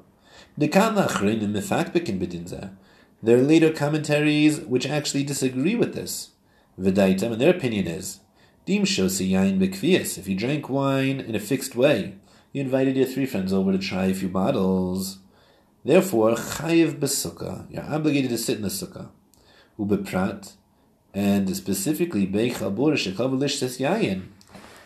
There 3.23 3.39
are 3.39 3.43
later 3.43 3.71
commentaries 3.71 4.61
which 4.61 4.87
actually 4.87 5.25
disagree 5.25 5.75
with 5.75 5.95
this. 5.95 6.31
Vidaitam, 6.79 7.33
and 7.33 7.41
their 7.41 7.55
opinion 7.55 7.87
is. 7.87 8.21
If 8.67 10.29
you 10.29 10.35
drank 10.37 10.69
wine 10.69 11.21
in 11.21 11.35
a 11.35 11.41
fixed 11.41 11.75
way, 11.75 12.15
you 12.53 12.61
invited 12.61 12.97
your 12.97 13.07
three 13.07 13.27
friends 13.27 13.53
over 13.53 13.73
to 13.73 13.79
try 13.79 14.07
a 14.07 14.15
few 14.15 14.29
bottles. 14.29 15.19
Therefore, 15.85 16.35
chayiv 16.35 16.99
besukkah. 16.99 17.67
You're 17.71 17.85
obligated 17.85 18.31
to 18.31 18.39
sit 18.39 18.57
in 18.57 18.63
the 18.63 18.69
sukkah. 18.69 19.09
Ubeprat, 19.79 20.53
and 21.15 21.55
specifically 21.57 22.27
beichabur 22.27 22.95
shekavalish 22.95 23.59
says 23.59 23.79
yayin. 23.79 24.29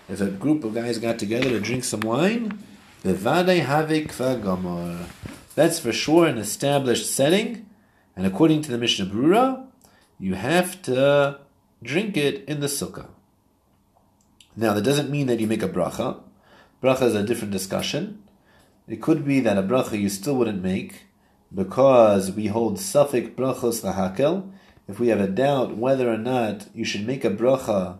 If 0.08 0.20
a 0.20 0.30
group 0.30 0.64
of 0.64 0.74
guys 0.74 0.98
got 0.98 1.18
together 1.18 1.50
to 1.50 1.60
drink 1.60 1.84
some 1.84 2.00
wine, 2.00 2.62
bevadei 3.02 3.64
havik 3.64 4.08
gomor. 4.42 5.06
That's 5.56 5.80
for 5.80 5.92
sure 5.92 6.26
an 6.26 6.38
established 6.38 7.12
setting, 7.12 7.68
and 8.14 8.26
according 8.26 8.62
to 8.62 8.70
the 8.70 8.78
Mishnah 8.78 9.06
Berurah, 9.06 9.66
you 10.18 10.34
have 10.34 10.80
to 10.82 11.40
drink 11.82 12.16
it 12.16 12.44
in 12.48 12.60
the 12.60 12.68
sukkah. 12.68 13.08
Now, 14.54 14.72
that 14.74 14.84
doesn't 14.84 15.10
mean 15.10 15.26
that 15.26 15.40
you 15.40 15.46
make 15.46 15.62
a 15.62 15.68
bracha. 15.68 16.20
Bracha 16.86 17.02
is 17.02 17.16
a 17.16 17.24
different 17.24 17.50
discussion. 17.50 18.22
It 18.86 19.02
could 19.02 19.26
be 19.26 19.40
that 19.40 19.58
a 19.58 19.62
bracha 19.64 20.00
you 20.00 20.08
still 20.08 20.36
wouldn't 20.36 20.62
make 20.62 21.06
because 21.52 22.30
we 22.30 22.46
hold 22.46 22.76
safek 22.76 23.34
brachos 23.34 23.82
lahakel. 23.82 24.52
If 24.86 25.00
we 25.00 25.08
have 25.08 25.18
a 25.20 25.26
doubt 25.26 25.76
whether 25.76 26.08
or 26.08 26.16
not 26.16 26.68
you 26.76 26.84
should 26.84 27.04
make 27.04 27.24
a 27.24 27.30
bracha, 27.30 27.98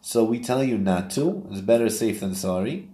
so 0.00 0.24
we 0.24 0.40
tell 0.40 0.64
you 0.64 0.76
not 0.76 1.12
to. 1.12 1.46
It's 1.52 1.60
better 1.60 1.88
safe 1.88 2.18
than 2.18 2.34
sorry. 2.34 2.88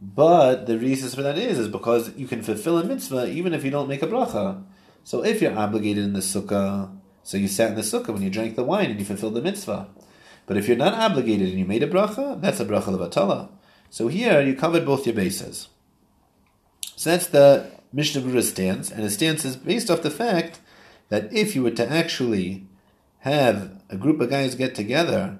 But 0.00 0.66
the 0.66 0.78
reason 0.78 1.10
for 1.10 1.22
that 1.22 1.36
is 1.36 1.58
is 1.58 1.66
because 1.66 2.16
you 2.16 2.28
can 2.28 2.40
fulfill 2.40 2.78
a 2.78 2.84
mitzvah 2.84 3.26
even 3.26 3.52
if 3.52 3.64
you 3.64 3.72
don't 3.72 3.88
make 3.88 4.04
a 4.04 4.06
bracha. 4.06 4.62
So 5.02 5.24
if 5.24 5.42
you're 5.42 5.58
obligated 5.58 6.04
in 6.04 6.12
the 6.12 6.20
sukkah, 6.20 6.96
so 7.24 7.36
you 7.36 7.48
sat 7.48 7.70
in 7.70 7.74
the 7.74 7.82
sukkah 7.82 8.10
when 8.10 8.22
you 8.22 8.30
drank 8.30 8.54
the 8.54 8.62
wine 8.62 8.92
and 8.92 9.00
you 9.00 9.04
fulfilled 9.04 9.34
the 9.34 9.42
mitzvah. 9.42 9.88
But 10.46 10.56
if 10.56 10.68
you're 10.68 10.76
not 10.76 10.94
obligated 10.94 11.48
and 11.48 11.58
you 11.58 11.64
made 11.64 11.82
a 11.82 11.88
bracha, 11.88 12.40
that's 12.40 12.60
a 12.60 12.64
bracha 12.64 12.96
levatala. 12.96 13.48
So 13.90 14.08
here 14.08 14.40
you 14.40 14.54
covered 14.54 14.86
both 14.86 15.04
your 15.04 15.16
bases. 15.16 15.68
So 16.96 17.10
that's 17.10 17.26
the 17.26 17.70
Mishnah 17.92 18.22
Berurah 18.22 18.42
stance, 18.42 18.90
and 18.90 19.02
his 19.02 19.14
stance 19.14 19.44
is 19.44 19.56
based 19.56 19.90
off 19.90 20.02
the 20.02 20.10
fact 20.10 20.60
that 21.08 21.32
if 21.32 21.56
you 21.56 21.62
were 21.62 21.72
to 21.72 21.90
actually 21.90 22.66
have 23.20 23.82
a 23.90 23.96
group 23.96 24.20
of 24.20 24.30
guys 24.30 24.54
get 24.54 24.74
together 24.74 25.38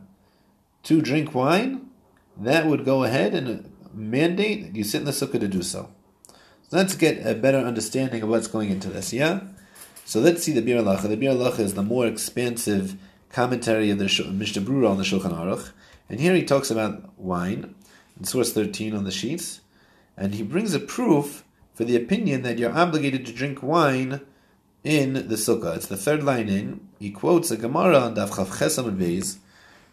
to 0.82 1.00
drink 1.00 1.34
wine, 1.34 1.90
that 2.36 2.66
would 2.66 2.84
go 2.84 3.04
ahead 3.04 3.34
and 3.34 3.72
mandate 3.94 4.74
you 4.74 4.82
sit 4.84 5.00
in 5.00 5.04
the 5.04 5.12
sukkah 5.12 5.38
to 5.40 5.48
do 5.48 5.62
so. 5.62 5.90
so 6.68 6.76
let's 6.76 6.94
get 6.94 7.24
a 7.26 7.34
better 7.34 7.58
understanding 7.58 8.22
of 8.22 8.28
what's 8.28 8.48
going 8.48 8.70
into 8.70 8.88
this, 8.88 9.12
yeah? 9.12 9.40
So 10.04 10.18
let's 10.18 10.42
see 10.42 10.52
the 10.52 10.62
Biur 10.62 10.82
Halacha. 10.82 11.08
The 11.08 11.16
Biur 11.16 11.36
Halacha 11.36 11.60
is 11.60 11.74
the 11.74 11.82
more 11.82 12.06
expansive 12.06 12.96
commentary 13.30 13.90
of 13.90 13.98
the 13.98 14.04
Mishnah 14.04 14.62
Berurah 14.62 14.90
on 14.90 14.96
the 14.96 15.04
Shulchan 15.04 15.32
Aruch. 15.32 15.70
And 16.08 16.18
here 16.18 16.34
he 16.34 16.42
talks 16.42 16.70
about 16.70 17.16
wine, 17.16 17.76
in 18.20 18.26
source 18.26 18.52
13 18.52 18.94
on 18.94 19.04
the 19.04 19.10
sheets, 19.10 19.62
and 20.16 20.34
he 20.34 20.42
brings 20.42 20.74
a 20.74 20.78
proof 20.78 21.44
for 21.74 21.84
the 21.84 21.96
opinion 21.96 22.42
that 22.42 22.58
you're 22.58 22.76
obligated 22.76 23.24
to 23.26 23.32
drink 23.32 23.62
wine 23.62 24.20
in 24.84 25.14
the 25.14 25.36
sukkah. 25.36 25.76
It's 25.76 25.86
the 25.86 25.96
third 25.96 26.22
line 26.22 26.48
in. 26.48 26.80
He 26.98 27.10
quotes 27.10 27.50
a 27.50 27.56
Gemara 27.56 27.98
on 27.98 28.14
Daf 28.14 28.30
Chav 28.30 28.58
Chesam 28.58 28.96
Beis. 28.96 29.38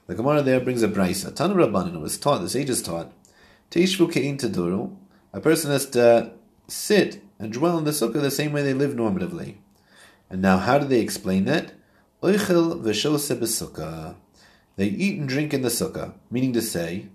The 0.08 0.16
Gemara 0.16 0.42
there 0.42 0.60
brings 0.60 0.84
a 0.84 0.90
brisa. 0.90 1.32
Tanu 1.32 1.56
Rabbanin 1.56 2.02
was 2.02 2.18
taught, 2.18 2.42
the 2.42 2.50
sages 2.50 2.82
taught, 2.82 3.12
Teishvu 3.72 4.12
Kein 4.12 4.38
Taduru, 4.38 4.96
a 5.32 5.40
person 5.40 5.72
has 5.72 5.86
to 5.92 6.32
sit 6.68 7.22
and 7.40 7.54
dwell 7.54 7.78
in 7.78 7.86
the 7.86 7.92
sukkah 7.92 8.22
the 8.22 8.32
same 8.32 8.52
way 8.52 8.62
they 8.62 8.74
live 8.74 8.92
normatively. 8.92 9.56
And 10.30 10.42
now, 10.42 10.58
how 10.58 10.78
do 10.78 10.86
they 10.86 11.00
explain 11.00 11.46
that? 11.46 11.72
They 12.22 12.34
eat 14.86 15.20
and 15.20 15.30
drink 15.30 15.54
in 15.54 15.62
the 15.62 15.70
sukkah, 15.70 16.14
meaning 16.30 16.52
to 16.54 16.62
say 16.62 17.08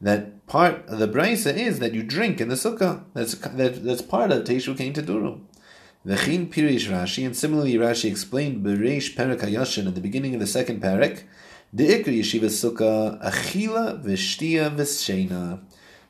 that 0.00 0.46
part 0.46 0.86
of 0.88 0.98
the 0.98 1.08
brisa 1.08 1.54
is 1.54 1.78
that 1.80 1.94
you 1.94 2.02
drink 2.02 2.40
in 2.40 2.48
the 2.48 2.54
sukkah. 2.54 3.04
That's 3.14 3.34
that, 3.34 3.84
that's 3.84 4.02
part 4.02 4.30
of 4.30 4.44
Teishu 4.44 4.76
Kain 4.76 4.94
Taduru. 4.94 5.40
V'chin 6.06 6.48
pirish 6.48 6.88
Rashi, 6.88 7.26
and 7.26 7.36
similarly 7.36 7.74
Rashi 7.74 8.10
explained 8.10 8.64
Bereish 8.64 9.14
Perek 9.14 9.40
Hayashin 9.40 9.88
at 9.88 9.94
the 9.94 10.00
beginning 10.00 10.34
of 10.34 10.40
the 10.40 10.46
second 10.46 10.80
perek, 10.80 11.24
the 11.72 11.88
Ikri 11.88 12.20
Yeshiva 12.20 12.46
Sukkah, 12.46 13.22
Achila 13.22 14.02
v'shtia 14.02 14.74
v'shena. 14.74 15.60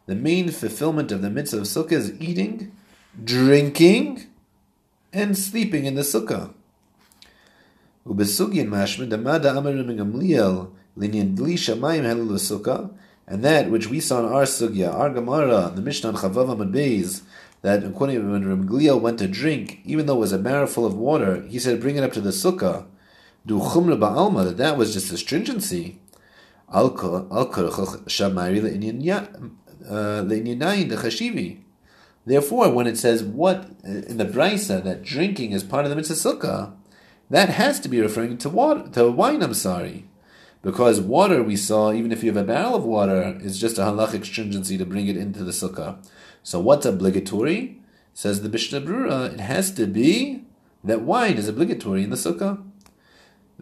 The 0.07 0.15
main 0.15 0.51
fulfillment 0.51 1.11
of 1.13 1.21
the 1.21 1.31
mitzvah 1.31 1.59
of 1.59 1.65
sukkah 1.65 1.93
is 1.93 2.19
eating, 2.21 2.73
drinking, 3.23 4.27
and 5.13 5.37
sleeping 5.37 5.85
in 5.85 5.97
the 5.97 6.03
sukkah. 6.03 6.55
Ubesugin 8.07 8.69
mashma 8.69 9.09
damada 9.09 9.53
amarim 9.53 9.95
gamliel 9.97 10.71
linyan 10.97 11.37
dli 11.37 11.55
shamayim 11.55 12.05
helul 12.05 12.37
sukkah, 12.37 12.91
and 13.29 13.45
that 13.45 13.71
which 13.71 13.89
we 13.89 14.01
saw 14.01 14.21
in 14.21 14.33
our 14.33 14.45
sugya, 14.45 14.93
our 14.93 15.11
Gemara, 15.11 15.71
the 15.75 15.83
Mishnah 15.83 16.15
Chavav 16.15 16.57
Beis, 16.73 17.23
that 17.61 17.85
according 17.85 18.31
when 18.31 18.67
Gamliel 18.67 19.01
went 19.01 19.19
to 19.19 19.29
drink, 19.29 19.81
even 19.85 20.07
though 20.07 20.17
it 20.17 20.21
was 20.21 20.33
a 20.33 20.39
barrel 20.39 20.67
full 20.67 20.87
of 20.87 20.95
water, 20.95 21.43
he 21.43 21.59
said, 21.59 21.81
bring 21.81 21.97
it 21.97 22.05
up 22.05 22.13
to 22.15 22.23
the 22.23 22.31
sukkah. 22.31 22.87
Du 23.45 23.59
chumra 23.59 23.99
ba'alma, 23.99 24.45
that 24.45 24.57
that 24.57 24.79
was 24.79 24.95
just 24.95 25.13
le'inyan 25.13 25.61
uh, 29.89 30.23
the 30.23 30.97
chashivi. 30.97 31.59
Therefore, 32.25 32.73
when 32.73 32.87
it 32.87 32.99
says 32.99 33.23
what 33.23 33.71
in 33.85 34.17
the 34.17 34.25
brisa 34.25 34.83
that 34.85 35.03
drinking 35.03 35.53
is 35.53 35.63
part 35.63 35.85
of 35.85 35.91
the 35.91 35.97
mitzvah 35.97 36.15
sukkah, 36.15 36.73
that 37.31 37.51
has 37.51 37.79
to 37.81 37.89
be 37.89 38.01
referring 38.01 38.39
to 38.39 38.49
water, 38.49 38.89
to 38.93 39.11
wine. 39.11 39.43
I'm 39.43 39.55
sorry, 39.55 40.07
because 40.63 41.01
water 41.01 41.43
we 41.43 41.57
saw, 41.57 41.93
even 41.93 42.13
if 42.13 42.23
you 42.23 42.31
have 42.33 42.43
a 42.43 42.47
barrel 42.47 42.75
of 42.75 42.85
water, 42.85 43.39
is 43.41 43.61
just 43.61 43.79
a 43.79 43.83
halachic 43.83 44.25
stringency 44.25 44.77
to 44.77 44.85
bring 44.85 45.07
it 45.07 45.17
into 45.17 45.45
the 45.45 45.53
sukkah. 45.53 46.05
So 46.43 46.59
what's 46.59 46.87
obligatory? 46.87 47.81
Says 48.15 48.43
the 48.43 48.49
Mishnah 48.49 48.81
Berurah, 48.81 49.35
it 49.35 49.41
has 49.41 49.71
to 49.73 49.87
be 49.87 50.45
that 50.83 51.03
wine 51.03 51.37
is 51.37 51.49
obligatory 51.49 52.03
in 52.03 52.11
the 52.11 52.17
sukkah. 52.17 52.63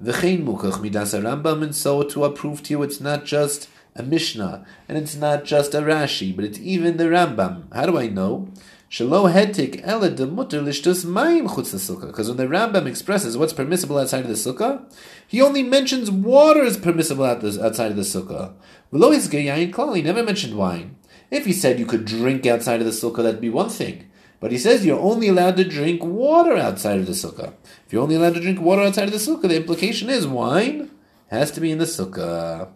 V'chein 0.03 0.45
mukach 0.45 0.81
midas 0.81 1.15
Rambam, 1.15 1.63
and 1.63 1.75
so 1.75 2.03
to 2.03 2.25
approve 2.25 2.63
to 2.65 2.73
you, 2.73 2.83
it's 2.83 3.01
not 3.01 3.25
just 3.25 3.69
a 3.95 4.03
Mishnah, 4.03 4.65
and 4.89 4.99
it's 4.99 5.15
not 5.15 5.45
just 5.45 5.75
a 5.75 5.81
Rashi, 5.81 6.35
but 6.35 6.45
it's 6.45 6.59
even 6.59 6.97
the 6.97 7.05
Rambam. 7.05 7.73
How 7.75 7.87
do 7.87 7.99
I 7.99 8.09
know? 8.09 8.49
Shelo 8.89 9.33
hetik 9.33 9.81
ela 9.83 10.09
demuter 10.11 10.63
lishtus 10.63 11.05
mayim 11.05 11.49
chutz 11.49 11.75
sukkah. 11.75 12.07
Because 12.07 12.29
when 12.29 12.37
the 12.37 12.47
Rambam 12.47 12.87
expresses 12.87 13.37
what's 13.37 13.53
permissible 13.53 13.99
outside 13.99 14.21
of 14.25 14.29
the 14.29 14.35
sukkah, 14.35 14.85
he 15.27 15.43
only 15.43 15.65
mentions 15.65 16.11
water 16.11 16.63
is 16.63 16.77
permissible 16.77 17.25
outside 17.25 17.91
of 17.91 17.97
the 17.97 18.03
sukkah. 18.03 18.53
V'lo 18.93 19.11
yayin 19.11 19.73
klal. 19.73 19.97
He 19.97 20.03
never 20.03 20.23
mentioned 20.23 20.57
wine. 20.57 20.97
If 21.31 21.47
he 21.47 21.53
said 21.53 21.81
you 21.81 21.87
could 21.87 22.05
drink 22.05 22.47
outside 22.47 22.81
of 22.81 22.87
the 22.87 22.93
sukkah, 22.93 23.25
that'd 23.25 23.41
be 23.41 23.51
one 23.51 23.71
thing. 23.71 24.09
But 24.39 24.53
he 24.53 24.59
says 24.59 24.87
you're 24.87 25.01
only 25.01 25.29
allowed 25.29 25.57
to 25.57 25.65
drink 25.65 26.05
water 26.05 26.57
outside 26.57 27.01
of 27.01 27.07
the 27.07 27.13
sukkah. 27.13 27.55
If 27.87 27.93
you're 27.93 28.03
only 28.03 28.15
allowed 28.15 28.35
to 28.35 28.41
drink 28.41 28.61
water 28.61 28.83
outside 28.83 29.09
of 29.09 29.13
the 29.13 29.19
sukkah, 29.19 29.49
the 29.49 29.57
implication 29.57 30.09
is 30.09 30.29
wine 30.29 30.91
has 31.29 31.51
to 31.53 31.61
be 31.61 31.73
in 31.73 31.79
the 31.79 31.87
sukkah. 31.87 32.69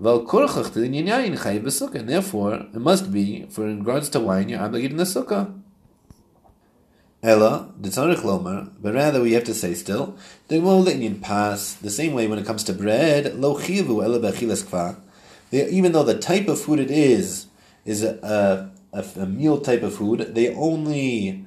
Therefore, 0.00 0.30
it 2.54 2.74
must 2.74 3.12
be, 3.12 3.46
for 3.50 3.66
in 3.66 3.80
regards 3.80 4.08
to 4.10 4.20
wine, 4.20 4.48
you're 4.48 4.60
obligated 4.60 4.92
in 4.92 4.96
the 4.98 5.02
sukkah. 5.02 5.60
Ella, 7.20 7.72
the 7.80 7.88
tzarich 7.88 8.22
lomer, 8.22 8.70
but 8.80 8.94
rather 8.94 9.20
we 9.20 9.32
have 9.32 9.42
to 9.42 9.54
say 9.54 9.74
still, 9.74 10.16
the 10.46 10.58
Indian 10.58 11.18
pass, 11.18 11.72
the 11.74 11.90
same 11.90 12.12
way 12.12 12.28
when 12.28 12.38
it 12.38 12.46
comes 12.46 12.62
to 12.62 12.72
bread, 12.72 13.34
lo 13.40 13.56
chivu 13.56 14.04
ella 14.04 14.20
kva. 14.20 15.00
Even 15.50 15.90
though 15.90 16.04
the 16.04 16.16
type 16.16 16.46
of 16.46 16.60
food 16.60 16.78
it 16.78 16.92
is, 16.92 17.46
is 17.84 18.04
a, 18.04 18.70
a, 18.92 19.04
a 19.16 19.26
meal 19.26 19.60
type 19.60 19.82
of 19.82 19.96
food, 19.96 20.32
they 20.32 20.54
only 20.54 21.44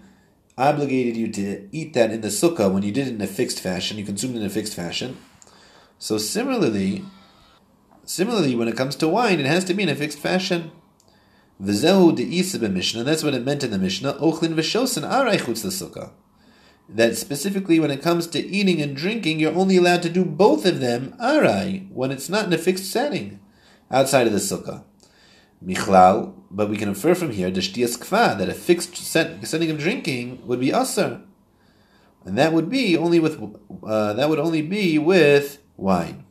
obligated 0.58 1.16
you 1.16 1.32
to 1.32 1.70
eat 1.72 1.94
that 1.94 2.12
in 2.12 2.20
the 2.20 2.28
sukkah 2.28 2.70
when 2.70 2.84
you 2.84 2.92
did 2.92 3.08
it 3.08 3.14
in 3.14 3.22
a 3.22 3.28
fixed 3.28 3.62
fashion, 3.62 3.98
you 3.98 4.04
consumed 4.04 4.36
it 4.36 4.40
in 4.42 4.46
a 4.46 4.50
fixed 4.50 4.76
fashion. 4.76 5.18
So 6.00 6.18
similarly, 6.18 7.06
Similarly, 8.06 8.56
when 8.56 8.68
it 8.68 8.78
comes 8.78 8.96
to 8.98 9.08
wine, 9.08 9.40
it 9.40 9.46
has 9.46 9.64
to 9.66 9.74
be 9.74 9.84
in 9.84 9.90
a 9.90 9.96
fixed 9.96 10.20
fashion. 10.20 10.72
V'zehu 11.62 12.16
de'isa 12.18 12.72
Mishnah. 12.72 13.04
That's 13.04 13.24
what 13.24 13.34
it 13.34 13.46
meant 13.46 13.64
in 13.64 13.72
the 13.72 13.78
Mishnah. 13.78 14.14
Ochlin 14.16 14.56
v'shosen 14.56 15.04
aray 15.04 15.38
chutz 15.38 15.66
sukkah. 15.66 16.12
That 16.90 17.16
specifically, 17.16 17.80
when 17.80 17.92
it 17.92 18.02
comes 18.02 18.28
to 18.28 18.46
eating 18.46 18.82
and 18.82 18.96
drinking, 18.96 19.40
you're 19.40 19.56
only 19.56 19.78
allowed 19.78 20.02
to 20.04 20.10
do 20.10 20.26
both 20.26 20.66
of 20.66 20.80
them 20.80 21.16
aray 21.22 21.88
when 21.92 22.12
it's 22.12 22.30
not 22.30 22.46
in 22.48 22.54
a 22.54 22.58
fixed 22.58 22.92
setting 22.92 23.40
outside 23.90 24.28
of 24.28 24.34
the 24.34 24.40
sukkah. 24.40 24.84
Michlal, 25.64 26.34
but 26.50 26.70
we 26.70 26.78
can 26.78 26.90
infer 26.90 27.14
from 27.14 27.32
here 27.32 27.52
deshtias 27.52 27.98
kfa 27.98 28.38
that 28.38 28.50
a 28.50 28.54
fixed 28.54 28.98
set, 28.98 29.46
setting 29.48 29.70
of 29.70 29.78
drinking 29.78 30.46
would 30.48 30.60
be 30.60 30.72
aser, 30.72 31.22
and 32.26 32.38
that 32.38 32.52
would 32.52 32.70
be 32.70 32.98
only 32.98 33.20
with 33.20 33.40
uh, 33.84 34.14
that 34.14 34.28
would 34.28 34.40
only 34.40 34.64
be 34.64 34.98
with 34.98 35.60
wine. 35.78 36.26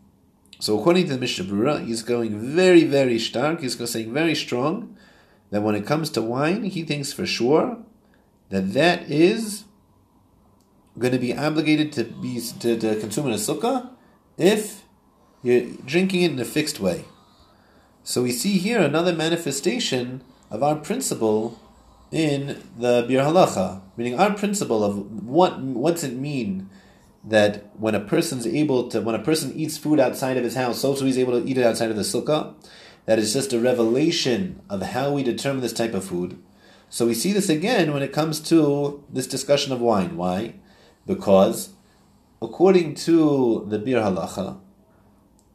So 0.60 0.78
according 0.78 1.06
to 1.06 1.14
the 1.14 1.18
Mishnah 1.18 1.46
Brura, 1.46 1.84
he's 1.84 2.02
going 2.02 2.38
very, 2.38 2.84
very 2.84 3.18
stark. 3.18 3.60
He's 3.60 3.90
saying 3.90 4.12
very 4.12 4.34
strong 4.34 4.94
that 5.50 5.62
when 5.62 5.74
it 5.74 5.86
comes 5.86 6.10
to 6.10 6.22
wine, 6.22 6.64
he 6.64 6.82
thinks 6.82 7.14
for 7.14 7.24
sure 7.24 7.78
that 8.50 8.74
that 8.74 9.10
is 9.10 9.64
going 10.98 11.14
to 11.14 11.18
be 11.18 11.34
obligated 11.34 11.92
to 11.92 12.04
be 12.04 12.38
to, 12.60 12.78
to 12.78 13.00
consume 13.00 13.28
in 13.28 13.32
a 13.32 13.36
sukkah 13.36 13.90
if 14.36 14.82
you're 15.42 15.64
drinking 15.86 16.22
it 16.22 16.32
in 16.32 16.38
a 16.38 16.44
fixed 16.44 16.78
way. 16.78 17.06
So 18.04 18.22
we 18.22 18.30
see 18.30 18.58
here 18.58 18.80
another 18.80 19.14
manifestation 19.14 20.22
of 20.50 20.62
our 20.62 20.76
principle 20.76 21.58
in 22.12 22.62
the 22.76 23.06
Biur 23.08 23.24
Halacha, 23.24 23.80
meaning 23.96 24.18
our 24.18 24.34
principle 24.34 24.84
of 24.84 25.24
what 25.24 25.60
what's 25.60 26.04
it 26.04 26.16
mean 26.16 26.68
that 27.24 27.70
when 27.78 27.94
a 27.94 28.00
person's 28.00 28.46
able 28.46 28.88
to 28.88 29.00
when 29.00 29.14
a 29.14 29.22
person 29.22 29.52
eats 29.54 29.76
food 29.76 30.00
outside 30.00 30.36
of 30.36 30.44
his 30.44 30.54
house, 30.54 30.84
also 30.84 31.04
he's 31.04 31.18
able 31.18 31.40
to 31.40 31.46
eat 31.46 31.58
it 31.58 31.64
outside 31.64 31.90
of 31.90 31.96
the 31.96 32.02
sukkah. 32.02 32.54
That 33.06 33.18
is 33.18 33.32
just 33.32 33.52
a 33.52 33.60
revelation 33.60 34.60
of 34.68 34.82
how 34.82 35.12
we 35.12 35.22
determine 35.22 35.62
this 35.62 35.72
type 35.72 35.94
of 35.94 36.04
food. 36.04 36.40
So 36.88 37.06
we 37.06 37.14
see 37.14 37.32
this 37.32 37.48
again 37.48 37.92
when 37.92 38.02
it 38.02 38.12
comes 38.12 38.40
to 38.40 39.04
this 39.10 39.26
discussion 39.26 39.72
of 39.72 39.80
wine. 39.80 40.16
Why? 40.16 40.54
Because 41.06 41.70
according 42.42 42.94
to 42.96 43.64
the 43.68 43.78
Biur 43.78 44.02
Halacha, 44.02 44.58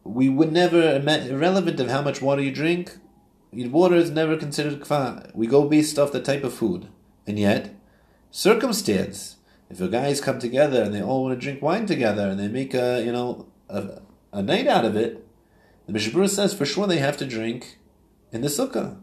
we 0.03 0.29
would 0.29 0.51
never, 0.51 0.81
irrelevant 0.81 1.79
of 1.79 1.89
how 1.89 2.01
much 2.01 2.21
water 2.21 2.41
you 2.41 2.51
drink, 2.51 2.97
water 3.51 3.95
is 3.95 4.11
never 4.11 4.37
considered 4.37 4.79
kfa. 4.79 5.33
We 5.35 5.47
go 5.47 5.67
based 5.67 5.97
off 5.97 6.11
the 6.11 6.21
type 6.21 6.43
of 6.43 6.53
food. 6.53 6.87
And 7.25 7.39
yet, 7.39 7.75
circumstance, 8.31 9.34
if 9.69 9.81
a 9.81 9.87
guys 9.87 10.21
come 10.21 10.39
together 10.39 10.83
and 10.83 10.93
they 10.93 11.01
all 11.01 11.23
want 11.23 11.39
to 11.39 11.43
drink 11.43 11.61
wine 11.61 11.85
together 11.85 12.27
and 12.27 12.39
they 12.39 12.47
make 12.47 12.73
a, 12.73 13.03
you 13.03 13.11
know, 13.11 13.47
a, 13.69 14.01
a 14.31 14.41
night 14.41 14.67
out 14.67 14.85
of 14.85 14.95
it, 14.95 15.25
the 15.85 15.93
Mishnah 15.93 16.13
Berurah 16.13 16.29
says 16.29 16.53
for 16.53 16.65
sure 16.65 16.87
they 16.87 16.99
have 16.99 17.17
to 17.17 17.25
drink 17.25 17.77
in 18.31 18.41
the 18.41 18.47
sukkah. 18.47 18.97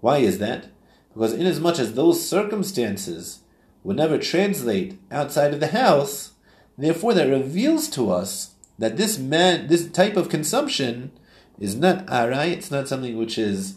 Why 0.00 0.18
is 0.18 0.38
that? 0.38 0.68
Because 1.12 1.32
inasmuch 1.32 1.78
as 1.78 1.94
those 1.94 2.26
circumstances 2.28 3.40
would 3.82 3.96
never 3.96 4.18
translate 4.18 4.98
outside 5.10 5.54
of 5.54 5.60
the 5.60 5.68
house, 5.68 6.32
therefore 6.76 7.14
that 7.14 7.28
reveals 7.28 7.88
to 7.90 8.10
us 8.10 8.54
that 8.78 8.96
this 8.96 9.18
man, 9.18 9.68
this 9.68 9.88
type 9.88 10.16
of 10.16 10.28
consumption 10.28 11.12
is 11.58 11.76
not 11.76 12.06
arai, 12.06 12.50
it's 12.50 12.70
not 12.70 12.88
something 12.88 13.16
which 13.16 13.38
is 13.38 13.76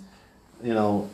you 0.63 0.73
know, 0.73 1.09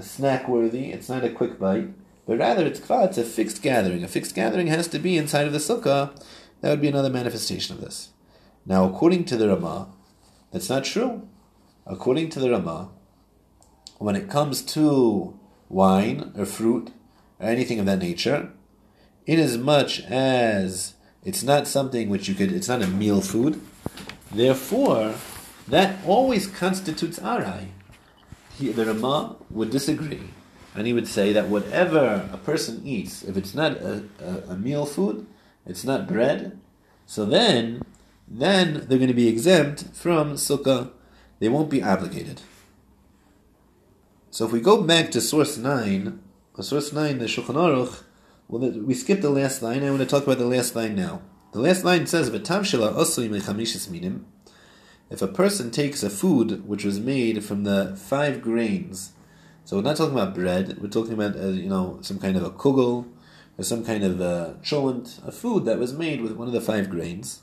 snack 0.00 0.48
worthy. 0.48 0.90
It's 0.90 1.08
not 1.08 1.24
a 1.24 1.30
quick 1.30 1.58
bite, 1.58 1.88
but 2.30 2.38
rather 2.38 2.64
it's 2.64 2.78
kva. 2.78 3.06
It's 3.06 3.18
a 3.18 3.24
fixed 3.24 3.60
gathering. 3.60 4.04
A 4.04 4.06
fixed 4.06 4.36
gathering 4.36 4.68
has 4.68 4.86
to 4.86 5.00
be 5.00 5.18
inside 5.18 5.48
of 5.48 5.52
the 5.52 5.58
sukkah. 5.58 6.16
That 6.60 6.70
would 6.70 6.80
be 6.80 6.86
another 6.86 7.10
manifestation 7.10 7.74
of 7.74 7.80
this. 7.80 8.10
Now, 8.64 8.84
according 8.84 9.24
to 9.24 9.36
the 9.36 9.48
Rama, 9.48 9.88
that's 10.52 10.68
not 10.68 10.84
true. 10.84 11.28
According 11.88 12.28
to 12.28 12.38
the 12.38 12.52
Rama, 12.52 12.90
when 13.98 14.14
it 14.14 14.30
comes 14.30 14.62
to 14.76 15.40
wine 15.68 16.32
or 16.38 16.46
fruit 16.46 16.92
or 17.40 17.48
anything 17.48 17.80
of 17.80 17.86
that 17.86 17.98
nature, 17.98 18.52
inasmuch 19.26 19.98
as 20.04 20.94
it's 21.24 21.42
not 21.42 21.66
something 21.66 22.08
which 22.08 22.28
you 22.28 22.36
could, 22.36 22.52
it's 22.52 22.68
not 22.68 22.80
a 22.80 22.86
meal 22.86 23.22
food, 23.22 23.60
therefore, 24.30 25.14
that 25.66 25.98
always 26.06 26.46
constitutes 26.46 27.18
arai 27.18 27.70
he, 28.56 28.70
the 28.70 28.86
Rama 28.86 29.36
would 29.50 29.70
disagree, 29.70 30.28
and 30.74 30.86
he 30.86 30.92
would 30.92 31.08
say 31.08 31.32
that 31.32 31.48
whatever 31.48 32.28
a 32.32 32.36
person 32.36 32.82
eats, 32.84 33.22
if 33.22 33.36
it's 33.36 33.54
not 33.54 33.72
a, 33.72 34.04
a, 34.20 34.52
a 34.52 34.56
meal 34.56 34.86
food, 34.86 35.26
it's 35.66 35.84
not 35.84 36.08
bread, 36.08 36.58
so 37.06 37.24
then, 37.24 37.82
then 38.28 38.86
they're 38.86 38.98
going 38.98 39.08
to 39.08 39.14
be 39.14 39.28
exempt 39.28 39.84
from 39.92 40.34
sukkah. 40.34 40.90
They 41.38 41.48
won't 41.48 41.70
be 41.70 41.82
obligated. 41.82 42.42
So 44.30 44.46
if 44.46 44.52
we 44.52 44.60
go 44.60 44.82
back 44.82 45.10
to 45.12 45.20
source 45.20 45.56
nine, 45.56 46.20
uh, 46.56 46.62
source 46.62 46.92
nine, 46.92 47.18
the 47.18 47.24
Shulchan 47.24 47.56
Aruch, 47.56 48.02
well, 48.48 48.70
we 48.70 48.94
skipped 48.94 49.22
the 49.22 49.30
last 49.30 49.62
line. 49.62 49.82
I 49.82 49.90
want 49.90 50.02
to 50.02 50.06
talk 50.06 50.24
about 50.24 50.38
the 50.38 50.46
last 50.46 50.76
line 50.76 50.94
now. 50.94 51.22
The 51.52 51.60
last 51.60 51.84
line 51.84 52.06
says, 52.06 52.30
"V'tav 52.30 52.62
shela 52.62 52.94
osui 52.94 53.28
mechamishis 53.28 53.90
minim." 53.90 54.26
if 55.10 55.20
a 55.20 55.26
person 55.26 55.70
takes 55.70 56.02
a 56.02 56.08
food 56.10 56.66
which 56.66 56.84
was 56.84 57.00
made 57.00 57.44
from 57.44 57.64
the 57.64 57.96
five 57.96 58.40
grains, 58.40 59.12
so 59.70 59.76
we're 59.76 59.82
not 59.82 59.94
talking 59.94 60.14
about 60.14 60.34
bread, 60.34 60.82
we're 60.82 60.88
talking 60.88 61.12
about 61.12 61.36
uh, 61.36 61.46
you 61.46 61.68
know 61.68 62.00
some 62.02 62.18
kind 62.18 62.36
of 62.36 62.42
a 62.42 62.50
kugel 62.50 63.06
or 63.56 63.62
some 63.62 63.84
kind 63.84 64.02
of 64.02 64.20
a 64.20 64.58
cholent, 64.64 65.24
a 65.24 65.30
food 65.30 65.64
that 65.64 65.78
was 65.78 65.92
made 65.92 66.22
with 66.22 66.32
one 66.32 66.48
of 66.48 66.52
the 66.52 66.60
five 66.60 66.90
grains. 66.90 67.42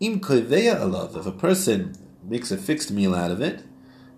Im 0.00 0.18
koveya 0.18 0.80
alav, 0.80 1.14
if 1.14 1.26
a 1.26 1.32
person 1.32 1.94
makes 2.24 2.50
a 2.50 2.56
fixed 2.56 2.90
meal 2.90 3.14
out 3.14 3.30
of 3.30 3.42
it, 3.42 3.64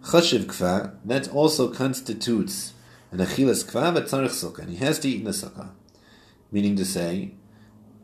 chashiv 0.05 0.45
kfa, 0.45 0.95
that 1.05 1.29
also 1.33 1.69
constitutes 1.69 2.75
an 3.11 3.19
achilas 3.19 3.69
kfa 3.69 3.97
v'tzarich 3.97 4.31
sukkah, 4.31 4.61
and 4.61 4.71
he 4.71 4.77
has 4.77 5.01
to 5.01 5.09
eat 5.09 5.19
in 5.19 5.25
the 5.25 5.33
sukkah. 5.33 5.71
Meaning 6.53 6.77
to 6.77 6.85
say, 6.85 7.35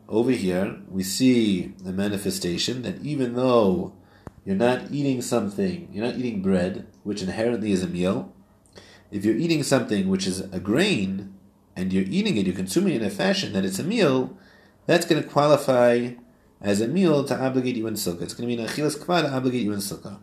over 0.09 0.31
here 0.31 0.81
we 0.89 1.03
see 1.03 1.67
the 1.81 1.93
manifestation 1.93 2.81
that 2.81 3.01
even 3.01 3.35
though 3.35 3.93
you're 4.43 4.57
not 4.57 4.91
eating 4.91 5.21
something, 5.21 5.87
you're 5.93 6.05
not 6.05 6.17
eating 6.17 6.41
bread, 6.41 6.85
which 7.03 7.21
inherently 7.21 7.71
is 7.71 7.81
a 7.81 7.87
meal. 7.87 8.33
If 9.11 9.25
you're 9.25 9.35
eating 9.35 9.63
something 9.63 10.07
which 10.09 10.27
is 10.27 10.41
a 10.41 10.59
grain, 10.59 11.33
and 11.75 11.91
you're 11.91 12.05
eating 12.07 12.37
it, 12.37 12.45
you're 12.45 12.55
consuming 12.55 12.93
it 12.93 13.01
in 13.01 13.07
a 13.07 13.11
fashion 13.11 13.53
that 13.53 13.65
it's 13.65 13.79
a 13.79 13.83
meal, 13.83 14.37
that's 14.85 15.05
going 15.05 15.21
to 15.21 15.27
qualify 15.27 16.11
as 16.61 16.81
a 16.81 16.87
meal 16.87 17.23
to 17.25 17.39
obligate 17.39 17.75
you 17.75 17.87
in 17.87 17.95
sukkah. 17.95 18.21
It's 18.21 18.33
going 18.33 18.49
to 18.49 18.55
be 18.55 18.61
an 18.61 18.67
achilas 18.67 18.97
kva 18.97 19.23
to 19.23 19.33
obligate 19.33 19.63
you 19.63 19.73
in 19.73 19.79
sukkah. 19.79 20.19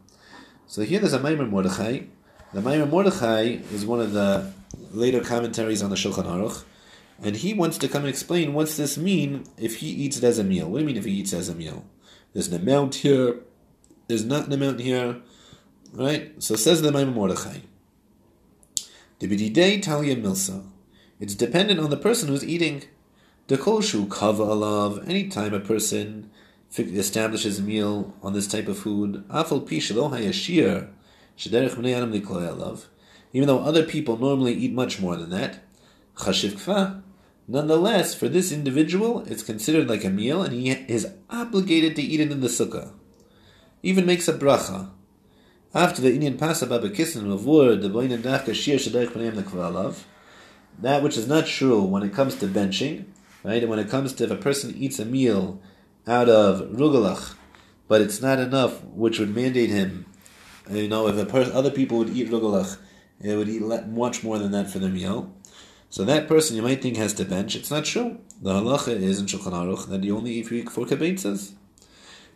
So 0.66 0.83
here 0.83 0.99
there's 0.99 1.12
a 1.12 1.18
Maimer 1.18 1.49
Mordechai. 1.49 2.01
The 2.53 2.61
Maimer 2.61 2.89
Mordechai 2.89 3.59
is 3.72 3.85
one 3.85 4.01
of 4.01 4.12
the 4.12 4.53
later 4.93 5.20
commentaries 5.20 5.83
on 5.83 5.91
the 5.91 5.97
Shulchan 5.97 6.24
Aruch, 6.24 6.64
and 7.22 7.37
he 7.37 7.55
wants 7.55 7.78
to 7.78 7.89
come 7.89 8.03
and 8.03 8.09
explain 8.09 8.55
what's 8.55 8.76
this 8.76 8.97
mean 8.97 9.45
if 9.59 9.76
he 9.76 9.89
eats 9.89 10.18
it 10.18 10.24
as 10.24 10.39
a 10.39 10.45
meal. 10.45 10.68
What 10.68 10.78
do 10.78 10.83
you 10.83 10.87
mean 10.87 10.97
if 10.97 11.05
he 11.05 11.12
eats 11.12 11.33
as 11.33 11.49
a 11.49 11.55
meal? 11.55 11.85
There's 12.33 12.49
an 12.49 12.61
amount 12.61 12.97
here 12.97 13.37
there's 14.09 14.24
not 14.24 14.47
an 14.47 14.53
amount 14.53 14.80
here, 14.80 15.22
right? 15.93 16.43
So 16.43 16.57
says 16.57 16.83
the 16.83 16.91
Maamar 16.91 17.14
Mordechai. 17.14 17.61
Dibididei 19.23 19.81
talia 19.81 20.16
milsa. 20.16 20.64
It's 21.20 21.37
dependent 21.37 21.79
on 21.79 21.91
the 21.91 21.97
person 21.97 22.29
who's 22.29 22.45
eating. 22.45 22.83
The 23.47 23.57
koshu 23.57 24.11
kava 24.11 24.43
alav. 24.43 25.09
Anytime 25.09 25.55
a 25.55 25.61
person 25.61 26.29
establishes 26.77 27.61
a 27.61 27.62
meal 27.62 28.16
on 28.20 28.33
this 28.33 28.49
type 28.49 28.66
of 28.66 28.79
food, 28.79 29.23
afal 29.29 29.64
pishalo 29.64 30.11
hayashir 30.11 30.89
shederech 31.39 31.77
bnei 31.77 31.97
adam 31.97 32.11
alav. 32.12 32.87
Even 33.33 33.47
though 33.47 33.61
other 33.61 33.85
people 33.85 34.16
normally 34.16 34.55
eat 34.55 34.73
much 34.73 34.99
more 34.99 35.14
than 35.14 35.31
that, 35.31 35.61
chashiv 36.16 36.55
kfa. 36.55 37.03
Nonetheless, 37.47 38.16
for 38.16 38.29
this 38.29 38.51
individual, 38.51 39.20
it's 39.29 39.45
considered 39.45 39.89
like 39.89 40.05
a 40.05 40.11
meal, 40.11 40.43
and 40.43 40.53
he 40.53 40.70
is 40.70 41.07
obligated 41.31 41.95
to 41.95 42.03
eat 42.03 42.18
it 42.18 42.33
in 42.33 42.41
the 42.41 42.49
sukkah 42.49 42.93
even 43.83 44.07
makes 44.07 44.29
a 44.29 44.33
bracha. 44.33 44.91
After 45.75 46.03
the 46.03 46.12
Indian 46.12 46.37
Pasaba 46.37 46.79
Bekisn 46.83 47.33
of 47.33 47.47
word, 47.47 47.81
the 47.81 47.89
Boin 47.89 48.12
and 48.12 48.23
Dafka 48.23 48.55
Shir 48.55 48.75
Shadech 48.75 49.14
Panem 49.14 49.37
the 49.37 49.43
Kvalav, 49.43 50.03
that 50.79 51.03
which 51.03 51.16
is 51.16 51.27
not 51.27 51.47
true 51.47 51.81
when 51.81 52.03
it 52.03 52.12
comes 52.12 52.35
to 52.35 52.47
benching, 52.47 53.07
right? 53.43 53.62
And 53.62 53.70
when 53.70 53.79
it 53.79 53.89
comes 53.89 54.12
to 54.14 54.25
if 54.25 54.31
a 54.31 54.37
person 54.37 54.75
eats 54.77 54.99
a 54.99 55.07
meal 55.07 55.62
out 56.07 56.29
of 56.29 56.61
rugalach, 56.73 57.37
but 57.89 58.03
it's 58.03 58.20
not 58.20 58.39
enough, 58.39 58.85
which 58.85 59.18
would 59.18 59.35
mandate 59.35 59.70
him, 59.70 60.05
you 60.70 60.89
know, 60.89 61.09
if 61.09 61.16
a 61.16 61.55
other 61.55 61.70
people 61.70 61.97
would 61.97 62.11
eat 62.11 62.29
rugalach, 62.29 62.77
it 63.23 63.35
would 63.35 63.49
eat 63.49 63.62
much 63.62 64.23
more 64.23 64.39
than 64.39 64.51
that 64.51 64.68
for 64.68 64.79
the 64.79 64.91
meal. 64.91 65.35
So 65.89 66.05
that 66.05 66.29
person 66.29 66.55
you 66.55 66.61
might 66.61 66.83
think 66.83 66.99
has 66.99 67.14
to 67.14 67.25
bench. 67.25 67.57
It's 67.57 67.70
not 67.70 67.87
true. 67.87 68.18
The 68.43 68.53
halacha 68.53 68.89
is 68.89 69.20
in 69.20 69.25
Shulchan 69.25 69.53
Aruch 69.53 69.89
that 69.89 70.05
you 70.05 70.18
only 70.18 70.33
eat 70.33 70.49
for 70.68 70.85
kebetzas. 70.85 71.53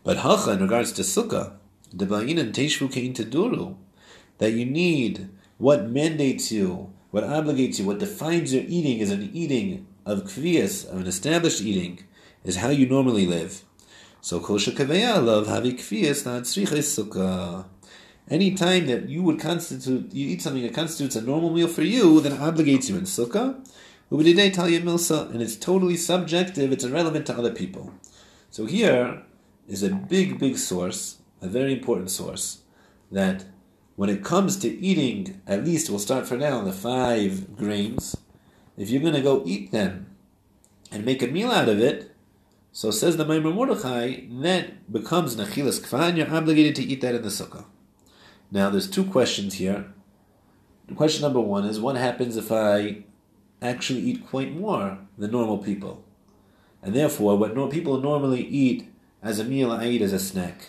But 0.04 0.16
hacha 0.18 0.52
in 0.52 0.62
regards 0.62 0.92
to 0.92 1.02
sukkah, 1.02 1.58
that 4.38 4.52
you 4.52 4.64
need 4.66 5.28
what 5.58 5.88
mandates 5.88 6.52
you, 6.52 6.92
what 7.10 7.24
obligates 7.24 7.78
you, 7.78 7.86
what 7.86 7.98
defines 7.98 8.52
your 8.52 8.64
eating 8.66 9.00
as 9.00 9.10
an 9.10 9.30
eating 9.32 9.86
of 10.04 10.24
kviyas, 10.24 10.86
of 10.90 11.00
an 11.00 11.06
established 11.06 11.62
eating, 11.62 12.04
is 12.44 12.56
how 12.56 12.68
you 12.68 12.86
normally 12.86 13.26
live. 13.26 13.62
So 14.20 14.40
kol 14.40 14.58
shekaveya 14.58 15.24
love 15.24 15.46
havi 15.46 15.74
kviyas. 15.74 17.64
Any 18.28 18.54
time 18.54 18.86
that 18.88 19.08
you 19.08 19.22
would 19.22 19.38
constitute, 19.40 20.12
you 20.12 20.28
eat 20.28 20.42
something 20.42 20.62
that 20.62 20.74
constitutes 20.74 21.14
a 21.16 21.22
normal 21.22 21.50
meal 21.50 21.68
for 21.68 21.82
you, 21.82 22.20
then 22.20 22.32
obligates 22.32 22.88
you 22.90 22.96
in 22.96 23.04
sukkah. 23.04 23.64
Ubididei 24.10 24.52
talya 24.52 24.82
milsa, 24.82 25.30
and 25.30 25.40
it's 25.40 25.56
totally 25.56 25.96
subjective, 25.96 26.72
it's 26.72 26.84
irrelevant 26.84 27.26
to 27.26 27.38
other 27.38 27.52
people. 27.52 27.92
So 28.50 28.66
here, 28.66 29.22
is 29.68 29.82
a 29.82 29.90
big, 29.90 30.38
big 30.38 30.56
source, 30.56 31.18
a 31.46 31.50
very 31.50 31.72
important 31.72 32.10
source, 32.10 32.62
that 33.10 33.44
when 33.94 34.10
it 34.10 34.24
comes 34.24 34.56
to 34.58 34.68
eating, 34.68 35.40
at 35.46 35.64
least 35.64 35.88
we'll 35.88 35.98
start 35.98 36.26
for 36.26 36.36
now, 36.36 36.62
the 36.62 36.72
five 36.72 37.56
grains, 37.56 38.16
if 38.76 38.90
you're 38.90 39.00
going 39.00 39.14
to 39.14 39.22
go 39.22 39.42
eat 39.46 39.72
them 39.72 40.14
and 40.92 41.04
make 41.04 41.22
a 41.22 41.26
meal 41.26 41.50
out 41.50 41.68
of 41.68 41.80
it, 41.80 42.12
So 42.76 42.90
says 42.90 43.16
the 43.16 43.24
Maamar 43.24 43.54
Mordechai, 43.54 44.26
that 44.42 44.92
becomes 44.92 45.34
Nachilas 45.34 45.80
Kvan, 45.80 46.18
you're 46.18 46.30
obligated 46.30 46.76
to 46.76 46.82
eat 46.82 47.00
that 47.00 47.14
in 47.14 47.22
the 47.22 47.30
Sukkah. 47.30 47.64
Now 48.50 48.68
there's 48.68 48.90
two 48.90 49.04
questions 49.04 49.54
here. 49.54 49.86
Question 50.94 51.22
number 51.22 51.40
one 51.40 51.64
is 51.64 51.80
what 51.80 51.96
happens 51.96 52.36
if 52.36 52.52
I 52.52 53.04
actually 53.62 54.00
eat 54.00 54.26
quite 54.26 54.54
more 54.54 54.98
than 55.16 55.30
normal 55.30 55.56
people? 55.56 56.04
And 56.82 56.94
therefore, 56.94 57.38
what 57.38 57.70
people 57.70 57.98
normally 57.98 58.42
eat 58.42 58.92
as 59.22 59.38
a 59.38 59.44
meal, 59.44 59.72
I 59.72 59.86
eat 59.86 60.02
as 60.02 60.12
a 60.12 60.18
snack. 60.18 60.68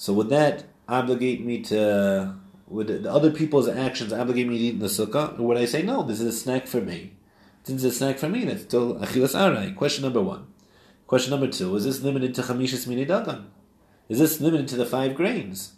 So 0.00 0.14
would 0.14 0.30
that 0.30 0.64
obligate 0.88 1.44
me 1.44 1.60
to, 1.64 2.34
would 2.68 2.86
the 2.86 3.12
other 3.12 3.30
people's 3.30 3.68
actions 3.68 4.14
obligate 4.14 4.48
me 4.48 4.56
to 4.56 4.64
eat 4.64 4.74
in 4.76 4.78
the 4.78 4.86
sukkah? 4.86 5.38
Or 5.38 5.42
would 5.42 5.58
I 5.58 5.66
say, 5.66 5.82
no, 5.82 6.02
this 6.02 6.22
is 6.22 6.26
a 6.26 6.38
snack 6.38 6.66
for 6.66 6.80
me? 6.80 7.12
Since 7.64 7.84
it's 7.84 7.96
a 7.96 7.98
snack 7.98 8.18
for 8.18 8.26
me, 8.26 8.46
that's 8.46 8.62
still 8.62 8.94
achilas 8.94 9.34
arai. 9.34 9.76
Question 9.76 10.04
number 10.04 10.22
one. 10.22 10.46
Question 11.06 11.32
number 11.32 11.48
two, 11.48 11.76
is 11.76 11.84
this 11.84 12.00
limited 12.00 12.34
to 12.36 12.40
chamishas 12.40 12.86
mini 12.86 13.04
dagan? 13.04 13.48
Is 14.08 14.18
this 14.20 14.40
limited 14.40 14.68
to 14.68 14.76
the 14.76 14.86
five 14.86 15.14
grains? 15.14 15.74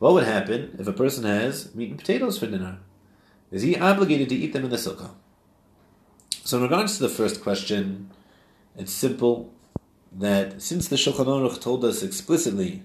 What 0.00 0.14
would 0.14 0.24
happen 0.24 0.74
if 0.76 0.88
a 0.88 0.92
person 0.92 1.22
has 1.22 1.72
meat 1.72 1.90
and 1.90 1.98
potatoes 2.00 2.38
for 2.38 2.48
dinner? 2.48 2.78
Is 3.52 3.62
he 3.62 3.76
obligated 3.76 4.30
to 4.30 4.34
eat 4.34 4.52
them 4.52 4.64
in 4.64 4.70
the 4.70 4.78
sukkah? 4.78 5.12
So 6.42 6.56
in 6.56 6.64
regards 6.64 6.96
to 6.96 7.04
the 7.04 7.08
first 7.08 7.40
question, 7.40 8.10
it's 8.76 8.92
simple 8.92 9.54
that 10.10 10.60
since 10.60 10.88
the 10.88 10.96
Shulchan 10.96 11.26
Aruch 11.26 11.60
told 11.60 11.84
us 11.84 12.02
explicitly 12.02 12.82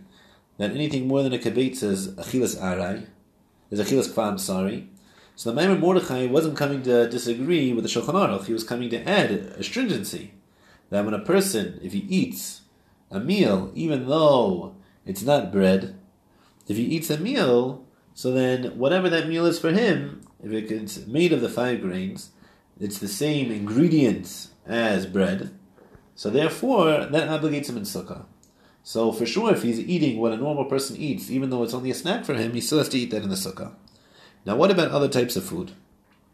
that 0.57 0.71
anything 0.71 1.07
more 1.07 1.23
than 1.23 1.33
a 1.33 1.37
kibetz 1.37 1.83
is 1.83 2.09
achilas 2.15 2.57
arai, 2.57 3.07
is 3.69 3.79
achilas 3.79 4.09
kvam, 4.09 4.39
sorry, 4.39 4.89
so 5.35 5.51
the 5.51 5.61
Maamar 5.61 5.79
Mordechai 5.79 6.27
wasn't 6.27 6.57
coming 6.57 6.81
to 6.83 7.09
disagree 7.09 7.73
with 7.73 7.83
the 7.83 7.89
Shulchan 7.89 8.13
Aruch, 8.13 8.45
he 8.45 8.53
was 8.53 8.63
coming 8.63 8.89
to 8.91 9.07
add 9.07 9.31
a 9.31 9.63
stringency, 9.63 10.33
that 10.89 11.03
when 11.03 11.13
a 11.13 11.19
person, 11.19 11.77
if 11.83 11.91
he 11.91 11.99
eats 11.99 12.61
a 13.11 13.19
meal, 13.19 13.71
even 13.75 14.07
though 14.07 14.75
it's 15.05 15.23
not 15.23 15.51
bread, 15.51 15.99
if 16.67 16.77
he 16.77 16.83
eats 16.83 17.09
a 17.09 17.17
meal, 17.17 17.85
so 18.13 18.31
then 18.31 18.77
whatever 18.77 19.09
that 19.09 19.27
meal 19.27 19.45
is 19.45 19.59
for 19.59 19.71
him, 19.71 20.21
if 20.41 20.51
it's 20.51 21.05
made 21.05 21.33
of 21.33 21.41
the 21.41 21.49
five 21.49 21.81
grains, 21.81 22.31
it's 22.79 22.99
the 22.99 23.07
same 23.07 23.51
ingredients 23.51 24.51
as 24.65 25.05
bread, 25.05 25.51
so 26.15 26.29
therefore, 26.29 27.05
that 27.07 27.27
obligates 27.29 27.67
him 27.67 27.75
in 27.75 27.83
sukkah. 27.83 28.25
So 28.87 29.11
for 29.11 29.25
sure, 29.25 29.51
if 29.51 29.63
he's 29.63 29.79
eating 29.79 30.19
what 30.19 30.31
a 30.31 30.37
normal 30.37 30.65
person 30.65 30.95
eats, 30.95 31.31
even 31.31 31.49
though 31.49 31.63
it's 31.63 31.73
only 31.73 31.89
a 31.89 31.95
snack 31.95 32.23
for 32.23 32.35
him, 32.35 32.53
he 32.53 32.61
still 32.61 32.77
has 32.77 32.89
to 32.89 32.99
eat 32.99 33.09
that 33.09 33.23
in 33.23 33.29
the 33.29 33.35
sukkah. 33.35 33.73
Now, 34.45 34.55
what 34.55 34.69
about 34.69 34.91
other 34.91 35.09
types 35.09 35.35
of 35.35 35.43
food? 35.43 35.71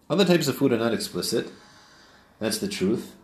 Other 0.10 0.26
types 0.26 0.50
of 0.50 0.58
food 0.58 0.74
are 0.74 0.78
not 0.78 0.94
explicit. 0.94 1.50
That's 2.40 2.58
the 2.58 2.68
truth. 2.68 3.16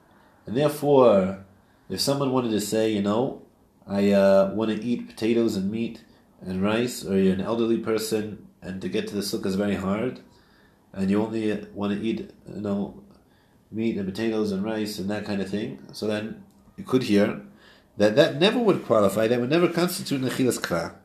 And 0.45 0.55
therefore, 0.55 1.43
if 1.89 1.99
someone 1.99 2.32
wanted 2.32 2.51
to 2.51 2.61
say, 2.61 2.89
you 2.89 3.01
know, 3.01 3.41
I 3.86 4.11
uh, 4.11 4.53
want 4.53 4.71
to 4.71 4.82
eat 4.82 5.09
potatoes 5.09 5.57
and 5.57 5.69
meat 5.69 6.05
and 6.39 6.63
rice, 6.63 7.03
or 7.03 7.19
you're 7.19 7.34
an 7.34 7.41
elderly 7.41 7.80
person 7.80 8.47
and 8.61 8.82
to 8.82 8.88
get 8.88 9.09
to 9.09 9.15
the 9.15 9.21
sukkah 9.21 9.47
is 9.47 9.55
very 9.55 9.75
hard, 9.75 10.21
and 10.93 11.11
you 11.11 11.21
only 11.21 11.65
want 11.73 11.91
to 11.91 12.01
eat, 12.01 12.32
you 12.47 12.61
know, 12.61 13.03
meat 13.73 13.97
and 13.97 14.07
potatoes 14.07 14.53
and 14.53 14.63
rice 14.63 14.99
and 14.99 15.09
that 15.09 15.25
kind 15.25 15.41
of 15.41 15.49
thing, 15.49 15.86
so 15.91 16.07
then 16.07 16.45
you 16.78 16.86
could 16.86 17.03
hear 17.03 17.41
that 17.98 18.16
that 18.16 18.39
never 18.39 18.60
would 18.60 18.86
qualify, 18.86 19.28
that 19.28 19.39
would 19.39 19.50
never 19.50 19.68
constitute 19.68 20.22
nechilas 20.22 20.60
kra. 20.60 20.95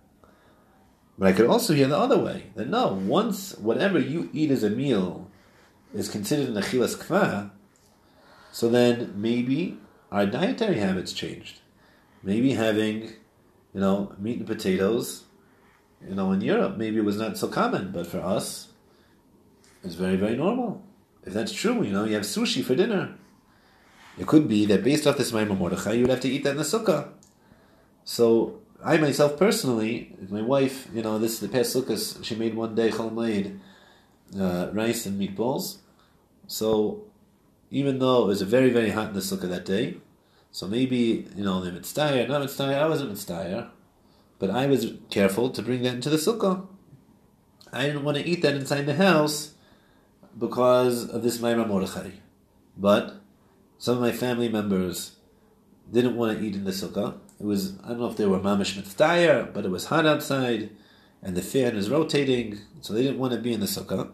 But 1.19 1.29
I 1.29 1.33
could 1.33 1.47
also 1.47 1.75
hear 1.75 1.89
the 1.89 1.99
other 1.99 2.19
way, 2.19 2.51
that 2.55 2.69
no, 2.69 2.93
once 2.93 3.57
whatever 3.59 3.99
you 3.99 4.31
eat 4.33 4.51
as 4.51 4.63
a 4.63 4.71
meal 4.71 5.31
is 5.95 6.09
considered 6.09 6.55
nechilas 6.55 6.97
kva, 6.97 7.51
so 8.51 8.69
then 8.69 9.15
maybe 9.17 9.79
our 10.11 10.27
dietary 10.27 10.79
habits 10.79 11.13
changed. 11.13 11.61
Maybe 12.23 12.53
having, 12.53 13.03
you 13.75 13.81
know, 13.81 14.15
meat 14.19 14.39
and 14.39 14.47
potatoes, 14.47 15.25
you 16.07 16.15
know, 16.15 16.33
in 16.33 16.41
Europe, 16.41 16.77
maybe 16.77 16.99
it 16.99 17.05
was 17.05 17.17
not 17.17 17.39
so 17.39 17.49
common, 17.49 17.93
but 17.93 18.07
for 18.07 18.21
us, 18.21 18.69
it's 19.83 19.95
very, 19.95 20.17
very 20.17 20.37
normal. 20.37 20.83
If 21.25 21.33
that's 21.33 21.53
true, 21.53 21.83
you 21.83 21.93
know, 21.93 22.05
you 22.05 22.15
have 22.15 22.25
sushi 22.25 22.63
for 22.63 22.75
dinner. 22.75 23.15
It 24.19 24.27
could 24.27 24.47
be 24.49 24.67
that 24.67 24.85
based 24.85 25.07
off 25.07 25.17
this 25.17 25.33
Maamar 25.33 25.57
Mordechai, 25.57 25.93
you 25.93 26.03
would 26.03 26.11
have 26.11 26.21
to 26.21 26.29
eat 26.29 26.45
that 26.45 26.51
in 26.51 26.57
the 26.59 26.63
sukkah. 26.63 27.09
So 28.05 28.61
I 28.85 28.97
myself 28.99 29.39
personally, 29.39 30.15
my 30.29 30.43
wife, 30.43 30.89
you 30.93 31.03
know, 31.03 31.19
this 31.19 31.35
is 31.35 31.41
the 31.41 31.49
past 31.49 31.75
sukkahs, 31.75 32.25
she 32.25 32.35
made 32.35 32.55
one 32.55 32.75
day 32.75 32.91
chol 32.91 33.59
uh, 34.39 34.71
rice 34.73 35.07
and 35.07 35.21
meatballs. 35.21 35.79
So 36.47 37.05
even 37.71 37.99
though 37.99 38.25
it 38.25 38.27
was 38.27 38.43
very 38.43 38.71
very 38.71 38.91
hot 38.91 39.09
in 39.09 39.15
the 39.15 39.21
sukkah 39.21 39.49
that 39.49 39.65
day, 39.65 39.97
so 40.51 40.67
maybe 40.67 41.27
you 41.35 41.45
know 41.45 41.63
the 41.63 41.73
mitzvah, 41.73 42.27
not 42.27 42.43
mitzvah, 42.43 42.77
I 42.77 42.87
wasn't 42.89 43.11
mitzvah, 43.11 43.71
but 44.39 44.51
I 44.51 44.67
was 44.67 44.93
careful 45.11 45.49
to 45.51 45.63
bring 45.63 45.83
that 45.83 45.95
into 45.95 46.11
the 46.11 46.17
sukkah. 46.17 46.67
I 47.73 47.87
didn't 47.87 48.05
want 48.05 48.19
to 48.19 48.27
eat 48.27 48.43
that 48.43 48.55
inside 48.55 48.85
the 48.85 48.97
house 48.97 49.53
because 50.39 51.09
of 51.09 51.23
this 51.23 51.39
Maamar 51.39 51.67
Mordechai. 51.67 52.11
But 52.77 53.22
some 53.83 53.97
of 53.97 54.01
my 54.01 54.13
family 54.13 54.49
members 54.49 55.17
didn't 55.93 56.15
want 56.15 56.39
to 56.39 56.45
eat 56.45 56.55
in 56.55 56.63
the 56.63 56.71
sukkah. 56.71 57.19
It 57.41 57.45
was, 57.45 57.73
I 57.83 57.89
don't 57.89 57.99
know 57.99 58.09
if 58.09 58.17
they 58.17 58.27
were 58.27 58.39
mamish 58.39 58.81
mitzdayer, 58.81 59.53
but 59.53 59.65
it 59.65 59.73
was 59.73 59.87
hot 59.87 60.07
outside 60.07 60.71
and 61.21 61.37
the 61.37 61.43
fan 61.43 61.75
is 61.75 61.91
rotating, 61.91 62.61
so 62.81 62.93
they 62.93 63.03
didn't 63.03 63.19
want 63.19 63.33
to 63.33 63.41
be 63.41 63.53
in 63.53 63.59
the 63.59 63.67
sukkah. 63.67 64.13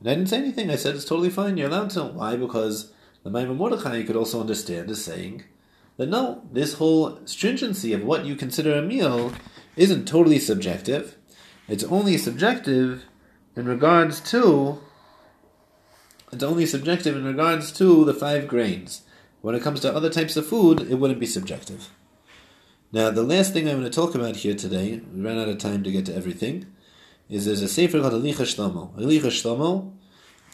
And 0.00 0.08
I 0.08 0.14
didn't 0.14 0.30
say 0.30 0.38
anything. 0.38 0.70
I 0.70 0.76
said, 0.76 0.94
it's 0.94 1.04
totally 1.04 1.28
fine, 1.28 1.58
you're 1.58 1.68
allowed 1.68 1.90
to. 1.90 2.04
Why? 2.04 2.36
Because 2.36 2.94
the 3.24 3.30
Maamar 3.30 3.54
Mordechai 3.54 4.04
could 4.04 4.16
also 4.16 4.40
understand 4.40 4.88
as 4.88 5.04
saying 5.04 5.44
that 5.98 6.08
no, 6.08 6.42
this 6.50 6.72
whole 6.72 7.18
stringency 7.26 7.92
of 7.92 8.04
what 8.04 8.24
you 8.24 8.34
consider 8.34 8.72
a 8.72 8.80
meal 8.80 9.34
isn't 9.76 10.08
totally 10.08 10.38
subjective. 10.38 11.18
It's 11.68 11.84
only 11.84 12.16
subjective 12.16 13.04
in 13.54 13.66
regards 13.66 14.22
to 14.30 14.80
it's 16.34 16.44
only 16.44 16.66
subjective 16.66 17.16
in 17.16 17.24
regards 17.24 17.72
to 17.72 18.04
the 18.04 18.12
five 18.12 18.48
grains. 18.48 19.02
When 19.40 19.54
it 19.54 19.62
comes 19.62 19.80
to 19.80 19.94
other 19.94 20.10
types 20.10 20.36
of 20.36 20.46
food, 20.46 20.80
it 20.80 20.96
wouldn't 20.96 21.20
be 21.20 21.26
subjective. 21.26 21.90
Now, 22.92 23.10
the 23.10 23.22
last 23.22 23.52
thing 23.52 23.68
I'm 23.68 23.80
going 23.80 23.90
to 23.90 23.90
talk 23.90 24.14
about 24.14 24.36
here 24.36 24.54
today, 24.54 25.00
we 25.12 25.20
ran 25.20 25.38
out 25.38 25.48
of 25.48 25.58
time 25.58 25.82
to 25.84 25.90
get 25.90 26.06
to 26.06 26.14
everything, 26.14 26.66
is 27.28 27.46
there's 27.46 27.62
a 27.62 27.68
sefer 27.68 28.00
called 28.00 28.12
Halicha 28.12 28.42
Shlomo. 28.42 28.94
Halicha 28.98 29.30
Shlomo 29.30 29.92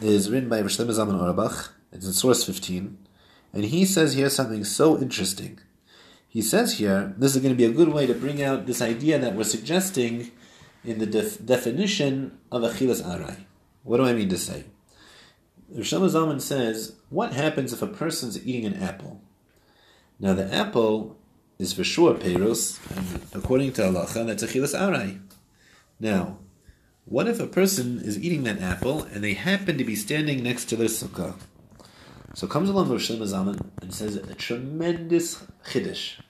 is 0.01 0.31
written 0.31 0.49
by 0.49 0.61
Rosh 0.61 0.77
Zaman. 0.77 1.51
It's 1.93 2.07
in 2.07 2.13
source 2.13 2.45
15. 2.45 2.99
And 3.53 3.65
he 3.65 3.85
says 3.85 4.15
here 4.15 4.31
something 4.31 4.65
so 4.65 4.99
interesting. 4.99 5.59
He 6.29 6.43
says 6.43 6.79
here, 6.79 7.15
this 7.19 7.35
is 7.35 7.43
going 7.43 7.55
to 7.55 7.59
be 7.59 7.65
a 7.65 7.73
good 7.73 7.89
way 7.89 8.07
to 8.07 8.15
bring 8.15 8.43
out 8.43 8.67
this 8.67 8.81
idea 8.81 9.19
that 9.19 9.35
we're 9.35 9.45
suggesting 9.45 10.31
in 10.85 10.99
the 10.99 11.07
def- 11.07 11.45
definition 11.45 12.39
of 12.53 12.63
Achilas 12.63 13.03
Arai. 13.03 13.45
What 13.83 13.97
do 13.97 14.05
I 14.05 14.13
mean 14.13 14.29
to 14.29 14.39
say? 14.39 14.65
Roshama 15.75 16.09
Zalman 16.11 16.41
says, 16.41 16.97
what 17.11 17.33
happens 17.33 17.73
if 17.73 17.81
a 17.81 17.87
person's 17.87 18.45
eating 18.45 18.65
an 18.65 18.83
apple? 18.83 19.21
Now 20.19 20.35
the 20.35 20.53
apple 20.53 21.17
is 21.59 21.73
for 21.73 21.85
sure 21.85 22.15
peros, 22.15 22.79
and 22.97 23.23
according 23.33 23.73
to 23.75 23.83
halacha, 23.83 24.27
that's 24.27 24.43
achilas 24.43 24.79
arai. 24.79 25.21
Now, 26.01 26.39
what 27.05 27.29
if 27.29 27.39
a 27.39 27.47
person 27.47 28.01
is 28.01 28.19
eating 28.19 28.45
that 28.45 28.61
apple 28.61 29.05
and 29.05 29.23
they 29.23 29.35
happen 29.35 29.79
to 29.79 29.85
be 29.85 29.95
standing 29.95 30.43
next 30.43 30.67
to 30.67 30.77
their 30.77 30.89
sukkah? 30.89 31.37
So 32.35 32.47
comes 32.47 32.71
along 32.71 32.89
Rosh 32.89 33.11
Zalman 33.11 33.71
and 33.83 33.93
says 33.93 34.17
a 34.17 34.35
tremendous 34.35 35.43
chiddush 35.67 36.21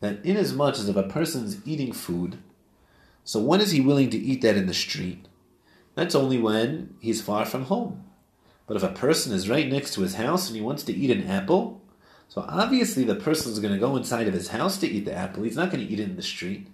that 0.00 0.24
inasmuch 0.24 0.74
as 0.74 0.88
if 0.88 0.96
a 0.96 1.02
person's 1.02 1.66
eating 1.66 1.92
food, 1.92 2.38
so 3.24 3.40
when 3.40 3.60
is 3.60 3.70
he 3.70 3.80
willing 3.80 4.10
to 4.10 4.18
eat 4.18 4.42
that 4.42 4.56
in 4.56 4.66
the 4.66 4.74
street? 4.74 5.26
That's 5.94 6.14
only 6.14 6.38
when 6.38 6.94
he's 7.00 7.22
far 7.22 7.44
from 7.44 7.64
home. 7.64 8.04
But 8.66 8.76
if 8.76 8.82
a 8.82 8.88
person 8.88 9.32
is 9.32 9.48
right 9.48 9.70
next 9.70 9.94
to 9.94 10.00
his 10.00 10.14
house 10.14 10.48
and 10.48 10.56
he 10.56 10.62
wants 10.62 10.82
to 10.84 10.94
eat 10.94 11.10
an 11.10 11.28
apple, 11.28 11.82
so 12.28 12.44
obviously 12.48 13.04
the 13.04 13.14
person 13.14 13.52
is 13.52 13.58
going 13.58 13.74
to 13.74 13.80
go 13.80 13.96
inside 13.96 14.26
of 14.26 14.34
his 14.34 14.48
house 14.48 14.78
to 14.78 14.88
eat 14.88 15.04
the 15.04 15.14
apple. 15.14 15.42
He's 15.42 15.56
not 15.56 15.70
going 15.70 15.86
to 15.86 15.92
eat 15.92 16.00
it 16.00 16.08
in 16.08 16.16
the 16.16 16.22
street. 16.22 16.68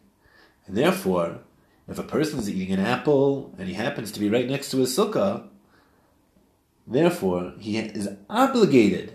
And 0.67 0.77
therefore, 0.77 1.41
if 1.89 1.99
a 1.99 2.05
person 2.05 2.39
is 2.39 2.49
eating 2.49 2.73
an 2.73 2.85
apple 2.85 3.55
and 3.59 3.69
he 3.69 3.75
happens 3.75 4.13
to 4.13 4.21
be 4.21 4.31
right 4.31 4.49
next 4.49 4.71
to 4.71 4.79
his 4.79 4.97
sukkah, 4.97 5.49
therefore 6.87 7.55
he 7.59 7.79
is 7.79 8.09
obligated 8.29 9.15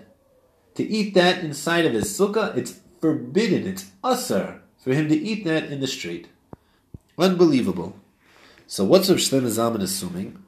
to 0.76 0.84
eat 0.84 1.14
that 1.14 1.44
inside 1.44 1.86
of 1.86 1.94
his 1.94 2.06
sukkah. 2.06 2.56
It's 2.58 2.82
forbidden, 3.00 3.66
it's 3.66 3.92
usher 4.04 4.62
for 4.84 4.94
him 4.94 5.08
to 5.08 5.16
eat 5.16 5.46
that 5.46 5.72
in 5.72 5.80
the 5.80 5.88
street. 5.88 6.28
Unbelievable. 7.18 7.96
So 8.68 8.84
what's 8.84 9.10
Rav 9.10 9.20
Shlomo 9.20 9.82
assuming? 9.82 10.44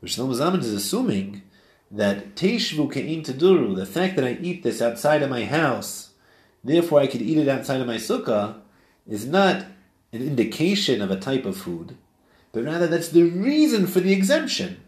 Rav 0.00 0.10
Shlomo 0.10 0.58
is 0.58 0.72
assuming 0.72 1.42
that 1.90 2.34
Teshvu 2.34 2.92
Ke'im 2.92 3.24
Taduru, 3.24 3.74
the 3.74 3.86
fact 3.86 4.16
that 4.16 4.24
I 4.24 4.38
eat 4.42 4.62
this 4.62 4.82
outside 4.82 5.22
of 5.22 5.30
my 5.30 5.44
house, 5.44 6.10
therefore 6.62 7.00
I 7.00 7.06
could 7.06 7.22
eat 7.22 7.38
it 7.38 7.48
outside 7.48 7.80
of 7.80 7.86
my 7.86 7.96
sukkah, 7.96 8.56
is 9.06 9.26
not 9.26 9.64
an 10.12 10.22
indication 10.22 11.00
of 11.00 11.10
a 11.10 11.18
type 11.18 11.46
of 11.46 11.56
food, 11.56 11.96
but 12.52 12.64
rather 12.64 12.86
that's 12.86 13.08
the 13.08 13.22
reason 13.22 13.86
for 13.86 14.00
the 14.00 14.12
exemption. 14.12 14.80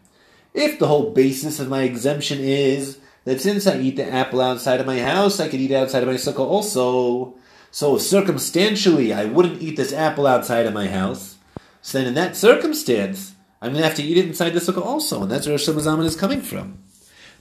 If 0.52 0.78
the 0.78 0.88
whole 0.88 1.10
basis 1.12 1.60
of 1.60 1.68
my 1.68 1.82
exemption 1.82 2.40
is 2.40 2.98
that 3.24 3.40
since 3.40 3.66
I 3.66 3.78
eat 3.78 3.96
the 3.96 4.10
apple 4.10 4.40
outside 4.40 4.80
of 4.80 4.86
my 4.86 4.98
house, 5.00 5.40
I 5.40 5.48
could 5.48 5.60
eat 5.60 5.72
outside 5.72 6.02
of 6.02 6.08
my 6.08 6.14
sukkah 6.14 6.40
also. 6.40 7.34
So 7.70 7.98
circumstantially, 7.98 9.12
I 9.12 9.26
wouldn't 9.26 9.62
eat 9.62 9.76
this 9.76 9.92
apple 9.92 10.26
outside 10.26 10.66
of 10.66 10.74
my 10.74 10.88
house. 10.88 11.36
So 11.82 11.98
then, 11.98 12.08
in 12.08 12.14
that 12.14 12.36
circumstance, 12.36 13.34
I'm 13.62 13.72
going 13.72 13.82
to 13.82 13.88
have 13.88 13.96
to 13.96 14.02
eat 14.02 14.18
it 14.18 14.26
inside 14.26 14.50
the 14.50 14.60
sukkah 14.60 14.84
also, 14.84 15.22
and 15.22 15.30
that's 15.30 15.46
where 15.46 15.56
Rosh 15.56 15.68
is 15.68 16.16
coming 16.16 16.40
from. 16.40 16.78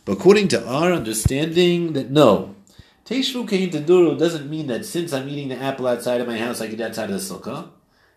According 0.09 0.47
to 0.47 0.67
our 0.67 0.91
understanding, 0.91 1.93
that 1.93 2.09
no, 2.09 2.55
Teshvu 3.05 3.47
Kain 3.47 3.69
Taduru 3.69 4.17
doesn't 4.17 4.49
mean 4.49 4.65
that 4.65 4.83
since 4.83 5.13
I'm 5.13 5.29
eating 5.29 5.49
the 5.49 5.61
apple 5.61 5.85
outside 5.85 6.19
of 6.19 6.25
my 6.25 6.39
house, 6.39 6.61
I 6.61 6.65
get 6.65 6.81
outside 6.81 7.11
of 7.11 7.15
the 7.15 7.17
sukkah. 7.17 7.69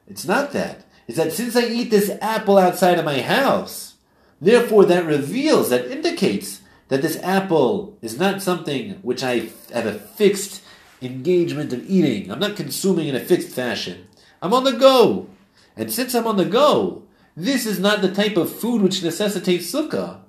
It's 0.07 0.25
not 0.25 0.53
that. 0.53 0.87
It's 1.07 1.19
that 1.19 1.35
since 1.35 1.55
I 1.55 1.67
eat 1.67 1.91
this 1.91 2.11
apple 2.23 2.57
outside 2.57 2.99
of 2.99 3.05
my 3.05 3.21
house, 3.21 3.97
therefore 4.41 4.87
that 4.87 5.05
reveals, 5.05 5.69
that 5.69 5.91
indicates 5.91 6.63
that 6.89 7.03
this 7.03 7.23
apple 7.23 7.99
is 8.01 8.19
not 8.19 8.41
something 8.41 8.93
which 9.03 9.23
I 9.23 9.51
have 9.75 9.85
a 9.85 9.93
fixed 9.93 10.63
engagement 11.03 11.75
of 11.75 11.91
eating. 11.91 12.31
I'm 12.31 12.41
not 12.41 12.57
consuming 12.57 13.09
in 13.09 13.17
a 13.17 13.21
fixed 13.21 13.51
fashion. 13.51 14.09
I'm 14.41 14.55
on 14.55 14.65
the 14.65 14.73
go. 14.73 15.29
And 15.77 15.93
since 15.93 16.15
I'm 16.15 16.27
on 16.27 16.39
the 16.39 16.47
go, 16.47 17.03
this 17.37 17.67
is 17.67 17.79
not 17.79 18.01
the 18.01 18.11
type 18.11 18.39
of 18.39 18.51
food 18.51 18.81
which 18.81 19.03
necessitates 19.03 19.71
sukkah. 19.71 20.22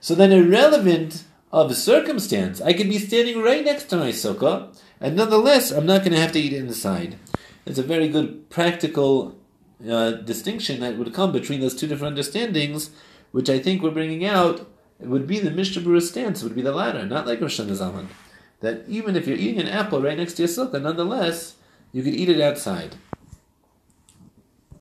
So 0.00 0.14
then, 0.14 0.32
irrelevant 0.32 1.24
of 1.50 1.74
circumstance, 1.76 2.60
I 2.60 2.72
could 2.72 2.88
be 2.88 2.98
standing 2.98 3.42
right 3.42 3.64
next 3.64 3.84
to 3.84 3.96
my 3.96 4.10
sukkah, 4.10 4.76
and 5.00 5.16
nonetheless, 5.16 5.70
I'm 5.70 5.86
not 5.86 6.02
going 6.02 6.12
to 6.12 6.20
have 6.20 6.32
to 6.32 6.40
eat 6.40 6.52
inside. 6.52 7.18
It's 7.66 7.78
a 7.78 7.82
very 7.82 8.08
good 8.08 8.48
practical 8.50 9.38
uh, 9.88 10.12
distinction 10.12 10.80
that 10.80 10.96
would 10.96 11.14
come 11.14 11.32
between 11.32 11.60
those 11.60 11.74
two 11.74 11.86
different 11.86 12.16
understandings, 12.16 12.90
which 13.32 13.50
I 13.50 13.58
think 13.58 13.82
we're 13.82 13.90
bringing 13.90 14.24
out. 14.24 14.66
Would 15.00 15.28
be 15.28 15.38
the 15.38 15.52
Mishnah 15.52 16.00
stance, 16.00 16.42
would 16.42 16.56
be 16.56 16.62
the 16.62 16.72
latter, 16.72 17.06
not 17.06 17.24
like 17.24 17.40
Rosh 17.40 17.60
Hashanah 17.60 18.06
That 18.60 18.84
even 18.88 19.14
if 19.14 19.28
you're 19.28 19.36
eating 19.36 19.60
an 19.60 19.68
apple 19.68 20.02
right 20.02 20.18
next 20.18 20.34
to 20.34 20.42
your 20.42 20.48
sukkah, 20.48 20.82
nonetheless, 20.82 21.54
you 21.92 22.02
could 22.02 22.14
eat 22.14 22.28
it 22.28 22.40
outside. 22.40 22.96